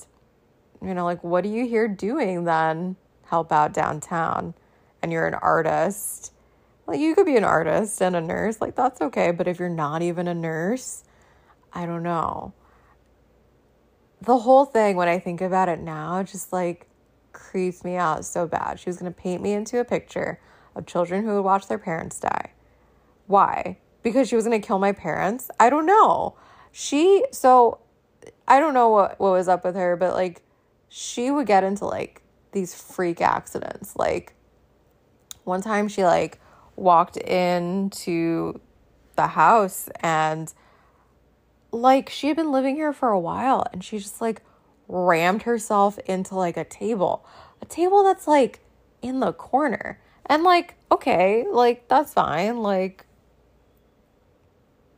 you 0.82 0.93
know, 0.93 1.05
like, 1.05 1.24
what 1.24 1.45
are 1.45 1.49
you 1.49 1.66
here 1.66 1.88
doing 1.88 2.43
then? 2.43 2.95
Help 3.26 3.51
out 3.51 3.74
downtown. 3.74 4.53
And 5.01 5.11
you're 5.11 5.28
an 5.28 5.34
artist. 5.36 6.32
Like, 6.88 6.99
you 6.99 7.16
could 7.16 7.26
be 7.26 7.38
an 7.38 7.43
artist 7.43 8.01
and 8.01 8.16
a 8.16 8.22
nurse. 8.22 8.61
Like, 8.61 8.76
that's 8.76 9.01
okay. 9.01 9.32
But 9.32 9.47
if 9.47 9.59
you're 9.59 9.70
not 9.70 10.01
even 10.01 10.28
a 10.28 10.36
nurse, 10.36 11.03
I 11.74 11.86
don't 11.86 12.03
know 12.03 12.53
the 14.26 14.38
whole 14.38 14.66
thing, 14.66 14.95
when 14.95 15.07
I 15.07 15.20
think 15.20 15.41
about 15.41 15.70
it 15.70 15.80
now, 15.80 16.24
just 16.24 16.51
like 16.51 16.88
creeps 17.36 17.83
me 17.83 17.97
out 17.97 18.25
so 18.25 18.47
bad. 18.47 18.79
She 18.79 18.89
was 18.89 18.97
going 18.97 19.13
to 19.13 19.21
paint 19.21 19.41
me 19.41 19.53
into 19.53 19.79
a 19.79 19.86
picture 19.86 20.39
of 20.75 20.86
children 20.86 21.23
who 21.23 21.36
would 21.36 21.41
watch 21.41 21.67
their 21.67 21.77
parents 21.77 22.19
die. 22.19 22.53
Why? 23.27 23.77
Because 24.01 24.27
she 24.27 24.36
was 24.36 24.45
going 24.45 24.59
to 24.59 24.65
kill 24.65 24.79
my 24.79 24.93
parents? 24.93 25.51
I 25.59 25.69
don't 25.69 25.86
know. 25.86 26.36
She, 26.71 27.25
so 27.31 27.79
I 28.47 28.59
don't 28.59 28.73
know 28.73 28.89
what, 28.89 29.19
what 29.19 29.31
was 29.31 29.47
up 29.47 29.63
with 29.65 29.75
her, 29.75 29.95
but 29.95 30.13
like 30.13 30.41
she 30.89 31.29
would 31.29 31.45
get 31.45 31.63
into 31.63 31.86
like 31.86 32.21
these 32.53 32.73
freak 32.73 33.21
accidents. 33.21 33.95
Like 33.95 34.33
one 35.43 35.61
time 35.61 35.88
she 35.88 36.03
like 36.03 36.39
walked 36.75 37.17
into 37.17 38.59
the 39.15 39.27
house 39.27 39.89
and 40.01 40.53
like 41.71 42.09
she 42.09 42.27
had 42.27 42.38
been 42.38 42.51
living 42.51 42.75
here 42.75 42.93
for 42.93 43.09
a 43.09 43.19
while 43.19 43.65
and 43.71 43.83
she 43.83 43.97
just 43.97 44.21
like 44.21 44.41
rammed 44.88 45.43
herself 45.43 45.97
into 46.05 46.36
like 46.36 46.57
a 46.57 46.63
table. 46.63 47.25
A 47.61 47.65
table 47.65 48.03
that's 48.03 48.27
like 48.27 48.59
in 49.01 49.19
the 49.19 49.33
corner. 49.33 49.99
And 50.25 50.43
like, 50.43 50.75
okay, 50.91 51.45
like 51.49 51.88
that's 51.88 52.13
fine. 52.13 52.57
Like 52.57 53.05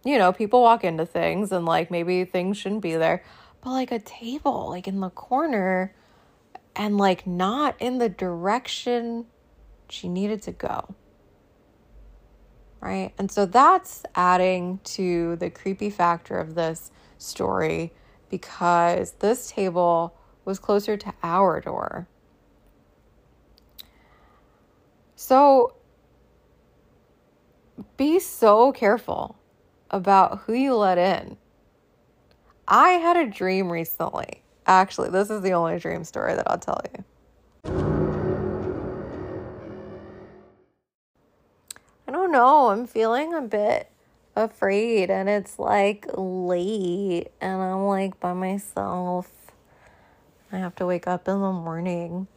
you 0.06 0.18
know, 0.18 0.32
people 0.32 0.62
walk 0.62 0.84
into 0.84 1.06
things 1.06 1.52
and 1.52 1.66
like 1.66 1.92
maybe 1.92 2.24
things 2.24 2.58
shouldn't 2.58 2.82
be 2.82 2.96
there. 2.96 3.24
But 3.62 3.72
like 3.72 3.92
a 3.92 4.00
table 4.00 4.70
like 4.70 4.88
in 4.88 5.00
the 5.00 5.10
corner 5.10 5.94
and 6.76 6.98
like 6.98 7.28
not 7.28 7.76
in 7.80 7.98
the 7.98 8.08
direction 8.10 9.26
she 9.90 10.08
needed 10.08 10.42
to 10.44 10.52
go 10.52 10.96
right? 12.82 13.14
And 13.18 13.32
so 13.32 13.46
that's 13.46 14.04
adding 14.16 14.80
to 14.84 15.36
the 15.38 15.50
creepy 15.50 15.90
factor 15.90 16.40
of 16.40 16.56
this 16.56 16.92
story 17.18 17.94
because 18.30 19.12
this 19.20 19.50
table 19.50 20.16
was 20.46 20.60
closer 20.60 20.98
to 20.98 21.14
our 21.24 21.62
door. 21.62 22.08
So 25.16 25.76
be 27.98 28.20
so 28.20 28.72
careful 28.72 29.38
about 29.90 30.40
who 30.42 30.54
you 30.54 30.76
let 30.76 30.98
in. 30.98 31.38
I 32.68 32.92
had 32.92 33.18
a 33.18 33.26
dream 33.26 33.72
recently. 33.72 34.44
Actually, 34.66 35.10
this 35.10 35.30
is 35.30 35.42
the 35.42 35.52
only 35.52 35.80
dream 35.80 36.04
story 36.04 36.36
that 36.36 36.50
I'll 36.50 36.58
tell 36.58 36.82
you. 36.94 37.04
I 42.08 42.12
don't 42.12 42.32
know. 42.32 42.70
I'm 42.70 42.86
feeling 42.86 43.34
a 43.34 43.42
bit 43.42 43.90
afraid 44.38 45.10
and 45.10 45.28
it's 45.28 45.60
like 45.60 46.06
late 46.16 47.28
and 47.42 47.62
I'm 47.62 47.86
like 47.86 48.20
by 48.20 48.34
myself. 48.34 49.32
I 50.52 50.58
have 50.58 50.76
to 50.76 50.86
wake 50.86 51.08
up 51.08 51.28
in 51.28 51.42
the 51.42 51.52
morning. 51.52 52.28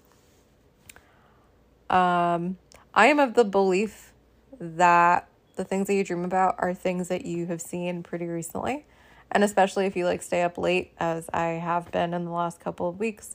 Um 1.88 2.58
I 2.92 3.06
am 3.06 3.18
of 3.20 3.34
the 3.34 3.44
belief 3.44 4.12
that 4.58 5.28
the 5.56 5.64
things 5.64 5.86
that 5.86 5.94
you 5.94 6.04
dream 6.04 6.24
about 6.24 6.56
are 6.58 6.74
things 6.74 7.08
that 7.08 7.24
you 7.24 7.46
have 7.46 7.60
seen 7.60 8.02
pretty 8.02 8.26
recently. 8.26 8.86
And 9.30 9.44
especially 9.44 9.86
if 9.86 9.96
you 9.96 10.06
like 10.06 10.22
stay 10.22 10.42
up 10.42 10.58
late 10.58 10.92
as 10.98 11.28
I 11.32 11.48
have 11.50 11.92
been 11.92 12.14
in 12.14 12.24
the 12.24 12.30
last 12.32 12.60
couple 12.60 12.88
of 12.88 12.98
weeks. 12.98 13.34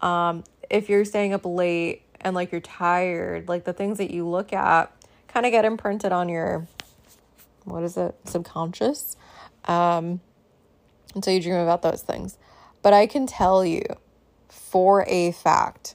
Um 0.00 0.44
if 0.68 0.88
you're 0.88 1.04
staying 1.04 1.32
up 1.32 1.44
late 1.44 2.02
and 2.20 2.34
like 2.34 2.50
you're 2.50 2.60
tired, 2.60 3.48
like 3.48 3.64
the 3.64 3.72
things 3.72 3.98
that 3.98 4.10
you 4.10 4.26
look 4.26 4.52
at 4.52 4.92
kind 5.28 5.46
of 5.46 5.52
get 5.52 5.64
imprinted 5.64 6.12
on 6.12 6.28
your 6.28 6.66
what 7.66 7.82
is 7.82 7.96
it 7.96 8.14
subconscious 8.24 9.16
um 9.66 10.20
until 11.14 11.32
you 11.32 11.40
dream 11.40 11.56
about 11.56 11.82
those 11.82 12.02
things 12.02 12.38
but 12.82 12.92
i 12.92 13.06
can 13.06 13.26
tell 13.26 13.64
you 13.64 13.82
for 14.48 15.04
a 15.08 15.32
fact 15.32 15.94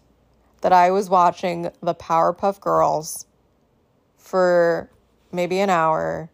that 0.61 0.71
i 0.71 0.91
was 0.91 1.09
watching 1.09 1.71
the 1.81 1.95
powerpuff 1.95 2.59
girls 2.59 3.25
for 4.17 4.89
maybe 5.31 5.59
an 5.59 5.69
hour 5.69 6.29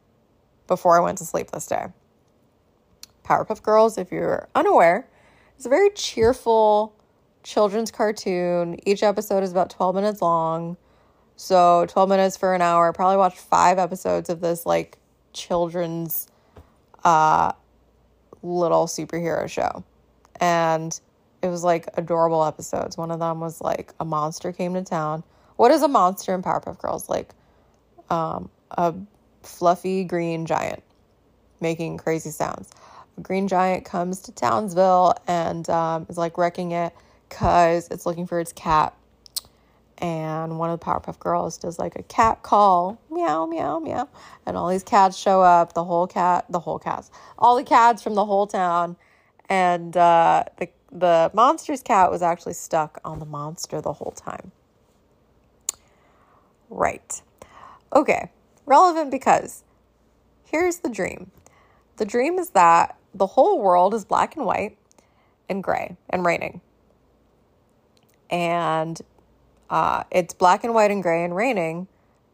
before 0.67 0.97
I 0.97 0.99
went 0.99 1.17
to 1.19 1.25
sleep 1.25 1.51
this 1.51 1.65
day. 1.65 1.88
Powerpuff 3.23 3.61
Girls, 3.63 3.97
if 3.97 4.11
you're 4.11 4.47
unaware, 4.55 5.07
is 5.57 5.65
a 5.65 5.69
very 5.69 5.89
cheerful 5.91 6.95
children's 7.43 7.91
cartoon. 7.91 8.77
Each 8.85 9.03
episode 9.03 9.43
is 9.43 9.51
about 9.51 9.69
12 9.69 9.95
minutes 9.95 10.21
long. 10.21 10.77
So 11.35 11.85
12 11.89 12.09
minutes 12.09 12.38
for 12.38 12.53
an 12.53 12.61
hour. 12.61 12.89
I 12.89 12.91
probably 12.91 13.17
watched 13.17 13.38
five 13.38 13.77
episodes 13.77 14.29
of 14.29 14.41
this 14.41 14.65
like 14.65 14.97
children's 15.38 16.27
uh 17.03 17.51
little 18.43 18.88
superhero 18.88 19.49
show. 19.49 19.83
And 20.39 20.99
it 21.41 21.47
was 21.47 21.63
like 21.63 21.88
adorable 21.95 22.43
episodes. 22.43 22.97
One 22.97 23.11
of 23.11 23.19
them 23.19 23.39
was 23.39 23.61
like 23.61 23.93
a 23.99 24.05
monster 24.05 24.51
came 24.51 24.73
to 24.73 24.83
town. 24.83 25.23
What 25.55 25.71
is 25.71 25.81
a 25.81 25.88
monster 25.88 26.33
in 26.33 26.41
Powerpuff 26.41 26.79
Girls? 26.79 27.09
Like 27.09 27.33
um 28.09 28.49
a 28.71 28.93
fluffy 29.43 30.03
green 30.03 30.45
giant 30.45 30.83
making 31.59 31.97
crazy 31.97 32.29
sounds. 32.29 32.69
A 33.17 33.21
green 33.21 33.47
giant 33.47 33.85
comes 33.85 34.21
to 34.21 34.31
Townsville 34.31 35.15
and 35.27 35.67
um, 35.69 36.05
is 36.09 36.17
like 36.17 36.38
wrecking 36.38 36.71
it 36.71 36.93
because 37.27 37.88
it's 37.89 38.05
looking 38.05 38.27
for 38.27 38.39
its 38.39 38.53
cat. 38.53 38.95
And 39.99 40.59
one 40.59 40.69
of 40.69 40.79
the 40.79 40.85
Powerpuff 40.85 41.17
Girls 41.19 41.57
does 41.57 41.79
like 41.79 41.95
a 41.95 42.03
cat 42.03 42.43
call, 42.43 42.99
meow, 43.09 43.47
meow, 43.47 43.79
meow. 43.79 44.07
And 44.45 44.55
all 44.55 44.69
these 44.69 44.83
cats 44.83 45.17
show 45.17 45.41
up, 45.41 45.73
the 45.73 45.83
whole 45.83 46.05
cat, 46.05 46.45
the 46.49 46.59
whole 46.59 46.77
cats, 46.77 47.09
all 47.37 47.55
the 47.55 47.63
cats 47.63 48.03
from 48.03 48.13
the 48.13 48.25
whole 48.25 48.45
town. 48.45 48.95
And 49.49 49.97
uh, 49.97 50.43
the, 50.57 50.69
the 50.91 51.31
monster's 51.33 51.81
cat 51.81 52.11
was 52.11 52.21
actually 52.21 52.53
stuck 52.53 52.99
on 53.03 53.19
the 53.19 53.25
monster 53.25 53.81
the 53.81 53.93
whole 53.93 54.11
time. 54.11 54.51
Right. 56.69 57.21
Okay. 57.93 58.29
Relevant 58.65 59.09
because 59.09 59.63
here's 60.43 60.77
the 60.77 60.89
dream 60.89 61.31
the 61.97 62.05
dream 62.05 62.37
is 62.37 62.51
that 62.51 62.97
the 63.13 63.25
whole 63.25 63.59
world 63.59 63.93
is 63.93 64.05
black 64.05 64.35
and 64.35 64.45
white 64.45 64.77
and 65.49 65.63
gray 65.63 65.97
and 66.09 66.25
raining. 66.25 66.61
And 68.29 68.99
uh, 69.70 70.03
it's 70.11 70.34
black 70.34 70.63
and 70.63 70.74
white 70.74 70.91
and 70.91 71.03
gray 71.03 71.24
and 71.24 71.36
raining 71.36 71.88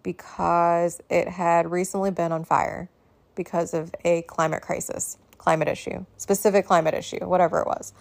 because 0.03 1.01
it 1.09 1.27
had 1.27 1.71
recently 1.71 2.11
been 2.11 2.31
on 2.31 2.43
fire 2.43 2.89
because 3.35 3.73
of 3.73 3.93
a 4.05 4.21
climate 4.23 4.61
crisis, 4.61 5.17
climate 5.37 5.67
issue, 5.67 6.05
specific 6.17 6.67
climate 6.67 6.93
issue, 6.93 7.25
whatever 7.25 7.59
it 7.59 7.67
was. 7.67 7.93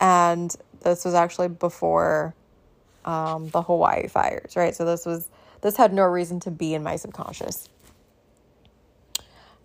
And 0.00 0.54
this 0.82 1.04
was 1.04 1.14
actually 1.14 1.48
before 1.48 2.34
um, 3.04 3.48
the 3.48 3.62
Hawaii 3.62 4.08
fires, 4.08 4.56
right? 4.56 4.74
So 4.74 4.84
this 4.84 5.06
was 5.06 5.28
this 5.62 5.76
had 5.76 5.92
no 5.92 6.04
reason 6.04 6.40
to 6.40 6.50
be 6.50 6.74
in 6.74 6.82
my 6.82 6.96
subconscious. 6.96 7.68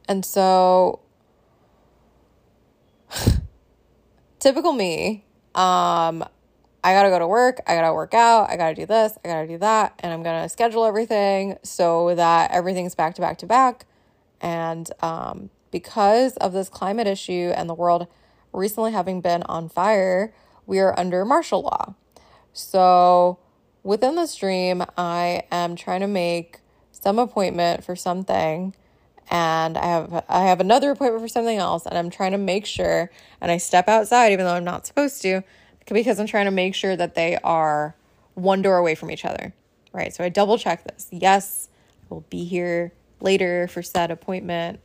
And 0.07 0.25
so 0.25 0.99
typical 4.39 4.73
me, 4.73 5.25
um 5.53 6.25
I 6.85 6.93
got 6.93 7.03
to 7.03 7.09
go 7.09 7.17
to 7.17 7.27
work, 7.27 7.61
I 7.65 7.73
got 7.73 7.87
to 7.87 7.93
work 7.93 8.13
out, 8.13 8.51
I 8.51 8.57
got 8.57 8.69
to 8.69 8.75
do 8.75 8.85
this, 8.85 9.17
I 9.25 9.27
got 9.27 9.41
to 9.41 9.47
do 9.47 9.57
that, 9.57 9.99
and 9.99 10.13
I'm 10.13 10.23
to 10.23 10.47
schedule 10.49 10.85
everything 10.85 11.57
so 11.63 12.13
that 12.13 12.51
everything's 12.51 12.93
back 12.93 13.15
to 13.15 13.21
back 13.21 13.39
to 13.39 13.47
back. 13.47 13.87
And 14.39 14.89
um 15.01 15.49
because 15.71 16.37
of 16.37 16.53
this 16.53 16.69
climate 16.69 17.07
issue 17.07 17.51
and 17.55 17.67
the 17.67 17.73
world 17.73 18.07
recently 18.53 18.91
having 18.91 19.19
been 19.19 19.41
on 19.43 19.67
fire, 19.67 20.31
we 20.67 20.79
are 20.79 20.97
under 20.97 21.25
martial 21.25 21.63
law. 21.63 21.95
So 22.53 23.39
within 23.83 24.15
the 24.15 24.27
stream, 24.27 24.83
I 24.95 25.43
am 25.51 25.75
trying 25.75 26.01
to 26.01 26.07
make 26.07 26.59
some 26.91 27.17
appointment 27.17 27.83
for 27.83 27.95
something 27.95 28.75
and 29.29 29.77
I 29.77 29.85
have 29.85 30.23
I 30.29 30.41
have 30.43 30.59
another 30.59 30.91
appointment 30.91 31.23
for 31.23 31.27
something 31.27 31.57
else 31.57 31.85
and 31.85 31.97
I'm 31.97 32.09
trying 32.09 32.31
to 32.33 32.37
make 32.37 32.65
sure 32.65 33.11
and 33.41 33.51
I 33.51 33.57
step 33.57 33.87
outside 33.87 34.31
even 34.31 34.45
though 34.45 34.53
I'm 34.53 34.63
not 34.63 34.85
supposed 34.85 35.21
to 35.23 35.41
because 35.93 36.19
I'm 36.19 36.27
trying 36.27 36.45
to 36.45 36.51
make 36.51 36.75
sure 36.75 36.95
that 36.95 37.15
they 37.15 37.37
are 37.43 37.95
one 38.33 38.61
door 38.61 38.77
away 38.77 38.95
from 38.95 39.11
each 39.11 39.25
other. 39.25 39.53
Right? 39.93 40.13
So 40.13 40.23
I 40.23 40.29
double 40.29 40.57
check 40.57 40.83
this. 40.83 41.07
Yes, 41.11 41.69
I 42.03 42.13
will 42.13 42.25
be 42.29 42.43
here 42.43 42.91
later 43.21 43.67
for 43.67 43.81
said 43.81 44.11
appointment. 44.11 44.83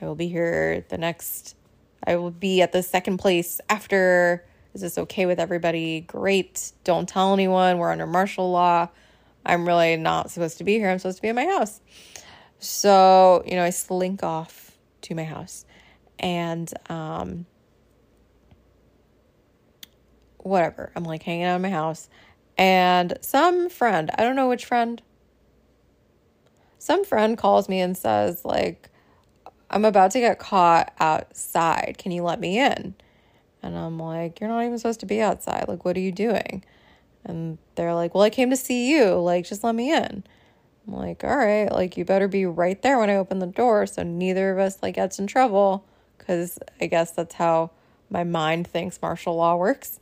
I 0.00 0.06
will 0.06 0.14
be 0.14 0.28
here 0.28 0.84
the 0.88 0.98
next 0.98 1.56
I 2.04 2.16
will 2.16 2.30
be 2.30 2.62
at 2.62 2.72
the 2.72 2.82
second 2.82 3.18
place 3.18 3.60
after 3.68 4.44
is 4.72 4.80
this 4.82 4.98
okay 4.98 5.26
with 5.26 5.40
everybody? 5.40 6.00
Great. 6.02 6.72
Don't 6.84 7.08
tell 7.08 7.32
anyone. 7.32 7.78
We're 7.78 7.90
under 7.90 8.06
martial 8.06 8.50
law. 8.50 8.88
I'm 9.44 9.66
really 9.66 9.96
not 9.96 10.30
supposed 10.30 10.58
to 10.58 10.64
be 10.64 10.74
here. 10.74 10.90
I'm 10.90 10.98
supposed 10.98 11.18
to 11.18 11.22
be 11.22 11.28
in 11.28 11.34
my 11.34 11.46
house. 11.46 11.80
So, 12.60 13.42
you 13.46 13.56
know, 13.56 13.64
I 13.64 13.70
slink 13.70 14.22
off 14.22 14.78
to 15.02 15.14
my 15.14 15.24
house 15.24 15.64
and 16.18 16.72
um 16.88 17.46
whatever. 20.44 20.92
I'm 20.94 21.04
like 21.04 21.22
hanging 21.22 21.44
out 21.44 21.56
in 21.56 21.62
my 21.62 21.70
house 21.70 22.08
and 22.56 23.16
some 23.20 23.70
friend, 23.70 24.10
I 24.16 24.22
don't 24.22 24.36
know 24.36 24.48
which 24.48 24.66
friend, 24.66 25.00
some 26.78 27.04
friend 27.04 27.36
calls 27.38 27.68
me 27.68 27.80
and 27.80 27.96
says 27.96 28.44
like 28.44 28.90
I'm 29.70 29.84
about 29.84 30.10
to 30.12 30.20
get 30.20 30.38
caught 30.38 30.92
outside. 30.98 31.96
Can 31.98 32.10
you 32.10 32.24
let 32.24 32.40
me 32.40 32.58
in? 32.58 32.94
And 33.62 33.78
I'm 33.78 33.98
like, 33.98 34.40
You're 34.40 34.50
not 34.50 34.64
even 34.64 34.78
supposed 34.78 35.00
to 35.00 35.06
be 35.06 35.20
outside. 35.20 35.66
Like, 35.68 35.84
what 35.84 35.96
are 35.96 36.00
you 36.00 36.12
doing? 36.12 36.64
And 37.24 37.58
they're 37.76 37.94
like, 37.94 38.14
Well, 38.14 38.24
I 38.24 38.30
came 38.30 38.50
to 38.50 38.56
see 38.56 38.90
you. 38.90 39.14
Like, 39.14 39.46
just 39.46 39.62
let 39.62 39.74
me 39.74 39.94
in. 39.94 40.24
I'm 40.86 40.94
like, 40.94 41.22
All 41.22 41.36
right, 41.36 41.70
like, 41.70 41.96
you 41.96 42.04
better 42.04 42.26
be 42.26 42.46
right 42.46 42.80
there 42.82 42.98
when 42.98 43.10
I 43.10 43.16
open 43.16 43.38
the 43.38 43.46
door 43.46 43.86
so 43.86 44.02
neither 44.02 44.50
of 44.50 44.58
us, 44.58 44.82
like, 44.82 44.96
gets 44.96 45.18
in 45.18 45.26
trouble. 45.26 45.84
Cause 46.18 46.58
I 46.80 46.86
guess 46.86 47.12
that's 47.12 47.34
how 47.34 47.70
my 48.08 48.24
mind 48.24 48.66
thinks 48.66 49.00
martial 49.00 49.36
law 49.36 49.56
works. 49.56 49.98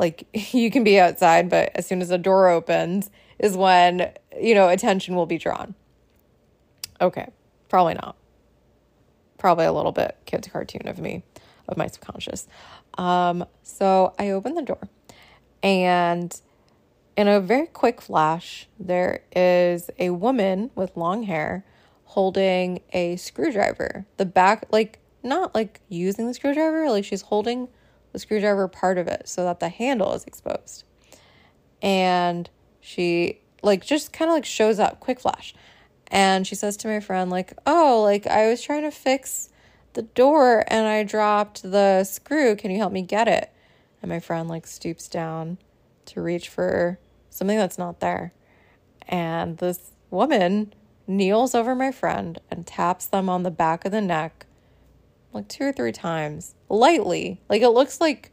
Like, 0.00 0.26
you 0.54 0.70
can 0.70 0.82
be 0.82 0.98
outside, 0.98 1.48
but 1.48 1.70
as 1.76 1.86
soon 1.86 2.00
as 2.00 2.08
the 2.08 2.18
door 2.18 2.48
opens 2.48 3.10
is 3.38 3.56
when, 3.56 4.10
you 4.40 4.54
know, 4.54 4.68
attention 4.68 5.14
will 5.14 5.26
be 5.26 5.38
drawn. 5.38 5.74
Okay, 7.00 7.28
probably 7.68 7.94
not. 7.94 8.16
Probably 9.38 9.66
a 9.66 9.72
little 9.72 9.92
bit 9.92 10.16
kids' 10.26 10.48
cartoon 10.48 10.88
of 10.88 10.98
me, 10.98 11.22
of 11.68 11.76
my 11.76 11.86
subconscious. 11.86 12.48
Um, 12.98 13.44
so 13.62 14.14
I 14.18 14.30
open 14.30 14.54
the 14.54 14.62
door, 14.62 14.88
and 15.62 16.38
in 17.16 17.28
a 17.28 17.40
very 17.40 17.66
quick 17.66 18.00
flash, 18.00 18.68
there 18.78 19.22
is 19.34 19.90
a 19.98 20.10
woman 20.10 20.70
with 20.74 20.96
long 20.96 21.22
hair 21.22 21.64
holding 22.04 22.80
a 22.92 23.16
screwdriver. 23.16 24.04
The 24.16 24.26
back, 24.26 24.66
like, 24.70 24.98
not 25.22 25.54
like 25.54 25.80
using 25.88 26.26
the 26.26 26.34
screwdriver, 26.34 26.90
like 26.90 27.04
she's 27.04 27.22
holding 27.22 27.68
the 28.12 28.18
screwdriver 28.18 28.68
part 28.68 28.98
of 28.98 29.08
it 29.08 29.28
so 29.28 29.44
that 29.44 29.60
the 29.60 29.68
handle 29.68 30.12
is 30.14 30.24
exposed. 30.24 30.84
And 31.82 32.50
she, 32.80 33.40
like, 33.62 33.84
just 33.84 34.12
kind 34.12 34.30
of 34.30 34.34
like 34.34 34.44
shows 34.44 34.78
up, 34.78 35.00
quick 35.00 35.20
flash. 35.20 35.54
And 36.08 36.46
she 36.46 36.54
says 36.54 36.76
to 36.78 36.88
my 36.88 37.00
friend, 37.00 37.30
like, 37.30 37.52
oh, 37.66 38.02
like, 38.02 38.26
I 38.26 38.48
was 38.48 38.62
trying 38.62 38.82
to 38.82 38.90
fix 38.90 39.50
the 39.94 40.02
door 40.02 40.64
and 40.68 40.86
I 40.86 41.02
dropped 41.02 41.62
the 41.62 42.04
screw. 42.04 42.56
Can 42.56 42.70
you 42.70 42.78
help 42.78 42.92
me 42.92 43.02
get 43.02 43.28
it? 43.28 43.52
And 44.02 44.08
my 44.08 44.20
friend 44.20 44.48
like 44.48 44.66
stoops 44.66 45.08
down 45.08 45.58
to 46.06 46.20
reach 46.20 46.48
for 46.48 46.98
something 47.28 47.58
that's 47.58 47.78
not 47.78 48.00
there. 48.00 48.32
And 49.08 49.58
this 49.58 49.92
woman 50.10 50.74
kneels 51.06 51.54
over 51.54 51.74
my 51.74 51.90
friend 51.90 52.40
and 52.50 52.66
taps 52.66 53.06
them 53.06 53.28
on 53.28 53.42
the 53.42 53.50
back 53.50 53.84
of 53.84 53.92
the 53.92 54.00
neck 54.00 54.46
like 55.32 55.48
two 55.48 55.64
or 55.64 55.72
three 55.72 55.92
times 55.92 56.54
lightly. 56.68 57.40
Like 57.48 57.62
it 57.62 57.70
looks 57.70 58.00
like 58.00 58.32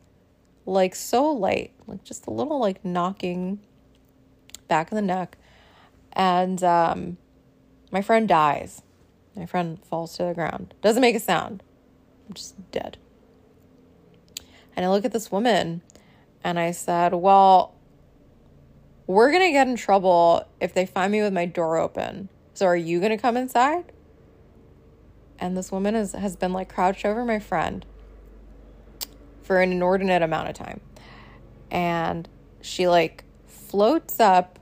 like 0.65 0.95
so 0.95 1.31
light, 1.31 1.73
like 1.85 2.03
just 2.03 2.27
a 2.27 2.31
little 2.31 2.59
like 2.59 2.83
knocking 2.83 3.59
back 4.67 4.91
of 4.91 4.95
the 4.95 5.01
neck. 5.01 5.37
And 6.13 6.63
um 6.63 7.17
my 7.91 8.01
friend 8.01 8.27
dies. 8.27 8.81
My 9.35 9.45
friend 9.45 9.83
falls 9.85 10.17
to 10.17 10.23
the 10.23 10.33
ground. 10.33 10.73
Doesn't 10.81 11.01
make 11.01 11.15
a 11.15 11.19
sound. 11.19 11.63
I'm 12.27 12.33
just 12.33 12.71
dead. 12.71 12.97
And 14.75 14.85
I 14.85 14.89
look 14.89 15.05
at 15.05 15.13
this 15.13 15.31
woman 15.31 15.81
and 16.43 16.59
I 16.59 16.71
said, 16.71 17.13
Well, 17.13 17.75
we're 19.05 19.31
going 19.31 19.43
to 19.43 19.51
get 19.51 19.67
in 19.67 19.75
trouble 19.75 20.45
if 20.59 20.73
they 20.73 20.85
find 20.85 21.11
me 21.11 21.21
with 21.21 21.33
my 21.33 21.45
door 21.45 21.77
open. 21.77 22.29
So 22.53 22.65
are 22.65 22.75
you 22.75 22.99
going 22.99 23.11
to 23.11 23.17
come 23.17 23.37
inside? 23.37 23.91
And 25.39 25.55
this 25.55 25.71
woman 25.71 25.95
is, 25.95 26.13
has 26.13 26.35
been 26.35 26.53
like 26.53 26.73
crouched 26.73 27.05
over 27.05 27.23
my 27.23 27.39
friend 27.39 27.85
for 29.43 29.61
an 29.61 29.71
inordinate 29.71 30.21
amount 30.21 30.49
of 30.49 30.55
time. 30.55 30.81
And 31.71 32.27
she 32.61 32.87
like 32.87 33.23
floats 33.45 34.19
up 34.19 34.59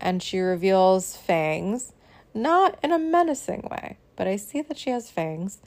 and 0.00 0.22
she 0.22 0.38
reveals 0.38 1.16
fangs 1.16 1.92
not 2.34 2.78
in 2.82 2.92
a 2.92 2.98
menacing 2.98 3.68
way, 3.70 3.98
but 4.16 4.28
I 4.28 4.36
see 4.36 4.62
that 4.62 4.78
she 4.78 4.90
has 4.90 5.10
fangs. 5.10 5.58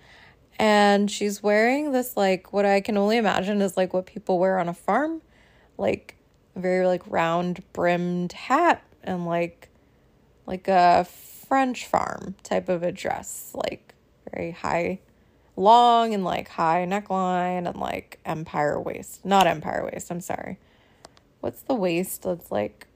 And 0.57 1.09
she's 1.09 1.41
wearing 1.41 1.91
this, 1.91 2.15
like, 2.15 2.53
what 2.53 2.65
I 2.65 2.81
can 2.81 2.97
only 2.97 3.17
imagine 3.17 3.61
is 3.61 3.77
like 3.77 3.93
what 3.93 4.05
people 4.05 4.37
wear 4.37 4.59
on 4.59 4.69
a 4.69 4.73
farm, 4.73 5.21
like 5.77 6.15
very 6.55 6.85
like 6.85 7.01
round 7.07 7.63
brimmed 7.73 8.33
hat 8.33 8.83
and 9.03 9.25
like 9.25 9.69
like 10.45 10.67
a 10.67 11.05
French 11.05 11.85
farm 11.85 12.35
type 12.43 12.67
of 12.69 12.83
a 12.83 12.91
dress, 12.91 13.51
like 13.53 13.93
very 14.33 14.51
high, 14.51 14.99
long 15.55 16.13
and 16.13 16.23
like 16.23 16.49
high 16.49 16.85
neckline 16.87 17.67
and 17.67 17.77
like 17.77 18.19
empire 18.25 18.79
waist. 18.79 19.25
Not 19.25 19.47
empire 19.47 19.89
waist, 19.91 20.11
I'm 20.11 20.21
sorry. 20.21 20.57
What's 21.39 21.61
the 21.61 21.75
waist 21.75 22.23
that's 22.23 22.51
like 22.51 22.87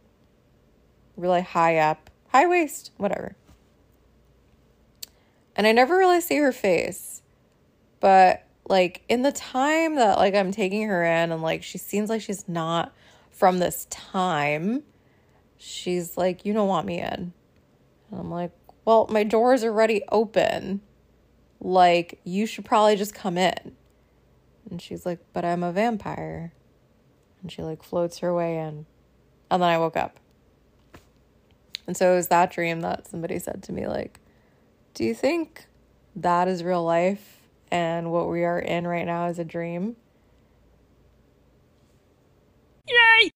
really 1.18 1.42
high 1.42 1.78
up? 1.78 2.10
High 2.30 2.48
waist, 2.48 2.92
whatever. 2.98 3.36
And 5.56 5.66
I 5.66 5.72
never 5.72 5.98
really 5.98 6.22
see 6.22 6.38
her 6.38 6.52
face. 6.52 7.22
But 8.00 8.46
like 8.68 9.04
in 9.08 9.22
the 9.22 9.32
time 9.32 9.96
that 9.96 10.18
like 10.18 10.36
I'm 10.36 10.52
taking 10.52 10.88
her 10.88 11.04
in 11.04 11.32
and 11.32 11.42
like 11.42 11.64
she 11.64 11.78
seems 11.78 12.10
like 12.10 12.22
she's 12.22 12.48
not 12.48 12.94
from 13.32 13.60
this 13.60 13.86
time, 13.90 14.84
she's 15.58 16.18
like, 16.18 16.46
You 16.46 16.54
don't 16.54 16.68
want 16.68 16.88
me 16.88 17.00
in. 17.00 17.34
And 18.12 18.20
I'm 18.20 18.32
like, 18.32 18.52
Well, 18.86 19.08
my 19.10 19.24
doors 19.24 19.64
are 19.64 19.72
already 19.72 20.04
open 20.12 20.82
like, 21.66 22.20
you 22.24 22.46
should 22.46 22.64
probably 22.66 22.96
just 22.96 23.16
come 23.16 23.38
in. 23.38 23.76
And 24.70 24.82
she's 24.82 25.06
like, 25.06 25.20
but 25.34 25.44
I'm 25.44 25.64
a 25.64 25.72
vampire. 25.72 26.54
And 27.42 27.52
she 27.52 27.64
like 27.64 27.84
floats 27.84 28.20
her 28.20 28.34
way 28.34 28.58
in. 28.60 28.86
And 29.50 29.62
then 29.62 29.70
I 29.70 29.78
woke 29.78 29.98
up. 29.98 30.20
And 31.88 31.98
so 31.98 32.14
it 32.14 32.16
was 32.16 32.28
that 32.30 32.52
dream 32.52 32.82
that 32.82 33.08
somebody 33.08 33.40
said 33.40 33.64
to 33.64 33.72
me, 33.74 33.88
like, 33.88 34.20
do 34.94 35.04
you 35.04 35.14
think 35.14 35.66
that 36.16 36.48
is 36.48 36.64
real 36.64 36.84
life 36.84 37.40
and 37.72 38.12
what 38.12 38.30
we 38.30 38.44
are 38.44 38.60
in 38.60 38.88
right 38.88 39.06
now 39.06 39.28
is 39.28 39.40
a 39.40 39.46
dream? 39.46 39.96
Yay! 42.88 43.35